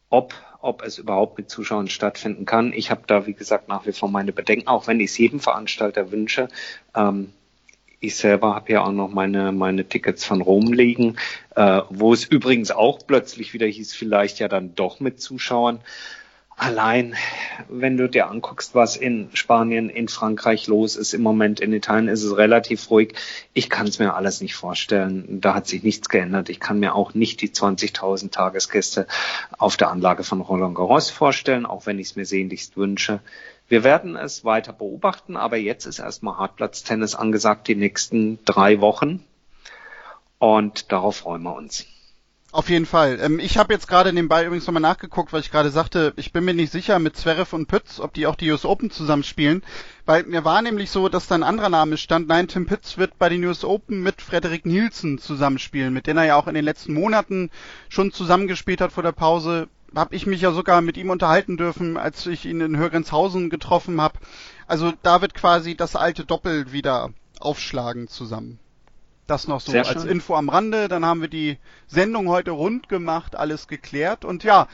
ob 0.09 0.33
ob 0.59 0.81
es 0.81 0.97
überhaupt 0.97 1.37
mit 1.37 1.49
Zuschauern 1.49 1.87
stattfinden 1.87 2.45
kann. 2.45 2.73
Ich 2.73 2.89
habe 2.89 3.03
da, 3.07 3.25
wie 3.27 3.33
gesagt, 3.33 3.67
nach 3.67 3.85
wie 3.85 3.93
vor 3.93 4.09
meine 4.09 4.33
Bedenken, 4.33 4.67
auch 4.67 4.87
wenn 4.87 4.99
ich 4.99 5.11
es 5.11 5.17
jedem 5.17 5.39
Veranstalter 5.39 6.11
wünsche. 6.11 6.49
Ähm, 6.95 7.31
ich 7.99 8.15
selber 8.15 8.55
habe 8.55 8.71
ja 8.71 8.83
auch 8.83 8.91
noch 8.91 9.09
meine, 9.09 9.51
meine 9.51 9.87
Tickets 9.87 10.23
von 10.23 10.41
Rom 10.41 10.71
liegen, 10.73 11.17
äh, 11.55 11.81
wo 11.89 12.13
es 12.13 12.25
übrigens 12.25 12.71
auch 12.71 12.99
plötzlich 13.05 13.53
wieder 13.53 13.67
hieß, 13.67 13.93
vielleicht 13.93 14.39
ja 14.39 14.47
dann 14.47 14.75
doch 14.75 14.99
mit 14.99 15.19
Zuschauern. 15.19 15.79
Allein, 16.59 17.15
wenn 17.69 17.97
du 17.97 18.09
dir 18.09 18.31
anguckst, 18.31 18.73
was 18.73 18.95
in 18.95 19.29
Spanien, 19.33 19.89
in 19.91 20.07
Frankreich 20.07 20.65
los 20.65 20.95
ist 20.95 21.13
im 21.13 21.21
Moment, 21.21 21.59
in 21.59 21.71
Italien 21.71 22.07
ist 22.07 22.23
es 22.23 22.35
relativ 22.35 22.89
ruhig. 22.89 23.13
Ich 23.53 23.69
kann 23.69 23.85
es 23.85 23.99
mir 23.99 24.15
alles 24.15 24.41
nicht 24.41 24.55
vorstellen. 24.55 25.39
Da 25.39 25.53
hat 25.53 25.67
sich 25.67 25.83
nichts 25.83 26.09
geändert. 26.09 26.49
Ich 26.49 26.59
kann 26.59 26.79
mir 26.79 26.95
auch 26.95 27.13
nicht 27.13 27.41
die 27.41 27.49
20.000 27.49 28.31
Tagesgäste 28.31 29.05
auf 29.59 29.77
der 29.77 29.91
Anlage 29.91 30.23
von 30.23 30.41
Roland 30.41 30.73
Garros 30.73 31.11
vorstellen, 31.11 31.67
auch 31.67 31.85
wenn 31.85 31.99
ich 31.99 32.07
es 32.07 32.15
mir 32.15 32.25
sehnlichst 32.25 32.75
wünsche. 32.75 33.19
Wir 33.67 33.83
werden 33.83 34.15
es 34.15 34.45
weiter 34.45 34.73
beobachten, 34.73 35.35
aber 35.35 35.57
jetzt 35.57 35.85
ist 35.85 35.99
erstmal 35.99 36.37
Hartplatztennis 36.37 37.15
angesagt, 37.15 37.67
die 37.67 37.75
nächsten 37.75 38.39
drei 38.45 38.79
Wochen. 38.79 39.23
Und 40.39 40.91
darauf 40.91 41.17
freuen 41.17 41.43
wir 41.43 41.55
uns. 41.55 41.85
Auf 42.53 42.69
jeden 42.69 42.85
Fall. 42.85 43.19
Ähm, 43.21 43.39
ich 43.39 43.57
habe 43.57 43.73
jetzt 43.73 43.87
gerade 43.87 44.13
nebenbei 44.13 44.45
übrigens 44.45 44.65
nochmal 44.67 44.81
nachgeguckt, 44.81 45.33
weil 45.33 45.41
ich 45.41 45.51
gerade 45.51 45.69
sagte, 45.69 46.13
ich 46.15 46.31
bin 46.31 46.45
mir 46.45 46.53
nicht 46.53 46.71
sicher 46.71 46.97
mit 46.97 47.17
Zverev 47.17 47.53
und 47.53 47.67
Pütz, 47.67 47.99
ob 47.99 48.13
die 48.13 48.25
auch 48.25 48.35
die 48.35 48.49
US 48.49 48.63
Open 48.63 48.89
zusammenspielen. 48.89 49.63
Weil 50.05 50.23
mir 50.23 50.45
war 50.45 50.61
nämlich 50.61 50.89
so, 50.89 51.09
dass 51.09 51.27
da 51.27 51.35
ein 51.35 51.43
anderer 51.43 51.69
Name 51.69 51.97
stand. 51.97 52.29
Nein, 52.29 52.47
Tim 52.47 52.65
Pütz 52.65 52.97
wird 52.97 53.19
bei 53.19 53.27
den 53.27 53.43
US 53.43 53.65
Open 53.65 54.01
mit 54.01 54.21
Frederik 54.21 54.65
Nielsen 54.65 55.17
zusammenspielen, 55.17 55.93
mit 55.93 56.07
dem 56.07 56.17
er 56.17 56.23
ja 56.23 56.35
auch 56.37 56.47
in 56.47 56.55
den 56.55 56.63
letzten 56.63 56.93
Monaten 56.93 57.51
schon 57.89 58.13
zusammengespielt 58.13 58.79
hat 58.79 58.93
vor 58.93 59.03
der 59.03 59.11
Pause. 59.11 59.67
Hab 59.95 60.13
ich 60.13 60.25
mich 60.27 60.41
ja 60.41 60.51
sogar 60.51 60.81
mit 60.81 60.97
ihm 60.97 61.09
unterhalten 61.09 61.57
dürfen, 61.57 61.97
als 61.97 62.25
ich 62.25 62.45
ihn 62.45 62.61
in 62.61 62.77
Hörgrenzhausen 62.77 63.49
getroffen 63.49 64.01
habe. 64.01 64.19
Also 64.67 64.93
da 65.01 65.21
wird 65.21 65.33
quasi 65.33 65.75
das 65.75 65.95
alte 65.95 66.25
Doppel 66.25 66.71
wieder 66.71 67.11
aufschlagen 67.39 68.07
zusammen. 68.07 68.59
Das 69.27 69.47
noch 69.47 69.59
so 69.59 69.71
Sehr 69.71 69.85
als 69.85 70.03
schön. 70.03 70.11
Info 70.11 70.35
am 70.35 70.49
Rande. 70.49 70.87
Dann 70.87 71.05
haben 71.05 71.21
wir 71.21 71.27
die 71.27 71.57
Sendung 71.87 72.29
heute 72.29 72.51
rund 72.51 72.89
gemacht, 72.89 73.35
alles 73.35 73.67
geklärt. 73.67 74.23
Und 74.23 74.43
ja, 74.43 74.67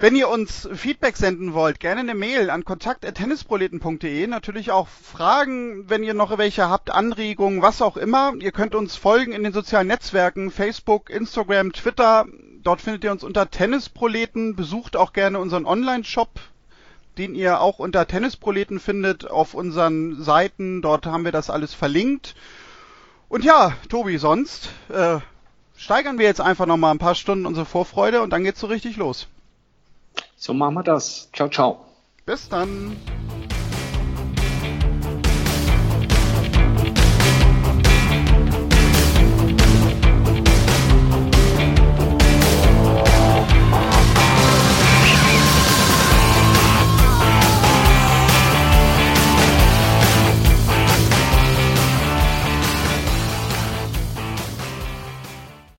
wenn 0.00 0.16
ihr 0.16 0.28
uns 0.28 0.68
Feedback 0.74 1.16
senden 1.16 1.54
wollt, 1.54 1.78
gerne 1.78 2.00
eine 2.00 2.16
Mail 2.16 2.50
an 2.50 2.64
kontakt.tennisproleten.de. 2.64 4.26
Natürlich 4.26 4.72
auch 4.72 4.88
Fragen, 4.88 5.88
wenn 5.88 6.02
ihr 6.02 6.14
noch 6.14 6.36
welche 6.36 6.68
habt, 6.68 6.90
Anregungen, 6.90 7.62
was 7.62 7.80
auch 7.80 7.96
immer. 7.96 8.32
Ihr 8.40 8.50
könnt 8.50 8.74
uns 8.74 8.96
folgen 8.96 9.32
in 9.32 9.44
den 9.44 9.52
sozialen 9.52 9.86
Netzwerken, 9.86 10.50
Facebook, 10.50 11.10
Instagram, 11.10 11.72
Twitter. 11.72 12.26
Dort 12.64 12.80
findet 12.80 13.04
ihr 13.04 13.12
uns 13.12 13.22
unter 13.22 13.50
Tennisproleten. 13.50 14.56
Besucht 14.56 14.96
auch 14.96 15.12
gerne 15.12 15.38
unseren 15.38 15.66
Online-Shop, 15.66 16.40
den 17.18 17.34
ihr 17.34 17.60
auch 17.60 17.78
unter 17.78 18.06
Tennisproleten 18.06 18.80
findet 18.80 19.30
auf 19.30 19.54
unseren 19.54 20.22
Seiten. 20.22 20.82
Dort 20.82 21.06
haben 21.06 21.24
wir 21.24 21.32
das 21.32 21.50
alles 21.50 21.74
verlinkt. 21.74 22.34
Und 23.28 23.44
ja, 23.44 23.74
Tobi, 23.88 24.16
sonst 24.18 24.70
äh, 24.88 25.18
steigern 25.76 26.18
wir 26.18 26.26
jetzt 26.26 26.40
einfach 26.40 26.66
noch 26.66 26.76
mal 26.76 26.90
ein 26.90 26.98
paar 26.98 27.14
Stunden 27.14 27.46
unsere 27.46 27.66
Vorfreude 27.66 28.22
und 28.22 28.30
dann 28.30 28.44
geht's 28.44 28.60
so 28.60 28.66
richtig 28.66 28.96
los. 28.96 29.28
So 30.36 30.54
machen 30.54 30.74
wir 30.74 30.82
das. 30.82 31.30
Ciao, 31.32 31.48
ciao. 31.48 31.86
Bis 32.26 32.48
dann. 32.48 32.96